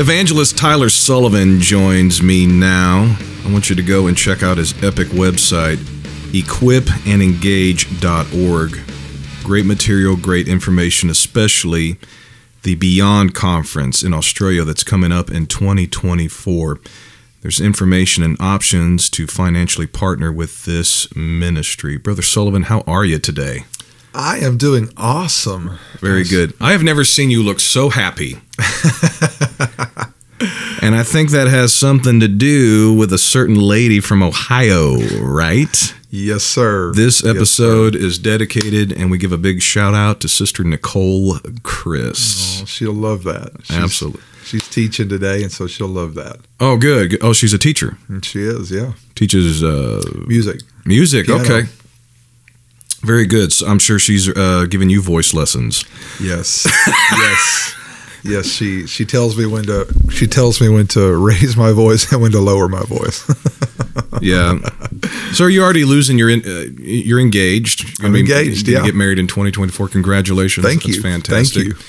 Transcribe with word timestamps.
Evangelist 0.00 0.56
Tyler 0.56 0.88
Sullivan 0.88 1.60
joins 1.60 2.22
me 2.22 2.46
now. 2.46 3.18
I 3.44 3.52
want 3.52 3.68
you 3.68 3.76
to 3.76 3.82
go 3.82 4.06
and 4.06 4.16
check 4.16 4.42
out 4.42 4.56
his 4.56 4.72
epic 4.82 5.08
website, 5.08 5.76
equipandengage.org. 6.32 8.80
Great 9.44 9.66
material, 9.66 10.16
great 10.16 10.48
information, 10.48 11.10
especially 11.10 11.98
the 12.62 12.76
Beyond 12.76 13.34
Conference 13.34 14.02
in 14.02 14.14
Australia 14.14 14.64
that's 14.64 14.84
coming 14.84 15.12
up 15.12 15.30
in 15.30 15.44
2024. 15.44 16.80
There's 17.42 17.60
information 17.60 18.24
and 18.24 18.40
options 18.40 19.10
to 19.10 19.26
financially 19.26 19.86
partner 19.86 20.32
with 20.32 20.64
this 20.64 21.14
ministry. 21.14 21.98
Brother 21.98 22.22
Sullivan, 22.22 22.62
how 22.62 22.80
are 22.86 23.04
you 23.04 23.18
today? 23.18 23.64
I 24.14 24.38
am 24.38 24.56
doing 24.56 24.88
awesome. 24.96 25.78
Very 26.00 26.24
good. 26.24 26.54
I 26.60 26.72
have 26.72 26.82
never 26.82 27.04
seen 27.04 27.30
you 27.30 27.42
look 27.42 27.60
so 27.60 27.90
happy. 27.90 28.38
and 30.82 30.94
I 30.94 31.02
think 31.02 31.30
that 31.30 31.46
has 31.48 31.72
something 31.74 32.20
to 32.20 32.28
do 32.28 32.94
with 32.94 33.12
a 33.12 33.18
certain 33.18 33.56
lady 33.56 34.00
from 34.00 34.22
Ohio, 34.22 34.96
right? 35.20 35.94
Yes, 36.10 36.42
sir. 36.42 36.92
This 36.92 37.22
Yes, 37.22 37.36
episode 37.36 37.94
is 37.94 38.18
dedicated, 38.18 38.92
and 38.92 39.10
we 39.10 39.18
give 39.18 39.32
a 39.32 39.38
big 39.38 39.62
shout 39.62 39.94
out 39.94 40.20
to 40.20 40.28
Sister 40.28 40.64
Nicole 40.64 41.38
Chris. 41.62 42.62
Oh, 42.62 42.64
she'll 42.64 42.92
love 42.92 43.22
that. 43.24 43.52
She's, 43.62 43.76
Absolutely. 43.76 44.22
She's 44.44 44.68
teaching 44.68 45.08
today, 45.08 45.42
and 45.42 45.52
so 45.52 45.68
she'll 45.68 45.86
love 45.86 46.14
that. 46.14 46.38
Oh, 46.58 46.76
good. 46.76 47.18
Oh, 47.22 47.32
she's 47.32 47.52
a 47.52 47.58
teacher. 47.58 47.96
And 48.08 48.24
she 48.24 48.42
is, 48.42 48.72
yeah. 48.72 48.94
Teaches 49.14 49.62
uh, 49.62 50.02
Music. 50.26 50.62
music. 50.84 51.26
Piano. 51.26 51.44
Okay. 51.44 51.68
Very 53.02 53.26
good. 53.26 53.52
So 53.52 53.68
I'm 53.68 53.78
sure 53.78 54.00
she's 54.00 54.28
uh, 54.28 54.66
giving 54.68 54.90
you 54.90 55.00
voice 55.00 55.32
lessons. 55.32 55.84
Yes. 56.20 56.66
yes. 57.12 57.69
Yes, 58.22 58.46
she 58.46 58.86
she 58.86 59.04
tells 59.04 59.36
me 59.36 59.46
when 59.46 59.64
to 59.64 59.86
she 60.10 60.26
tells 60.26 60.60
me 60.60 60.68
when 60.68 60.86
to 60.88 61.16
raise 61.16 61.56
my 61.56 61.72
voice 61.72 62.12
and 62.12 62.20
when 62.20 62.32
to 62.32 62.40
lower 62.40 62.68
my 62.68 62.82
voice. 62.82 63.24
Yeah. 64.22 64.58
so 65.32 65.44
are 65.44 65.50
you 65.50 65.62
already 65.62 65.84
losing 65.84 66.18
your 66.18 66.28
in, 66.28 66.42
uh, 66.44 66.66
you're 66.78 67.20
engaged? 67.20 68.04
I'm 68.04 68.14
engaged, 68.14 68.68
you 68.68 68.74
yeah. 68.74 68.84
Get 68.84 68.94
married 68.94 69.18
in 69.18 69.26
2024. 69.26 69.88
Congratulations. 69.88 70.66
Thank 70.66 70.82
That's 70.82 70.96
you. 70.96 71.02
fantastic. 71.02 71.62
Thank 71.62 71.78
you. 71.78 71.84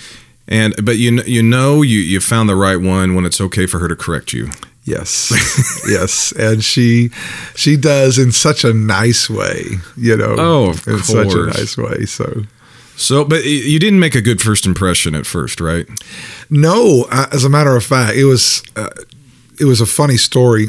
And 0.48 0.86
but 0.86 0.98
you 0.98 1.22
you 1.24 1.44
know 1.44 1.82
you 1.82 2.00
you 2.00 2.20
found 2.22 2.48
the 2.48 2.56
right 2.56 2.78
one 2.78 3.16
when 3.16 3.26
it's 3.26 3.42
okay 3.42 3.66
for 3.66 3.80
her 3.80 3.88
to 3.88 3.96
correct 3.96 4.34
you. 4.34 4.50
yes. 4.86 5.32
yes. 5.90 6.32
And 6.34 6.64
she 6.64 7.09
she 7.56 7.76
does 7.76 8.18
in 8.18 8.32
such 8.32 8.64
a 8.64 8.74
nice 8.74 9.30
way, 9.30 9.64
you 9.98 10.16
know. 10.16 10.36
Oh, 10.38 10.70
of 10.70 10.88
in 10.88 11.00
such 11.00 11.34
a 11.34 11.46
nice 11.48 11.78
way. 11.78 12.06
So 12.06 12.44
So 13.02 13.25
but 13.25 13.44
you 13.45 13.80
didn't 13.80 13.99
make 13.99 14.13
a 14.13 14.21
good 14.21 14.41
first 14.41 14.66
impression 14.66 15.16
at 15.16 15.25
first, 15.25 15.59
right? 15.59 15.88
No, 16.49 17.07
as 17.31 17.44
a 17.44 17.49
matter 17.49 17.75
of 17.75 17.83
fact, 17.83 18.16
it 18.16 18.25
was 18.25 18.63
uh, 18.75 18.89
it 19.59 19.66
was 19.66 19.81
a 19.81 19.88
funny 19.88 20.17
story. 20.17 20.67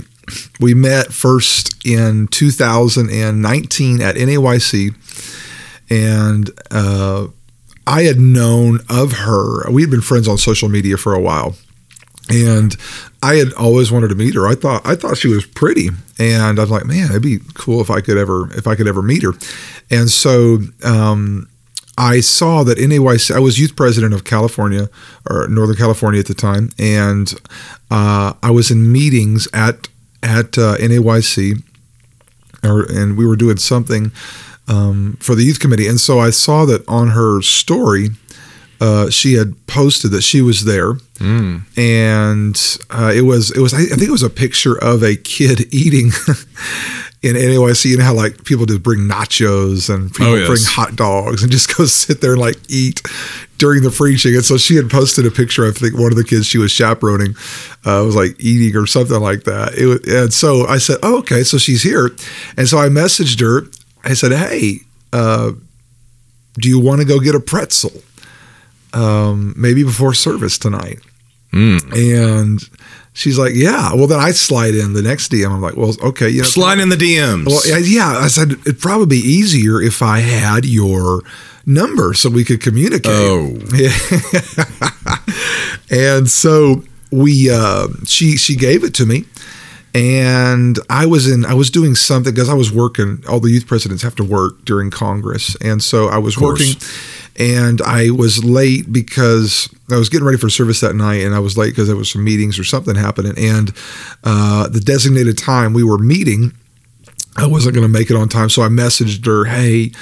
We 0.59 0.73
met 0.73 1.13
first 1.13 1.85
in 1.87 2.29
2019 2.29 4.01
at 4.01 4.15
NAYC, 4.15 4.95
and 5.91 6.51
uh, 6.71 7.27
I 7.87 8.03
had 8.05 8.19
known 8.19 8.81
of 8.89 9.13
her. 9.13 9.71
We 9.71 9.83
had 9.83 9.91
been 9.91 10.01
friends 10.01 10.27
on 10.27 10.39
social 10.39 10.71
media 10.71 10.97
for 10.97 11.13
a 11.13 11.21
while, 11.21 11.57
and 12.31 12.75
I 13.23 13.35
had 13.35 13.53
always 13.55 13.93
wanted 13.93 14.09
to 14.09 14.15
meet 14.15 14.35
her. 14.37 14.47
I 14.47 14.55
thought 14.55 14.87
I 14.87 14.95
thought 14.95 15.19
she 15.19 15.29
was 15.29 15.45
pretty, 15.45 15.91
and 16.19 16.59
I 16.59 16.63
was 16.63 16.71
like, 16.71 16.87
man, 16.87 17.11
it'd 17.11 17.23
be 17.23 17.41
cool 17.53 17.83
if 17.83 17.91
I 17.91 18.01
could 18.01 18.17
ever 18.17 18.51
if 18.57 18.67
I 18.67 18.75
could 18.75 18.89
ever 18.89 19.03
meet 19.03 19.23
her. 19.23 19.33
And 19.91 20.09
so 20.09 20.61
um, 20.83 21.49
I 21.99 22.21
saw 22.21 22.63
that 22.65 22.79
NAYC. 22.79 23.35
I 23.35 23.39
was 23.39 23.59
youth 23.59 23.77
president 23.77 24.15
of 24.15 24.25
California 24.25 24.89
or 25.29 25.47
Northern 25.49 25.77
California 25.77 26.21
at 26.21 26.27
the 26.27 26.35
time, 26.35 26.71
and 26.79 27.33
uh, 27.91 28.33
I 28.43 28.51
was 28.51 28.71
in 28.71 28.91
meetings 28.91 29.47
at 29.53 29.89
at 30.23 30.57
uh, 30.57 30.77
NAYC, 30.79 31.63
or 32.65 32.83
and 32.91 33.17
we 33.19 33.27
were 33.27 33.37
doing 33.37 33.59
something 33.59 34.11
um, 34.69 35.19
for 35.21 35.35
the 35.35 35.43
youth 35.45 35.61
committee, 35.61 35.87
and 35.87 36.01
so 36.01 36.19
I 36.19 36.31
saw 36.31 36.65
that 36.65 36.87
on 36.89 37.09
her 37.09 37.43
story. 37.43 38.09
Uh, 38.81 39.09
she 39.11 39.35
had 39.35 39.55
posted 39.69 40.11
that 40.11 40.23
she 40.23 40.43
was 40.43 40.65
there, 40.65 40.95
and 41.77 42.79
uh, 42.91 43.13
it 43.15 43.21
was 43.23 43.51
it 43.53 43.61
was 43.61 43.73
I 43.75 43.85
think 43.85 44.03
it 44.03 44.11
was 44.11 44.25
a 44.25 44.31
picture 44.31 44.77
of 44.83 45.03
a 45.05 45.15
kid 45.15 45.69
eating 45.75 46.11
in 47.23 47.35
NAYC. 47.37 47.85
You 47.87 47.97
know 47.99 48.05
how 48.05 48.15
like 48.15 48.45
people 48.45 48.67
just 48.67 48.83
bring 48.83 49.01
nachos 49.09 49.93
and 49.93 50.11
people 50.13 50.33
Oh, 50.33 50.35
yes. 50.37 50.49
bring 50.49 50.63
hot 50.65 50.97
dogs 50.97 51.43
and 51.43 51.53
just 51.59 51.77
go 51.77 51.85
sit 51.87 52.21
there 52.21 52.33
and 52.33 52.41
like 52.41 52.57
eat 52.69 53.01
during 53.59 53.83
the 53.83 53.91
preaching. 53.91 54.35
And 54.35 54.45
so 54.45 54.57
she 54.59 54.75
had 54.77 54.91
posted 54.91 55.25
a 55.27 55.31
picture. 55.31 55.67
I 55.67 55.71
think 55.71 55.95
one 55.97 56.11
of 56.11 56.17
the 56.17 56.25
kids 56.25 56.47
she 56.47 56.59
was 56.59 56.73
chaperoning 56.73 57.35
uh, 57.85 58.03
was 58.05 58.17
like 58.17 58.35
eating 58.41 58.77
or 58.77 58.87
something 58.87 59.21
like 59.21 59.45
that. 59.45 59.75
It 59.79 59.87
was, 59.87 60.01
and 60.09 60.33
so 60.33 60.67
I 60.67 60.79
said, 60.79 60.99
"Oh, 61.03 61.19
okay, 61.19 61.43
so 61.45 61.59
she's 61.59 61.83
here." 61.83 62.11
And 62.57 62.67
so 62.69 62.79
I 62.79 62.89
messaged 62.89 63.41
her. 63.41 63.69
I 64.05 64.15
said, 64.15 64.33
"Hey, 64.33 64.79
uh, 65.13 65.53
do 66.55 66.69
you 66.69 66.81
want 66.81 67.01
to 67.01 67.07
go 67.07 67.21
get 67.21 67.35
a 67.37 67.41
pretzel? 67.41 67.93
Um, 68.93 69.55
maybe 69.57 69.85
before 69.85 70.13
service 70.15 70.59
tonight." 70.59 70.99
And 71.53 72.61
she's 73.13 73.39
like, 73.39 73.53
"Yeah." 73.55 73.95
Well, 73.95 74.07
then 74.07 74.21
I 74.21 74.33
slide 74.33 74.75
in 74.75 74.93
the 74.93 75.03
next 75.03 75.31
DM. 75.33 75.51
I'm 75.51 75.61
like, 75.61 75.77
"Well, 75.77 75.95
okay, 76.03 76.29
you 76.29 76.43
know, 76.43 76.49
Slide 76.49 76.79
in 76.79 76.89
the 76.89 76.97
DMs. 76.97 77.47
well, 77.47 77.61
yeah, 77.67 77.79
yeah. 77.79 78.19
I 78.19 78.29
said 78.29 78.53
it'd 78.53 78.81
probably 78.81 79.07
be 79.07 79.27
easier 79.27 79.81
if 79.81 80.03
I 80.03 80.21
had 80.21 80.65
your 80.65 81.23
number 81.67 82.15
so 82.15 82.29
we 82.29 82.45
could 82.45 82.61
communicate. 82.61 83.13
Oh. 83.13 83.57
and 85.91 86.29
so 86.29 86.83
we, 87.11 87.51
uh, 87.51 87.89
she 88.07 88.37
she 88.37 88.57
gave 88.57 88.85
it 88.85 88.95
to 88.95 89.07
me, 89.07 89.25
and 89.95 90.79
I 90.89 91.07
was 91.07 91.31
in 91.31 91.45
I 91.45 91.55
was 91.55 91.71
doing 91.71 91.95
something 91.95 92.33
because 92.33 92.49
I 92.49 92.55
was 92.55 92.73
working. 92.73 93.23
All 93.29 93.41
the 93.41 93.51
youth 93.51 93.67
presidents 93.67 94.03
have 94.03 94.15
to 94.17 94.25
work 94.25 94.65
during 94.65 94.91
Congress, 94.91 95.55
and 95.57 95.83
so 95.83 96.09
I 96.09 96.19
was 96.19 96.39
working, 96.39 96.75
and 97.39 97.83
I 97.83 98.11
was 98.11 98.43
late 98.43 98.91
because 98.91 99.69
I 99.91 99.97
was 99.97 100.09
getting 100.09 100.25
ready 100.27 100.39
for 100.39 100.49
service 100.49 100.81
that 100.81 100.95
night, 100.95 101.23
and 101.23 101.35
I 101.35 101.41
was 101.41 101.59
late 101.59 101.71
because 101.71 101.89
there 101.89 101.97
was 101.97 102.11
some 102.11 102.25
meetings 102.25 102.59
or 102.59 102.65
something 102.65 102.95
happening, 102.95 103.35
and 103.37 103.73
uh, 104.25 104.69
the 104.69 104.81
designated 104.81 105.37
time 105.37 105.73
we 105.73 105.85
were 105.85 105.99
meeting. 105.99 106.53
I 107.35 107.47
wasn't 107.47 107.75
going 107.75 107.87
to 107.87 107.93
make 107.93 108.11
it 108.11 108.17
on 108.17 108.29
time, 108.29 108.51
so 108.51 108.63
I 108.63 108.69
messaged 108.69 109.25
her, 109.27 109.45
"Hey, 109.45 109.93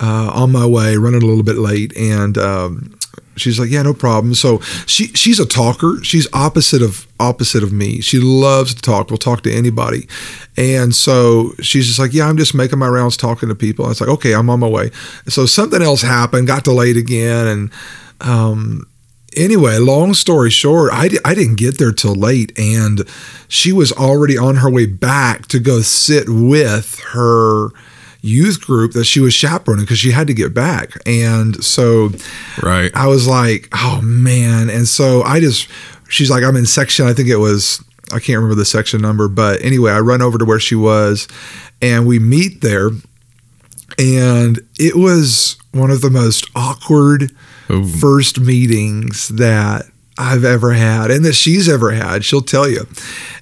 uh, 0.00 0.30
on 0.32 0.52
my 0.52 0.66
way, 0.66 0.96
running 0.96 1.22
a 1.22 1.26
little 1.26 1.44
bit 1.44 1.56
late," 1.56 1.96
and 1.96 2.36
um, 2.38 2.98
she's 3.40 3.58
like, 3.58 3.70
"Yeah, 3.70 3.82
no 3.82 3.94
problem." 3.94 4.34
So 4.34 4.60
she 4.86 5.08
she's 5.08 5.40
a 5.40 5.46
talker. 5.46 5.98
She's 6.02 6.26
opposite 6.32 6.82
of 6.82 7.06
opposite 7.18 7.62
of 7.62 7.72
me. 7.72 8.00
She 8.00 8.18
loves 8.18 8.74
to 8.74 8.82
talk. 8.82 9.10
Will 9.10 9.18
talk 9.18 9.42
to 9.42 9.52
anybody, 9.52 10.06
and 10.56 10.94
so 10.94 11.52
she's 11.60 11.86
just 11.86 11.98
like, 11.98 12.12
"Yeah, 12.12 12.28
I'm 12.28 12.36
just 12.36 12.54
making 12.54 12.78
my 12.78 12.88
rounds, 12.88 13.16
talking 13.16 13.48
to 13.48 13.54
people." 13.54 13.84
I 13.86 13.88
was 13.88 14.00
like, 14.00 14.10
"Okay, 14.10 14.34
I'm 14.34 14.50
on 14.50 14.60
my 14.60 14.68
way." 14.68 14.90
So 15.28 15.46
something 15.46 15.82
else 15.82 16.02
happened, 16.02 16.46
got 16.46 16.64
delayed 16.64 16.96
again, 16.96 17.46
and 17.46 17.70
um, 18.20 18.86
anyway, 19.36 19.78
long 19.78 20.14
story 20.14 20.50
short, 20.50 20.90
I, 20.92 21.10
I 21.24 21.34
didn't 21.34 21.56
get 21.56 21.78
there 21.78 21.92
till 21.92 22.14
late, 22.14 22.56
and 22.58 23.02
she 23.48 23.72
was 23.72 23.92
already 23.92 24.36
on 24.36 24.56
her 24.56 24.70
way 24.70 24.86
back 24.86 25.46
to 25.48 25.58
go 25.58 25.80
sit 25.80 26.28
with 26.28 27.00
her 27.12 27.70
youth 28.22 28.60
group 28.60 28.92
that 28.92 29.04
she 29.04 29.20
was 29.20 29.32
chaperoning 29.34 29.84
because 29.84 29.98
she 29.98 30.10
had 30.10 30.26
to 30.26 30.34
get 30.34 30.52
back. 30.54 30.90
And 31.06 31.62
so 31.64 32.10
right. 32.62 32.90
I 32.94 33.06
was 33.06 33.26
like, 33.26 33.68
oh 33.72 34.00
man. 34.02 34.68
And 34.70 34.86
so 34.86 35.22
I 35.22 35.40
just, 35.40 35.68
she's 36.08 36.30
like, 36.30 36.44
I'm 36.44 36.56
in 36.56 36.66
section, 36.66 37.06
I 37.06 37.12
think 37.12 37.28
it 37.28 37.36
was, 37.36 37.82
I 38.12 38.18
can't 38.18 38.36
remember 38.38 38.54
the 38.56 38.64
section 38.64 39.00
number, 39.00 39.28
but 39.28 39.62
anyway, 39.62 39.92
I 39.92 40.00
run 40.00 40.20
over 40.22 40.36
to 40.38 40.44
where 40.44 40.60
she 40.60 40.74
was 40.74 41.28
and 41.80 42.06
we 42.06 42.18
meet 42.18 42.60
there. 42.60 42.90
And 43.98 44.60
it 44.78 44.96
was 44.96 45.56
one 45.72 45.90
of 45.90 46.00
the 46.00 46.10
most 46.10 46.46
awkward 46.54 47.32
Oh. 47.72 47.84
first 47.84 48.40
meetings 48.40 49.28
that 49.28 49.84
I've 50.18 50.42
ever 50.44 50.72
had 50.72 51.12
and 51.12 51.24
that 51.24 51.34
she's 51.34 51.68
ever 51.68 51.92
had. 51.92 52.24
She'll 52.24 52.40
tell 52.42 52.68
you. 52.68 52.84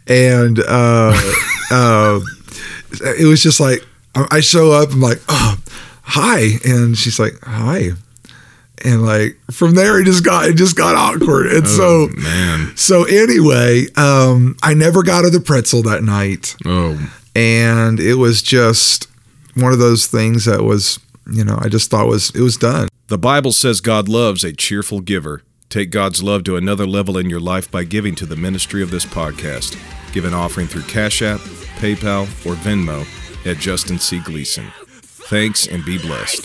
And 0.06 0.58
uh, 0.60 1.18
uh, 1.70 2.20
it 3.00 3.26
was 3.26 3.42
just 3.42 3.58
like, 3.58 3.82
I 4.30 4.40
show 4.40 4.72
up, 4.72 4.90
I'm 4.92 5.00
like, 5.00 5.20
oh, 5.28 5.56
hi. 6.02 6.58
And 6.64 6.96
she's 6.96 7.18
like, 7.18 7.34
hi. 7.42 7.90
And 8.84 9.04
like 9.04 9.36
from 9.50 9.74
there, 9.74 10.00
it 10.00 10.04
just 10.04 10.24
got 10.24 10.48
it 10.48 10.54
just 10.56 10.76
got 10.76 10.94
awkward. 10.94 11.46
And 11.48 11.64
Oh, 11.66 11.68
so 12.08 12.08
man. 12.16 12.76
so 12.76 13.04
anyway, 13.04 13.86
um, 13.96 14.56
I 14.62 14.74
never 14.74 15.02
got 15.02 15.24
her 15.24 15.30
the 15.30 15.40
pretzel 15.40 15.82
that 15.82 16.04
night, 16.04 16.54
Oh. 16.64 16.96
and 17.34 17.98
it 17.98 18.14
was 18.14 18.40
just 18.40 19.08
one 19.54 19.72
of 19.72 19.80
those 19.80 20.06
things 20.06 20.44
that 20.44 20.62
was, 20.62 21.00
you 21.32 21.44
know, 21.44 21.58
I 21.60 21.68
just 21.68 21.90
thought 21.90 22.06
was 22.06 22.30
it 22.36 22.40
was 22.40 22.56
done. 22.56 22.88
The 23.08 23.18
Bible 23.18 23.50
says 23.50 23.80
God 23.80 24.08
loves 24.08 24.44
a 24.44 24.52
cheerful 24.52 25.00
giver. 25.00 25.42
Take 25.70 25.90
God's 25.90 26.22
love 26.22 26.44
to 26.44 26.54
another 26.56 26.86
level 26.86 27.18
in 27.18 27.28
your 27.28 27.40
life 27.40 27.68
by 27.70 27.82
giving 27.82 28.14
to 28.14 28.26
the 28.26 28.36
ministry 28.36 28.80
of 28.80 28.92
this 28.92 29.04
podcast. 29.04 29.76
Give 30.12 30.24
an 30.24 30.34
offering 30.34 30.68
through 30.68 30.82
Cash 30.82 31.20
App, 31.20 31.40
PayPal, 31.80 32.22
or 32.46 32.54
Venmo 32.54 33.04
at 33.48 33.56
Justin 33.58 33.98
C. 33.98 34.20
Gleason. 34.20 34.66
Thanks 35.30 35.66
and 35.66 35.84
be 35.84 35.98
blessed. 35.98 36.44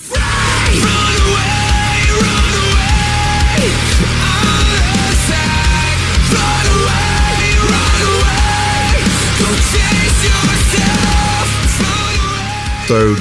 So 12.87 13.15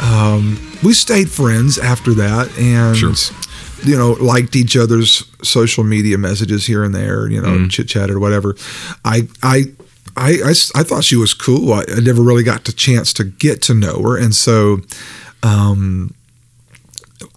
um, 0.00 0.58
we 0.82 0.92
stayed 0.92 1.30
friends 1.30 1.78
after 1.78 2.14
that 2.14 2.56
and, 2.58 2.96
sure. 2.96 3.12
you 3.84 3.96
know, 3.96 4.12
liked 4.12 4.56
each 4.56 4.76
other's 4.76 5.26
social 5.42 5.84
media 5.84 6.18
messages 6.18 6.66
here 6.66 6.84
and 6.84 6.94
there, 6.94 7.28
you 7.28 7.40
know, 7.40 7.48
mm-hmm. 7.48 7.68
chit 7.68 7.88
chatted 7.88 8.14
or 8.14 8.20
whatever. 8.20 8.54
I, 9.04 9.28
I 9.42 9.64
I, 10.16 10.30
I, 10.44 10.50
I 10.50 10.82
thought 10.82 11.04
she 11.04 11.16
was 11.16 11.34
cool. 11.34 11.72
I, 11.72 11.84
I 11.88 12.00
never 12.00 12.22
really 12.22 12.42
got 12.42 12.64
the 12.64 12.72
chance 12.72 13.12
to 13.14 13.24
get 13.24 13.62
to 13.62 13.74
know 13.74 14.00
her, 14.02 14.16
and 14.18 14.34
so 14.34 14.78
um, 15.42 16.14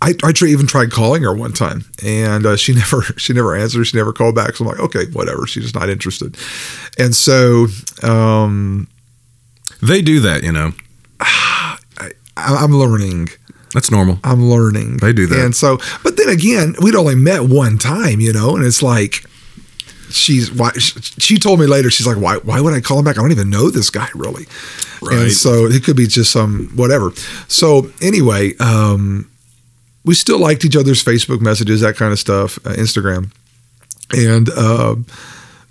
I, 0.02 0.14
I 0.24 0.34
even 0.46 0.68
tried 0.68 0.92
calling 0.92 1.24
her 1.24 1.34
one 1.34 1.54
time, 1.54 1.86
and 2.04 2.46
uh, 2.46 2.58
she 2.58 2.74
never 2.76 3.02
she 3.18 3.34
never 3.34 3.56
answered. 3.56 3.86
She 3.86 3.98
never 3.98 4.14
called 4.14 4.36
back. 4.36 4.56
So 4.56 4.66
I'm 4.66 4.72
like, 4.72 4.80
okay, 4.80 5.06
whatever. 5.12 5.48
She's 5.48 5.64
just 5.64 5.76
not 5.76 5.90
interested. 5.90 6.38
And 6.98 7.16
so 7.16 7.68
um, 8.04 8.88
They 9.82 10.02
do 10.02 10.20
that, 10.22 10.44
you 10.44 10.52
know. 10.52 10.72
I, 11.20 12.12
I'm 12.38 12.72
learning. 12.72 13.30
That's 13.74 13.92
normal. 13.92 14.20
I'm 14.24 14.46
learning. 14.50 14.98
They 14.98 15.14
do 15.14 15.26
that. 15.28 15.40
And 15.40 15.56
so, 15.56 15.78
but 16.04 16.18
then 16.18 16.30
again, 16.30 16.76
we'd 16.82 16.96
only 16.96 17.16
met 17.16 17.44
one 17.44 17.78
time, 17.78 18.20
you 18.20 18.34
know, 18.34 18.56
and 18.56 18.66
it's 18.66 18.84
like. 18.84 19.26
She's 20.16 20.52
why 20.52 20.72
she 20.78 21.38
told 21.38 21.60
me 21.60 21.66
later. 21.68 21.90
She's 21.90 22.08
like, 22.08 22.18
why? 22.18 22.38
Why 22.38 22.62
would 22.62 22.74
I 22.74 22.82
call 22.82 22.98
him 23.00 23.06
back? 23.06 23.18
I 23.18 23.22
don't 23.22 23.32
even 23.32 23.50
know 23.50 23.70
this 23.70 23.90
guy 23.90 24.08
really. 24.16 24.46
And 25.02 25.10
Right. 25.24 25.32
so 25.32 25.66
it 25.66 25.84
could 25.84 25.96
be 25.98 26.08
just 26.08 26.32
some 26.32 26.72
whatever. 26.76 27.12
So 27.48 27.92
anyway, 28.02 28.56
um, 28.58 29.30
we 30.04 30.16
still 30.16 30.40
liked 30.40 30.64
each 30.66 30.76
other's 30.76 31.04
Facebook 31.04 31.42
messages, 31.42 31.82
that 31.82 31.96
kind 31.96 32.12
of 32.14 32.20
stuff, 32.20 32.58
uh, 32.66 32.72
Instagram, 32.74 33.32
and 34.12 34.50
uh, 34.50 34.96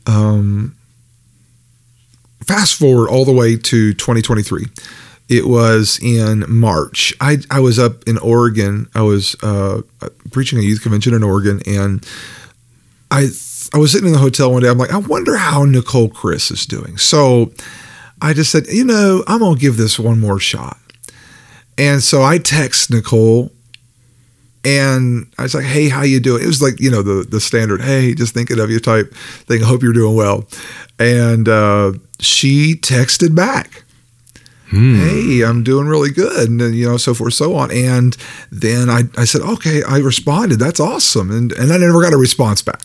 um, 0.06 0.76
fast 2.46 2.74
forward 2.74 3.08
all 3.08 3.24
the 3.24 3.32
way 3.32 3.56
to 3.56 3.94
2023. 3.94 4.66
It 5.28 5.46
was 5.46 5.98
in 6.02 6.44
March. 6.48 7.14
I 7.20 7.38
I 7.50 7.60
was 7.60 7.78
up 7.78 8.04
in 8.06 8.18
Oregon. 8.18 8.88
I 8.94 9.02
was 9.02 9.34
uh, 9.42 9.80
preaching 10.32 10.58
a 10.58 10.62
youth 10.62 10.82
convention 10.82 11.14
in 11.14 11.22
Oregon, 11.22 11.62
and 11.66 12.06
I 13.10 13.28
I 13.74 13.78
was 13.78 13.90
sitting 13.90 14.06
in 14.06 14.12
the 14.12 14.20
hotel 14.20 14.52
one 14.52 14.62
day. 14.62 14.68
I'm 14.68 14.78
like, 14.78 14.92
I 14.92 14.98
wonder 14.98 15.36
how 15.36 15.64
Nicole 15.64 16.08
Chris 16.08 16.52
is 16.52 16.64
doing. 16.64 16.96
So 16.96 17.52
I 18.22 18.32
just 18.32 18.52
said, 18.52 18.68
you 18.68 18.84
know, 18.84 19.24
I'm 19.26 19.40
gonna 19.40 19.58
give 19.58 19.76
this 19.76 19.98
one 19.98 20.20
more 20.20 20.38
shot. 20.38 20.78
And 21.76 22.00
so 22.00 22.22
I 22.22 22.38
text 22.38 22.90
Nicole 22.92 23.50
and 24.64 25.26
I 25.38 25.42
was 25.42 25.54
like, 25.54 25.64
"Hey, 25.64 25.88
how 25.88 26.02
you 26.02 26.20
doing?" 26.20 26.42
It 26.42 26.46
was 26.46 26.62
like 26.62 26.80
you 26.80 26.90
know 26.90 27.02
the 27.02 27.26
the 27.28 27.40
standard, 27.40 27.82
"Hey, 27.82 28.14
just 28.14 28.32
thinking 28.32 28.60
of 28.60 28.70
you" 28.70 28.80
type 28.80 29.12
thing. 29.14 29.60
Hope 29.60 29.82
you're 29.82 29.92
doing 29.92 30.14
well. 30.14 30.46
And 30.98 31.48
uh, 31.48 31.92
she 32.20 32.76
texted 32.76 33.34
back, 33.34 33.84
"Hey, 34.70 35.42
I'm 35.42 35.62
doing 35.64 35.86
really 35.86 36.10
good," 36.10 36.48
and 36.48 36.74
you 36.74 36.88
know 36.88 36.96
so 36.96 37.12
forth, 37.12 37.34
so 37.34 37.54
on. 37.56 37.70
And 37.72 38.16
then 38.50 38.88
I 38.88 39.02
I 39.18 39.24
said, 39.24 39.42
"Okay," 39.42 39.82
I 39.82 39.98
responded. 39.98 40.60
That's 40.60 40.80
awesome, 40.80 41.30
and 41.30 41.52
and 41.52 41.72
I 41.72 41.76
never 41.76 42.00
got 42.00 42.14
a 42.14 42.18
response 42.18 42.62
back. 42.62 42.84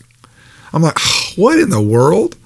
I'm 0.72 0.82
like, 0.82 0.98
"What 1.36 1.58
in 1.58 1.70
the 1.70 1.80
world?" 1.82 2.36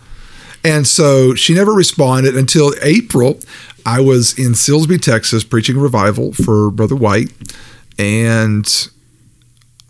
And 0.65 0.87
so 0.87 1.35
she 1.35 1.55
never 1.55 1.73
responded 1.73 2.37
until 2.37 2.73
April. 2.83 3.39
I 3.85 4.01
was 4.01 4.39
in 4.39 4.53
Silsbee, 4.53 5.01
Texas, 5.01 5.45
preaching 5.45 5.77
revival 5.77 6.33
for 6.33 6.71
Brother 6.71 6.97
White, 6.97 7.31
and 7.99 8.67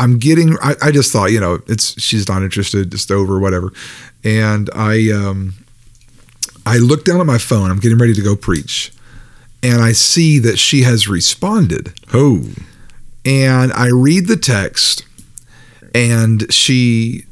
I'm 0.00 0.18
getting. 0.18 0.56
I, 0.60 0.74
I 0.82 0.90
just 0.90 1.12
thought, 1.12 1.30
you 1.30 1.38
know, 1.38 1.60
it's 1.68 2.00
she's 2.02 2.28
not 2.28 2.42
interested, 2.42 2.90
just 2.90 3.12
over, 3.12 3.38
whatever. 3.38 3.72
And 4.24 4.68
I, 4.74 5.10
um, 5.12 5.54
I 6.66 6.78
look 6.78 7.04
down 7.04 7.20
at 7.20 7.26
my 7.26 7.38
phone. 7.38 7.70
I'm 7.70 7.78
getting 7.78 7.98
ready 7.98 8.14
to 8.14 8.22
go 8.22 8.34
preach, 8.34 8.92
and 9.62 9.80
I 9.80 9.92
see 9.92 10.40
that 10.40 10.58
she 10.58 10.82
has 10.82 11.06
responded. 11.06 11.92
Oh, 12.12 12.42
And 13.24 13.72
I 13.74 13.90
read 13.90 14.26
the 14.26 14.36
text, 14.36 15.06
and 15.94 16.52
she 16.52 17.26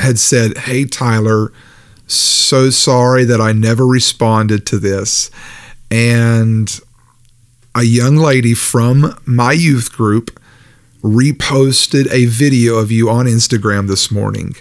had 0.00 0.18
said, 0.18 0.58
Hey, 0.58 0.84
Tyler, 0.84 1.52
so 2.06 2.70
sorry 2.70 3.24
that 3.24 3.40
I 3.40 3.52
never 3.52 3.86
responded 3.86 4.66
to 4.66 4.78
this. 4.78 5.30
And 5.90 6.78
a 7.74 7.82
young 7.82 8.16
lady 8.16 8.54
from 8.54 9.16
my 9.24 9.52
youth 9.52 9.92
group 9.92 10.38
reposted 11.02 12.10
a 12.12 12.26
video 12.26 12.76
of 12.76 12.90
you 12.90 13.08
on 13.08 13.26
Instagram 13.26 13.88
this 13.88 14.10
morning. 14.10 14.54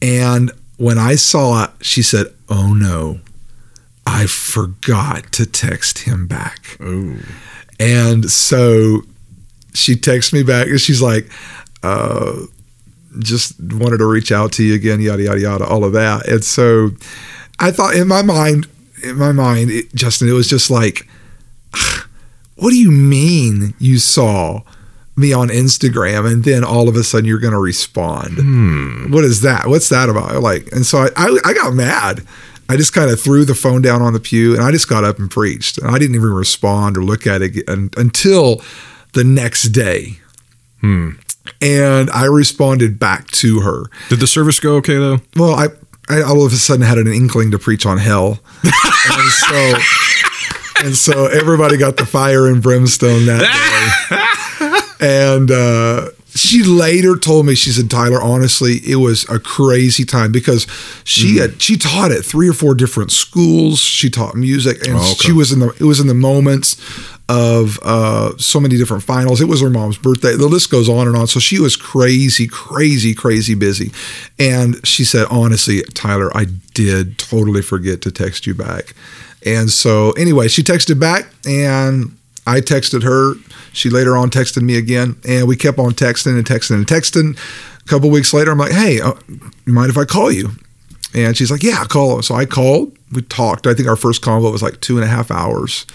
And 0.00 0.50
when 0.78 0.98
I 0.98 1.16
saw 1.16 1.64
it, 1.64 1.70
she 1.80 2.02
said, 2.02 2.26
Oh 2.48 2.74
no, 2.74 3.20
I 4.06 4.26
forgot 4.26 5.32
to 5.32 5.46
text 5.46 6.00
him 6.00 6.26
back. 6.26 6.76
oh, 6.80 7.16
And 7.78 8.30
so 8.30 9.02
she 9.74 9.96
texts 9.96 10.32
me 10.32 10.42
back 10.42 10.66
and 10.68 10.80
she's 10.80 11.02
like, 11.02 11.30
uh, 11.82 12.42
just 13.18 13.60
wanted 13.60 13.98
to 13.98 14.06
reach 14.06 14.32
out 14.32 14.52
to 14.52 14.64
you 14.64 14.74
again, 14.74 15.00
yada, 15.00 15.22
yada, 15.22 15.40
yada, 15.40 15.66
all 15.66 15.84
of 15.84 15.92
that. 15.92 16.26
And 16.28 16.44
so 16.44 16.90
I 17.58 17.70
thought 17.70 17.94
in 17.94 18.08
my 18.08 18.22
mind, 18.22 18.66
in 19.02 19.16
my 19.16 19.32
mind, 19.32 19.70
it, 19.70 19.94
Justin, 19.94 20.28
it 20.28 20.32
was 20.32 20.48
just 20.48 20.70
like, 20.70 21.06
what 22.56 22.70
do 22.70 22.76
you 22.76 22.90
mean 22.90 23.74
you 23.78 23.98
saw 23.98 24.62
me 25.16 25.32
on 25.32 25.48
Instagram 25.48 26.30
and 26.30 26.44
then 26.44 26.64
all 26.64 26.88
of 26.88 26.96
a 26.96 27.02
sudden 27.02 27.26
you're 27.26 27.38
going 27.38 27.52
to 27.52 27.58
respond? 27.58 28.38
Hmm. 28.38 29.12
What 29.12 29.24
is 29.24 29.42
that? 29.42 29.66
What's 29.66 29.88
that 29.90 30.08
about? 30.08 30.42
Like, 30.42 30.70
and 30.72 30.86
so 30.86 30.98
I, 30.98 31.08
I, 31.16 31.38
I 31.44 31.54
got 31.54 31.74
mad. 31.74 32.26
I 32.68 32.76
just 32.76 32.94
kind 32.94 33.10
of 33.10 33.20
threw 33.20 33.44
the 33.44 33.54
phone 33.54 33.82
down 33.82 34.00
on 34.00 34.14
the 34.14 34.20
pew 34.20 34.54
and 34.54 34.62
I 34.62 34.70
just 34.70 34.88
got 34.88 35.04
up 35.04 35.18
and 35.18 35.30
preached. 35.30 35.78
And 35.78 35.94
I 35.94 35.98
didn't 35.98 36.14
even 36.14 36.32
respond 36.32 36.96
or 36.96 37.04
look 37.04 37.26
at 37.26 37.42
it 37.42 37.68
un- 37.68 37.90
until 37.96 38.62
the 39.12 39.24
next 39.24 39.64
day. 39.64 40.18
Hmm. 40.80 41.10
And 41.60 42.10
I 42.10 42.24
responded 42.26 42.98
back 42.98 43.28
to 43.32 43.60
her. 43.60 43.84
did 44.08 44.20
the 44.20 44.26
service 44.26 44.60
go 44.60 44.76
okay 44.76 44.96
though? 44.96 45.18
Well, 45.36 45.54
I, 45.54 45.68
I 46.08 46.22
all 46.22 46.44
of 46.46 46.52
a 46.52 46.56
sudden 46.56 46.84
had 46.84 46.98
an 46.98 47.06
inkling 47.08 47.50
to 47.52 47.58
preach 47.58 47.84
on 47.86 47.98
hell. 47.98 48.40
and 48.64 49.30
so 49.32 49.74
and 50.84 50.94
so 50.96 51.26
everybody 51.26 51.76
got 51.76 51.96
the 51.96 52.06
fire 52.06 52.46
and 52.46 52.62
brimstone 52.62 53.26
that 53.26 54.90
day. 55.00 55.06
and 55.06 55.50
uh, 55.50 56.08
she 56.34 56.62
later 56.62 57.16
told 57.16 57.44
me, 57.46 57.54
she 57.54 57.70
said, 57.70 57.90
Tyler, 57.90 58.20
honestly, 58.20 58.76
it 58.86 58.96
was 58.96 59.28
a 59.28 59.38
crazy 59.38 60.04
time 60.04 60.32
because 60.32 60.66
she 61.04 61.36
had 61.38 61.60
she 61.60 61.76
taught 61.76 62.10
at 62.10 62.24
three 62.24 62.48
or 62.48 62.52
four 62.54 62.74
different 62.74 63.10
schools. 63.12 63.78
She 63.80 64.08
taught 64.10 64.34
music, 64.34 64.86
and 64.86 64.96
Oh, 64.96 65.02
okay. 65.12 65.14
she 65.14 65.32
was 65.32 65.52
in 65.52 65.58
the 65.60 65.68
it 65.78 65.84
was 65.84 66.00
in 66.00 66.06
the 66.06 66.14
moments 66.14 66.76
of 67.28 67.78
uh, 67.82 68.36
so 68.36 68.60
many 68.60 68.76
different 68.76 69.02
finals. 69.02 69.40
It 69.40 69.46
was 69.46 69.60
her 69.60 69.70
mom's 69.70 69.96
birthday. 69.96 70.36
The 70.36 70.48
list 70.48 70.70
goes 70.70 70.88
on 70.88 71.06
and 71.06 71.16
on. 71.16 71.26
So 71.26 71.40
she 71.40 71.58
was 71.58 71.76
crazy, 71.76 72.46
crazy, 72.46 73.14
crazy 73.14 73.54
busy. 73.54 73.92
And 74.38 74.84
she 74.86 75.04
said, 75.04 75.26
honestly, 75.30 75.82
Tyler, 75.94 76.36
I 76.36 76.46
did 76.74 77.18
totally 77.18 77.62
forget 77.62 78.02
to 78.02 78.10
text 78.10 78.46
you 78.46 78.54
back. 78.54 78.94
And 79.46 79.70
so 79.70 80.12
anyway, 80.12 80.48
she 80.48 80.62
texted 80.62 81.00
back 81.00 81.32
and 81.46 82.16
I 82.46 82.60
texted 82.60 83.02
her. 83.02 83.34
She 83.72 83.88
later 83.88 84.16
on 84.16 84.30
texted 84.30 84.62
me 84.62 84.76
again, 84.76 85.16
and 85.26 85.48
we 85.48 85.56
kept 85.56 85.78
on 85.78 85.92
texting 85.92 86.36
and 86.36 86.44
texting 86.44 86.74
and 86.74 86.86
texting. 86.86 87.38
A 87.80 87.88
couple 87.88 88.10
weeks 88.10 88.34
later, 88.34 88.50
I'm 88.50 88.58
like, 88.58 88.72
"Hey, 88.72 89.00
uh, 89.00 89.14
you 89.64 89.72
mind 89.72 89.90
if 89.90 89.96
I 89.96 90.04
call 90.04 90.30
you?" 90.30 90.50
And 91.14 91.36
she's 91.36 91.50
like, 91.50 91.62
"Yeah, 91.62 91.84
call." 91.84 92.20
So 92.20 92.34
I 92.34 92.44
called. 92.44 92.96
We 93.12 93.22
talked. 93.22 93.66
I 93.66 93.74
think 93.74 93.88
our 93.88 93.96
first 93.96 94.22
convo 94.22 94.52
was 94.52 94.62
like 94.62 94.80
two 94.80 94.96
and 94.96 95.04
a 95.04 95.08
half 95.08 95.30
hours 95.30 95.86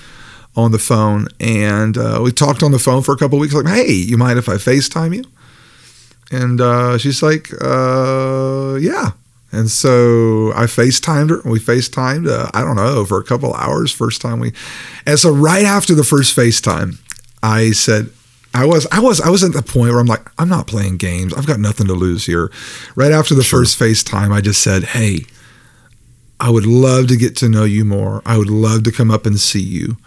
on 0.57 0.71
the 0.71 0.79
phone, 0.79 1.27
and 1.39 1.97
uh, 1.97 2.19
we 2.21 2.31
talked 2.33 2.63
on 2.63 2.71
the 2.71 2.79
phone 2.79 3.03
for 3.03 3.13
a 3.13 3.17
couple 3.17 3.39
weeks. 3.39 3.53
Like, 3.53 3.67
"Hey, 3.67 3.91
you 3.91 4.17
mind 4.17 4.39
if 4.39 4.49
I 4.49 4.55
Facetime 4.55 5.15
you?" 5.15 5.23
And 6.31 6.59
uh, 6.59 6.97
she's 6.97 7.23
like, 7.23 7.49
uh, 7.61 8.75
"Yeah." 8.81 9.11
And 9.49 9.69
so 9.71 10.51
I 10.55 10.65
FaceTimed 10.65 11.29
her. 11.29 11.39
And 11.39 11.51
we 11.51 11.59
FaceTimed, 11.59 12.29
uh, 12.29 12.51
I 12.53 12.61
don't 12.61 12.75
know, 12.75 13.05
for 13.05 13.17
a 13.17 13.23
couple 13.23 13.53
hours. 13.53 13.93
First 13.93 14.21
time 14.21 14.41
we, 14.41 14.51
and 15.05 15.17
so 15.17 15.31
right 15.31 15.63
after 15.63 15.95
the 15.95 16.03
first 16.03 16.35
FaceTime, 16.35 16.99
I 17.41 17.71
said, 17.71 18.09
I 18.53 18.65
was, 18.65 18.87
I 18.91 18.99
was, 18.99 19.21
I 19.21 19.29
was 19.29 19.43
at 19.43 19.53
the 19.53 19.61
point 19.61 19.91
where 19.91 19.99
I'm 19.99 20.07
like, 20.07 20.29
I'm 20.37 20.49
not 20.49 20.67
playing 20.67 20.97
games. 20.97 21.33
I've 21.33 21.47
got 21.47 21.59
nothing 21.59 21.87
to 21.87 21.93
lose 21.93 22.25
here. 22.25 22.51
Right 22.95 23.11
after 23.11 23.35
the 23.35 23.43
first 23.43 23.79
FaceTime, 23.79 24.33
I 24.33 24.41
just 24.41 24.61
said, 24.61 24.83
Hey, 24.83 25.25
I 26.39 26.49
would 26.49 26.65
love 26.65 27.07
to 27.07 27.17
get 27.17 27.35
to 27.37 27.49
know 27.49 27.63
you 27.63 27.85
more. 27.85 28.21
I 28.25 28.37
would 28.37 28.49
love 28.49 28.83
to 28.83 28.91
come 28.91 29.11
up 29.11 29.25
and 29.25 29.39
see 29.39 29.61
you. 29.61 29.97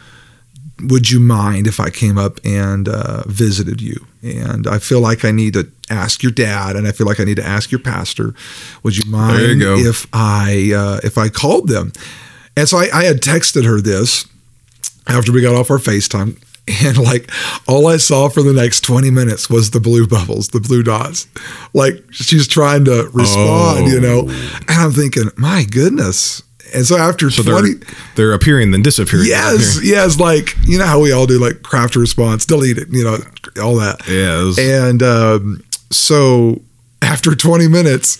Would 0.89 1.11
you 1.11 1.21
mind 1.21 1.67
if 1.67 1.81
I 1.81 1.91
came 1.91 2.19
up 2.19 2.41
and 2.45 2.89
uh, 2.89 3.23
visited 3.27 3.81
you? 3.81 4.07
And 4.23 4.67
I 4.67 4.79
feel 4.79 5.01
like 5.01 5.25
I 5.25 5.31
need 5.31 5.55
to 5.55 5.71
ask 5.89 6.23
your 6.23 6.33
dad, 6.33 6.77
and 6.77 6.87
I 6.87 6.93
feel 6.93 7.07
like 7.07 7.21
I 7.21 7.25
need 7.25 7.37
to 7.37 7.47
ask 7.47 7.71
your 7.71 7.81
pastor. 7.81 8.35
Would 8.83 8.97
you 8.97 9.11
mind 9.11 9.61
you 9.61 9.89
if 9.89 10.07
I 10.13 10.73
uh, 10.75 11.01
if 11.03 11.17
I 11.19 11.29
called 11.29 11.69
them? 11.69 11.93
And 12.57 12.69
so 12.69 12.79
I, 12.79 12.89
I 12.93 13.05
had 13.05 13.21
texted 13.23 13.65
her 13.65 13.81
this 13.81 14.27
after 15.07 15.33
we 15.33 15.41
got 15.41 15.55
off 15.55 15.71
our 15.71 15.79
FaceTime. 15.79 16.37
And 16.85 16.99
like 16.99 17.29
all 17.67 17.89
I 17.89 17.97
saw 17.97 18.29
for 18.29 18.45
the 18.45 18.53
next 18.53 18.83
20 18.83 19.11
minutes 19.11 19.51
was 19.51 19.71
the 19.71 19.81
blue 19.81 20.07
bubbles, 20.07 20.49
the 20.49 20.61
blue 20.61 20.85
dots. 20.85 21.27
Like 21.75 21.95
she's 22.13 22.47
trying 22.47 22.85
to 22.85 23.11
respond, 23.13 23.89
you 23.89 23.99
know. 23.99 24.29
And 24.29 24.71
I'm 24.79 24.93
thinking, 24.93 25.31
my 25.37 25.65
goodness, 25.65 26.45
And 26.75 26.87
so 26.87 26.97
after 26.97 27.31
So 27.31 27.43
20 27.43 27.75
they're 27.75 27.87
they're 28.17 28.33
appearing 28.33 28.71
then 28.71 28.83
disappearing. 28.83 29.27
Yes, 29.27 29.81
yes, 29.83 30.19
like 30.19 30.57
you 30.67 30.79
know 30.79 30.87
how 30.87 31.01
we 31.01 31.13
all 31.13 31.27
do 31.27 31.39
like 31.39 31.63
craft 31.63 31.97
response, 31.97 32.45
delete 32.45 32.79
it, 32.79 32.89
you 32.91 33.05
know, 33.05 33.19
all 33.63 33.77
that. 33.77 34.01
Yes. 34.09 34.59
And 34.59 35.03
um, 35.03 35.63
so 35.91 36.61
after 37.03 37.35
20 37.35 37.69
minutes, 37.69 38.19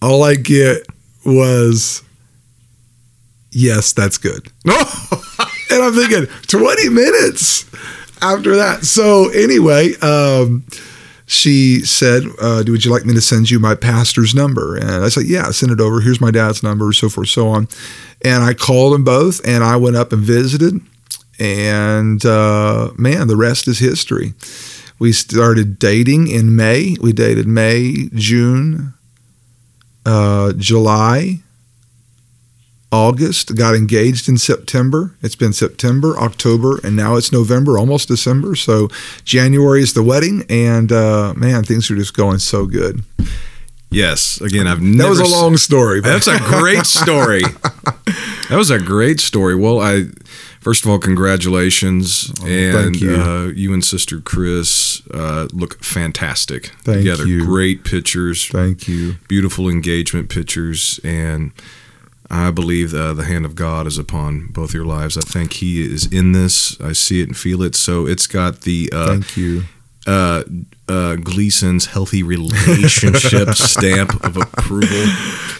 all 0.00 0.22
I 0.22 0.34
get 0.34 0.86
was, 1.24 2.02
yes, 3.50 3.92
that's 3.92 4.18
good. 4.18 4.48
and 4.64 5.82
I'm 5.82 5.94
thinking, 5.94 6.26
20 6.46 6.88
minutes 6.88 7.64
after 8.22 8.56
that. 8.56 8.84
So 8.84 9.28
anyway, 9.30 9.94
um, 9.96 10.64
she 11.28 11.80
said, 11.84 12.24
uh, 12.40 12.64
"Would 12.66 12.84
you 12.86 12.90
like 12.90 13.04
me 13.04 13.12
to 13.12 13.20
send 13.20 13.50
you 13.50 13.58
my 13.60 13.74
pastor's 13.74 14.34
number?" 14.34 14.76
And 14.76 15.04
I 15.04 15.10
said, 15.10 15.26
"Yeah, 15.26 15.50
send 15.50 15.70
it 15.70 15.80
over. 15.80 16.00
Here's 16.00 16.22
my 16.22 16.30
dad's 16.30 16.62
number, 16.62 16.90
so 16.92 17.10
forth, 17.10 17.28
so 17.28 17.48
on." 17.48 17.68
And 18.22 18.42
I 18.42 18.54
called 18.54 18.94
them 18.94 19.04
both, 19.04 19.46
and 19.46 19.62
I 19.62 19.76
went 19.76 19.96
up 19.96 20.12
and 20.12 20.22
visited. 20.22 20.80
And 21.38 22.24
uh, 22.24 22.90
man, 22.96 23.28
the 23.28 23.36
rest 23.36 23.68
is 23.68 23.78
history. 23.78 24.32
We 24.98 25.12
started 25.12 25.78
dating 25.78 26.28
in 26.28 26.56
May. 26.56 26.96
We 27.00 27.12
dated 27.12 27.46
May, 27.46 28.08
June, 28.14 28.94
uh, 30.06 30.54
July, 30.54 31.40
August. 32.90 33.54
Got 33.56 33.74
engaged 33.74 34.28
in 34.28 34.38
September. 34.38 35.14
It's 35.22 35.36
been 35.36 35.52
September, 35.52 36.18
October, 36.18 36.78
and 36.82 36.96
now 36.96 37.16
it's 37.16 37.32
November, 37.32 37.78
almost 37.78 38.08
December. 38.08 38.54
So 38.56 38.88
January 39.24 39.82
is 39.82 39.92
the 39.94 40.02
wedding, 40.02 40.44
and 40.48 40.90
uh, 40.92 41.34
man, 41.36 41.64
things 41.64 41.90
are 41.90 41.96
just 41.96 42.16
going 42.16 42.38
so 42.38 42.66
good. 42.66 43.02
yes. 43.90 44.40
Again, 44.40 44.66
I've 44.66 44.80
never. 44.80 45.14
That 45.14 45.20
was 45.20 45.20
a 45.20 45.26
long 45.34 45.56
story. 45.56 46.00
but- 46.00 46.08
That's 46.08 46.26
a 46.28 46.38
great 46.38 46.86
story. 47.00 47.42
that 47.42 48.56
was 48.56 48.70
a 48.70 48.78
great 48.78 49.20
story. 49.20 49.54
Well, 49.54 49.80
I 49.80 50.04
first 50.60 50.84
of 50.84 50.90
all, 50.90 50.98
congratulations, 50.98 52.30
and 52.44 52.74
Oh, 52.76 52.82
thank 52.82 53.00
you. 53.00 53.14
Uh, 53.16 53.46
you 53.48 53.72
and 53.72 53.84
Sister 53.84 54.20
Chris 54.20 55.02
uh, 55.12 55.48
look 55.52 55.82
fantastic 55.84 56.68
Thank 56.82 56.98
together. 56.98 57.26
you. 57.26 57.44
Great 57.44 57.84
pictures, 57.84 58.48
Thank 58.48 58.88
you. 58.88 59.16
beautiful 59.28 59.68
engagement 59.68 60.28
pictures, 60.28 61.00
and 61.04 61.52
I 62.30 62.50
believe 62.50 62.92
uh, 62.94 63.14
the 63.14 63.24
hand 63.24 63.44
of 63.46 63.54
God 63.54 63.86
is 63.86 63.96
upon 63.98 64.48
both 64.48 64.74
your 64.74 64.84
lives. 64.84 65.16
I 65.16 65.22
think 65.22 65.54
He 65.54 65.82
is 65.82 66.06
in 66.12 66.32
this. 66.32 66.78
I 66.80 66.92
see 66.92 67.20
it 67.22 67.28
and 67.28 67.36
feel 67.36 67.62
it. 67.62 67.74
So 67.74 68.06
it's 68.06 68.26
got 68.26 68.62
the 68.62 68.90
uh, 68.92 69.06
Thank 69.06 69.36
you. 69.36 69.62
uh, 70.06 70.42
uh, 70.88 71.16
Gleason's 71.16 71.86
healthy 71.86 72.22
relationship 72.22 73.48
stamp 73.54 74.22
of 74.24 74.36
approval. 74.36 75.06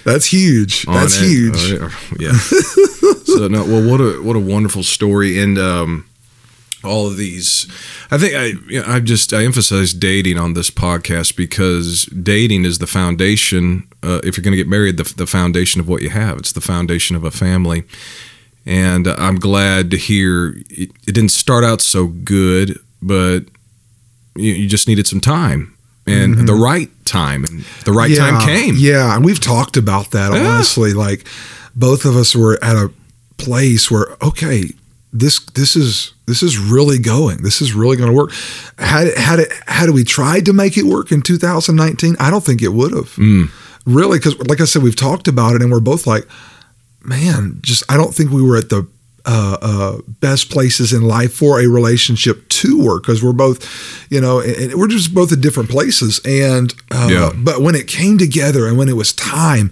That's 0.05 0.27
huge. 0.27 0.85
That's 0.85 1.19
it. 1.21 1.27
huge. 1.27 1.73
Uh, 1.81 1.89
yeah. 2.19 2.33
so 2.33 3.49
no, 3.49 3.65
well, 3.65 3.91
what 3.91 4.01
a 4.01 4.23
what 4.23 4.37
a 4.37 4.41
wonderful 4.41 4.83
story, 4.83 5.39
and 5.41 5.59
um, 5.59 6.07
all 6.85 7.07
of 7.07 7.17
these. 7.17 7.67
I 8.11 8.19
think 8.19 8.35
I 8.35 8.45
you 8.71 8.81
know, 8.83 8.87
I 8.87 9.01
just 9.01 9.33
I 9.33 9.45
emphasize 9.45 9.93
dating 9.93 10.39
on 10.39 10.55
this 10.55 10.71
podcast 10.71 11.37
because 11.37 12.07
dating 12.07 12.65
is 12.65 12.79
the 12.79 12.87
foundation. 12.87 13.89
Uh, 14.03 14.21
if 14.25 14.37
you're 14.37 14.45
going 14.45 14.53
to 14.53 14.57
get 14.57 14.69
married, 14.69 14.97
the 14.97 15.13
the 15.17 15.27
foundation 15.27 15.81
of 15.81 15.89
what 15.89 16.03
you 16.03 16.11
have. 16.11 16.39
It's 16.39 16.53
the 16.53 16.61
foundation 16.61 17.17
of 17.17 17.25
a 17.25 17.31
family. 17.31 17.85
And 18.67 19.07
I'm 19.07 19.37
glad 19.37 19.91
to 19.93 19.97
hear 19.97 20.51
it, 20.69 20.91
it 21.07 21.15
didn't 21.15 21.31
start 21.31 21.65
out 21.65 21.81
so 21.81 22.07
good, 22.07 22.79
but 23.01 23.41
you, 24.37 24.53
you 24.53 24.69
just 24.69 24.87
needed 24.87 25.07
some 25.07 25.21
time 25.21 25.75
and 26.07 26.47
the 26.49 26.55
right 26.55 26.89
time, 27.05 27.45
and 27.45 27.65
the 27.85 27.93
right 27.93 28.15
time 28.17 28.41
came. 28.47 28.75
Yeah, 28.79 29.15
and 29.15 29.25
we've 29.25 29.41
talked 29.41 29.77
about 29.77 30.11
that 30.13 30.33
Yeah. 30.33 30.47
honestly. 30.55 30.93
Like 30.95 31.27
both 31.75 32.05
of 32.05 32.17
us 32.17 32.35
were 32.35 32.59
at 32.63 32.77
a 32.77 32.91
place 33.37 33.91
where 33.91 34.07
okay, 34.23 34.65
this 35.13 35.39
this 35.55 35.77
is 35.77 36.13
this 36.27 36.43
is 36.43 36.59
really 36.59 36.99
going. 36.99 37.43
This 37.43 37.61
is 37.63 37.73
really 37.73 37.97
going 37.97 38.11
to 38.11 38.17
work. 38.17 38.33
Had 38.79 39.07
it, 39.09 39.19
had 39.19 39.39
it 39.41 39.53
had 39.67 39.91
we 39.91 40.05
tried 40.05 40.45
to 40.47 40.53
make 40.53 40.77
it 40.77 40.85
work 40.85 41.11
in 41.13 41.23
2019, 41.23 42.17
I 42.21 42.31
don't 42.31 42.45
think 42.45 42.63
it 42.63 42.73
would 42.73 42.93
have. 42.93 43.11
Mm. 43.17 43.51
Really, 43.87 44.19
because 44.19 44.39
like 44.49 44.61
I 44.61 44.65
said, 44.67 44.83
we've 44.83 44.97
talked 44.97 45.29
about 45.29 45.55
it, 45.55 45.63
and 45.63 45.71
we're 45.73 45.81
both 45.81 46.07
like, 46.07 46.29
man, 47.03 47.59
just 47.63 47.83
I 47.91 47.97
don't 47.97 48.15
think 48.15 48.31
we 48.31 48.43
were 48.43 48.57
at 48.59 48.69
the 48.69 48.87
uh, 49.25 49.57
uh, 49.61 49.99
best 50.21 50.51
places 50.51 50.93
in 50.93 51.03
life 51.03 51.33
for 51.33 51.61
a 51.61 51.67
relationship 51.67 52.49
to 52.49 52.83
work 52.83 53.03
because 53.03 53.23
we're 53.23 53.33
both, 53.33 54.07
you 54.11 54.21
know, 54.21 54.41
and 54.41 54.57
and 54.57 54.75
we're 54.75 54.89
just 54.89 55.15
both 55.15 55.33
at 55.33 55.41
different 55.41 55.71
places. 55.71 56.21
And 56.25 56.75
uh, 56.91 57.09
Yeah. 57.11 57.31
but 57.37 57.61
when 57.63 57.75
it 57.75 57.87
came 57.87 58.19
together 58.19 58.67
and 58.67 58.77
when 58.79 58.89
it 58.89 58.97
was 58.97 59.13
time, 59.13 59.71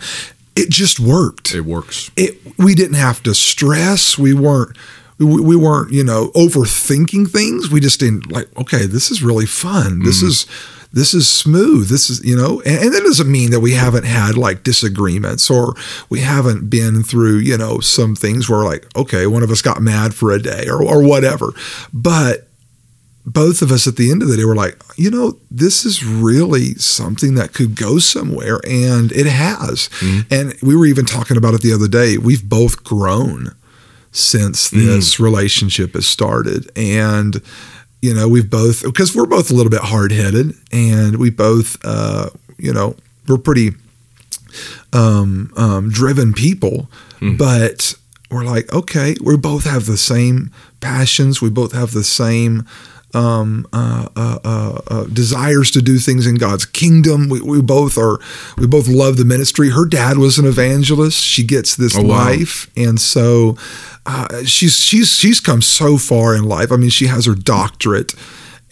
it 0.54 0.70
just 0.70 0.98
worked. 0.98 1.54
It 1.54 1.62
works. 1.66 2.10
It 2.16 2.38
we 2.58 2.74
didn't 2.74 2.96
have 2.96 3.22
to 3.24 3.34
stress. 3.34 4.16
We 4.18 4.32
weren't. 4.34 4.76
We, 5.18 5.40
we 5.40 5.56
weren't, 5.56 5.92
you 5.92 6.04
know, 6.04 6.28
overthinking 6.34 7.30
things. 7.30 7.70
We 7.70 7.80
just 7.80 8.00
didn't 8.00 8.30
like. 8.30 8.48
Okay, 8.58 8.86
this 8.86 9.10
is 9.10 9.22
really 9.22 9.46
fun. 9.46 10.02
This 10.02 10.18
Mm-hmm. 10.18 10.28
is 10.28 10.46
this 10.92 11.12
is 11.14 11.28
smooth. 11.28 11.88
This 11.88 12.08
is, 12.08 12.24
you 12.24 12.36
know, 12.36 12.62
and, 12.64 12.84
and 12.84 12.94
that 12.94 13.02
doesn't 13.02 13.30
mean 13.30 13.50
that 13.50 13.60
we 13.60 13.72
haven't 13.72 14.04
had 14.04 14.36
like 14.38 14.62
disagreements 14.62 15.50
or 15.50 15.74
we 16.08 16.20
haven't 16.20 16.70
been 16.70 17.02
through, 17.02 17.38
you 17.38 17.58
know, 17.58 17.80
some 17.80 18.14
things 18.14 18.48
where 18.48 18.62
like, 18.64 18.86
okay, 18.96 19.26
one 19.26 19.42
of 19.42 19.50
us 19.50 19.60
got 19.60 19.82
mad 19.82 20.14
for 20.14 20.30
a 20.32 20.40
day 20.40 20.66
or, 20.68 20.82
or 20.82 21.02
whatever. 21.06 21.52
But 21.92 22.48
both 23.26 23.60
of 23.60 23.72
us 23.72 23.86
at 23.86 23.96
the 23.96 24.10
end 24.10 24.22
of 24.22 24.28
the 24.28 24.36
day 24.36 24.44
were 24.44 24.54
like, 24.54 24.80
you 24.96 25.10
know, 25.10 25.38
this 25.50 25.84
is 25.84 26.04
really 26.04 26.74
something 26.76 27.34
that 27.34 27.52
could 27.52 27.74
go 27.74 27.98
somewhere. 27.98 28.60
And 28.66 29.10
it 29.12 29.26
has. 29.26 29.90
And 30.30 30.54
we 30.62 30.76
were 30.76 30.86
even 30.86 31.04
talking 31.04 31.36
about 31.36 31.52
it 31.54 31.60
the 31.62 31.72
other 31.74 31.88
day. 31.88 32.16
We've 32.16 32.48
both 32.48 32.84
grown 32.84 33.54
since 34.16 34.70
this 34.70 35.20
relationship 35.20 35.92
has 35.94 36.06
started. 36.06 36.70
And, 36.74 37.40
you 38.00 38.14
know, 38.14 38.28
we've 38.28 38.48
both, 38.48 38.82
because 38.82 39.14
we're 39.14 39.26
both 39.26 39.50
a 39.50 39.54
little 39.54 39.70
bit 39.70 39.82
hard 39.82 40.10
headed 40.10 40.54
and 40.72 41.16
we 41.16 41.30
both, 41.30 41.76
uh, 41.84 42.30
you 42.58 42.72
know, 42.72 42.96
we're 43.28 43.38
pretty 43.38 43.72
um, 44.92 45.52
um, 45.56 45.90
driven 45.90 46.32
people, 46.32 46.88
but 47.36 47.94
we're 48.30 48.44
like, 48.44 48.72
okay, 48.72 49.14
we 49.22 49.36
both 49.36 49.64
have 49.64 49.86
the 49.86 49.98
same 49.98 50.50
passions. 50.80 51.42
We 51.42 51.50
both 51.50 51.72
have 51.72 51.92
the 51.92 52.04
same 52.04 52.66
um, 53.14 53.66
uh, 53.72 54.08
uh, 54.16 54.38
uh, 54.44 54.80
uh, 54.88 55.04
desires 55.04 55.70
to 55.70 55.80
do 55.82 55.98
things 55.98 56.26
in 56.26 56.34
God's 56.36 56.66
kingdom. 56.66 57.28
We, 57.28 57.40
we 57.40 57.62
both 57.62 57.96
are, 57.96 58.18
we 58.58 58.66
both 58.66 58.88
love 58.88 59.16
the 59.16 59.24
ministry. 59.24 59.70
Her 59.70 59.86
dad 59.86 60.18
was 60.18 60.38
an 60.38 60.44
evangelist. 60.46 61.22
She 61.22 61.44
gets 61.44 61.76
this 61.76 61.96
Oh, 61.96 62.02
wow. 62.02 62.26
life, 62.26 62.70
and 62.76 63.00
so 63.00 63.56
uh, 64.04 64.44
she's 64.44 64.74
she's 64.76 65.08
she's 65.10 65.40
come 65.40 65.62
so 65.62 65.96
far 65.98 66.34
in 66.34 66.44
life. 66.44 66.70
I 66.72 66.76
mean, 66.76 66.90
she 66.90 67.06
has 67.06 67.24
her 67.26 67.34
doctorate, 67.34 68.14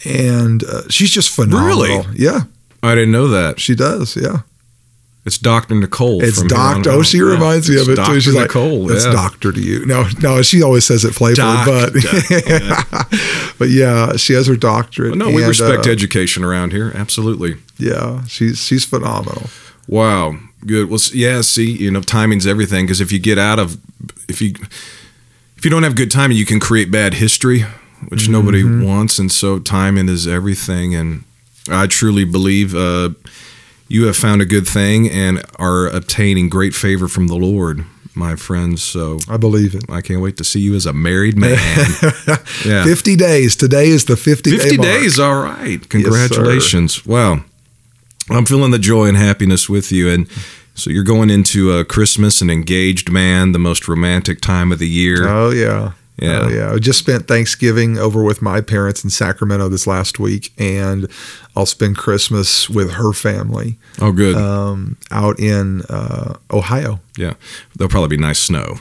and 0.05 0.63
uh, 0.63 0.83
she's 0.89 1.09
just 1.11 1.29
phenomenal. 1.35 1.67
Really? 2.03 2.05
Yeah, 2.15 2.41
I 2.83 2.93
didn't 2.95 3.11
know 3.11 3.27
that. 3.29 3.59
she 3.59 3.73
does. 3.75 4.15
Yeah. 4.15 4.41
It's 5.25 5.39
Dr. 5.39 5.73
Nicole. 5.75 6.23
It's 6.23 6.37
from 6.39 6.49
here 6.49 6.57
on 6.59 6.73
Doctor. 6.75 6.91
Oh, 6.91 7.01
she 7.01 7.17
Yeah. 7.17 7.23
reminds 7.23 7.67
me 7.67 7.75
It's 7.77 7.87
of 7.87 7.97
it 7.97 8.05
too. 8.05 8.21
She's 8.21 8.35
Nicole. 8.35 8.83
like, 8.83 8.95
"It's 8.95 9.05
yeah. 9.05 9.11
Doctor 9.11 9.51
to 9.51 9.59
you." 9.59 9.85
No, 9.85 10.07
no, 10.21 10.41
she 10.43 10.61
always 10.61 10.85
says 10.85 11.03
it 11.03 11.15
playfully, 11.15 11.57
but 11.65 11.93
but 13.57 13.69
yeah, 13.69 14.15
she 14.17 14.33
has 14.33 14.47
her 14.47 14.55
doctorate. 14.55 15.15
no, 15.17 15.27
we 15.29 15.37
and, 15.41 15.49
respect 15.49 15.87
uh, 15.87 15.89
education 15.89 16.43
around 16.43 16.71
here. 16.73 16.91
Absolutely. 16.93 17.57
Yeah, 17.77 18.23
she's 18.25 18.59
she's 18.63 18.85
phenomenal. 18.85 19.49
Wow. 19.87 20.37
Good. 20.65 20.89
Well, 20.89 20.99
yeah. 21.13 21.41
See, 21.41 21.71
you 21.71 21.91
know, 21.91 22.01
timing's 22.01 22.47
everything. 22.47 22.85
Because 22.85 23.01
if 23.01 23.11
you 23.11 23.19
get 23.19 23.37
out 23.37 23.59
of, 23.59 23.77
if 24.27 24.41
you, 24.41 24.53
if 25.57 25.63
you 25.63 25.69
don't 25.69 25.83
have 25.83 25.95
good 25.95 26.09
timing, 26.09 26.37
you 26.37 26.45
can 26.45 26.59
create 26.59 26.91
bad 26.91 27.15
history, 27.15 27.65
which 28.09 28.27
nobody 28.29 28.63
wants. 28.63 29.19
And 29.19 29.31
so, 29.31 29.59
timing 29.59 30.09
is 30.09 30.27
everything. 30.27 30.95
And 30.95 31.23
I 31.69 31.85
truly 31.85 32.25
believe 32.25 32.73
uh, 32.73 33.09
you 33.87 34.05
have 34.05 34.15
found 34.17 34.41
a 34.41 34.45
good 34.45 34.67
thing 34.67 35.09
and 35.09 35.43
are 35.57 35.87
obtaining 35.87 36.49
great 36.49 36.73
favor 36.73 37.07
from 37.07 37.27
the 37.27 37.35
Lord, 37.35 37.85
my 38.13 38.35
friends. 38.35 38.83
So 38.83 39.19
I 39.29 39.37
believe 39.37 39.75
it. 39.75 39.83
I 39.89 40.01
can't 40.01 40.21
wait 40.21 40.37
to 40.37 40.43
see 40.43 40.59
you 40.59 40.75
as 40.75 40.85
a 40.85 40.93
married 40.93 41.37
man. 41.37 41.57
yeah. 42.65 42.83
Fifty 42.83 43.15
days. 43.15 43.55
Today 43.55 43.87
is 43.87 44.05
the 44.05 44.17
fifty. 44.17 44.51
50 44.57 44.77
day 44.77 44.83
days, 44.83 45.19
all 45.19 45.41
right. 45.41 45.87
Congratulations. 45.89 47.05
wow. 47.05 47.43
I'm 48.29 48.45
feeling 48.45 48.71
the 48.71 48.79
joy 48.79 49.05
and 49.05 49.15
happiness 49.17 49.69
with 49.69 49.91
you. 49.91 50.09
And 50.09 50.27
so 50.73 50.89
you're 50.89 51.03
going 51.03 51.29
into 51.29 51.71
uh, 51.71 51.83
Christmas, 51.83 52.41
an 52.41 52.49
engaged 52.49 53.11
man, 53.11 53.51
the 53.51 53.59
most 53.59 53.87
romantic 53.87 54.41
time 54.41 54.71
of 54.71 54.79
the 54.79 54.89
year. 54.89 55.27
Oh 55.27 55.51
yeah. 55.51 55.91
Yeah. 56.17 56.39
Oh, 56.43 56.47
yeah. 56.49 56.71
I 56.73 56.79
just 56.79 56.99
spent 56.99 57.27
Thanksgiving 57.27 57.97
over 57.97 58.23
with 58.23 58.41
my 58.41 58.61
parents 58.61 59.03
in 59.03 59.09
Sacramento 59.09 59.67
this 59.69 59.85
last 59.85 60.17
week, 60.19 60.53
and 60.57 61.07
I'll 61.55 61.65
spend 61.65 61.97
Christmas 61.97 62.69
with 62.69 62.91
her 62.91 63.11
family 63.13 63.77
Oh, 63.99 64.11
good. 64.13 64.35
um, 64.37 64.97
out 65.11 65.39
in 65.39 65.81
uh, 65.89 66.35
Ohio. 66.51 66.99
yeah. 67.17 67.33
There'll 67.75 67.89
probably 67.89 68.15
be 68.15 68.21
nice 68.21 68.39
snow. 68.39 68.75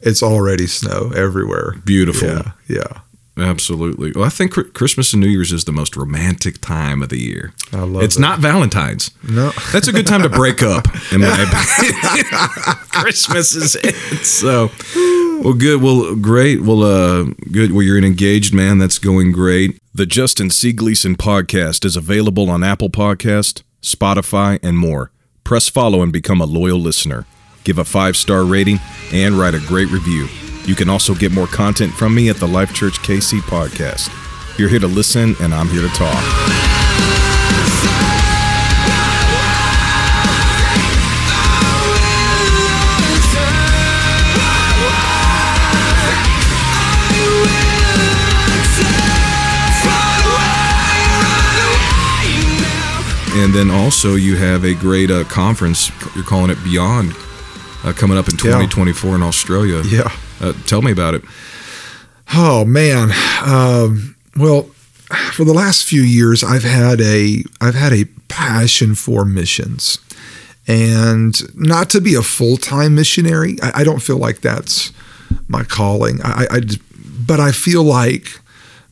It's 0.00 0.22
already 0.22 0.66
snow 0.66 1.10
everywhere. 1.14 1.74
Beautiful. 1.84 2.28
Yeah. 2.28 2.52
Yeah. 2.68 3.00
Absolutely. 3.36 4.10
Well, 4.12 4.24
I 4.24 4.30
think 4.30 4.52
Christmas 4.74 5.12
and 5.12 5.22
New 5.22 5.28
Year's 5.28 5.52
is 5.52 5.64
the 5.64 5.70
most 5.72 5.96
romantic 5.96 6.60
time 6.60 7.02
of 7.04 7.08
the 7.08 7.20
year. 7.20 7.52
I 7.72 7.82
love 7.82 8.02
it. 8.02 8.06
It's 8.06 8.16
that. 8.16 8.20
not 8.20 8.38
Valentine's. 8.40 9.12
No. 9.22 9.52
That's 9.72 9.86
a 9.86 9.92
good 9.92 10.08
time 10.08 10.22
to 10.22 10.28
break 10.28 10.60
up, 10.60 10.86
in 11.12 11.20
my 11.20 11.28
opinion. 11.78 12.24
Christmas 12.90 13.54
is 13.54 13.76
it. 13.76 13.94
So, 14.24 14.70
well, 15.42 15.54
good. 15.54 15.82
Well, 15.82 16.14
great. 16.16 16.62
Well, 16.62 16.82
uh, 16.82 17.24
good. 17.50 17.72
Well, 17.72 17.82
you're 17.82 17.98
an 17.98 18.04
engaged 18.04 18.52
man. 18.54 18.78
That's 18.78 18.98
going 18.98 19.32
great. 19.32 19.78
The 19.94 20.06
Justin 20.06 20.50
C. 20.50 20.72
Gleason 20.72 21.16
podcast 21.16 21.84
is 21.84 21.96
available 21.96 22.50
on 22.50 22.62
Apple 22.62 22.90
Podcast, 22.90 23.62
Spotify, 23.82 24.58
and 24.62 24.78
more. 24.78 25.10
Press 25.44 25.68
follow 25.68 26.02
and 26.02 26.12
become 26.12 26.40
a 26.40 26.46
loyal 26.46 26.78
listener. 26.78 27.26
Give 27.64 27.78
a 27.78 27.84
five 27.84 28.16
star 28.16 28.44
rating 28.44 28.78
and 29.12 29.34
write 29.34 29.54
a 29.54 29.60
great 29.60 29.90
review. 29.90 30.28
You 30.66 30.74
can 30.74 30.88
also 30.88 31.14
get 31.14 31.32
more 31.32 31.46
content 31.46 31.92
from 31.92 32.14
me 32.14 32.28
at 32.28 32.36
the 32.36 32.48
Life 32.48 32.74
Church 32.74 32.98
KC 32.98 33.40
podcast. 33.40 34.10
You're 34.58 34.68
here 34.68 34.80
to 34.80 34.86
listen, 34.86 35.34
and 35.40 35.54
I'm 35.54 35.68
here 35.68 35.82
to 35.82 35.88
talk. 35.94 36.67
And 53.38 53.54
then 53.54 53.70
also 53.70 54.14
you 54.16 54.36
have 54.36 54.64
a 54.64 54.74
great 54.74 55.10
uh, 55.10 55.24
conference. 55.24 55.90
You're 56.14 56.24
calling 56.24 56.50
it 56.50 56.62
Beyond, 56.64 57.12
uh, 57.84 57.92
coming 57.94 58.18
up 58.18 58.28
in 58.28 58.34
Yeah. 58.34 58.58
2024 58.66 59.14
in 59.14 59.22
Australia. 59.22 59.82
Yeah. 59.84 60.10
Uh, 60.40 60.52
tell 60.66 60.82
me 60.82 60.90
about 60.92 61.14
it. 61.14 61.22
Oh 62.34 62.64
man. 62.64 63.10
Um, 63.44 64.16
well, 64.36 64.62
for 65.32 65.44
the 65.44 65.52
last 65.54 65.84
few 65.86 66.02
years, 66.02 66.42
I've 66.44 66.64
had 66.64 67.00
a 67.00 67.42
I've 67.60 67.74
had 67.74 67.92
a 67.92 68.04
passion 68.28 68.94
for 68.94 69.24
missions, 69.24 69.98
and 70.66 71.34
not 71.56 71.88
to 71.90 72.00
be 72.00 72.14
a 72.14 72.22
full 72.22 72.56
time 72.58 72.94
missionary. 72.94 73.56
I, 73.62 73.80
I 73.80 73.84
don't 73.84 74.00
feel 74.02 74.18
like 74.18 74.40
that's 74.42 74.92
my 75.48 75.64
calling. 75.64 76.20
I, 76.22 76.30
I, 76.50 76.56
I 76.56 76.60
but 77.26 77.40
I 77.40 77.52
feel 77.52 77.82
like 77.84 78.38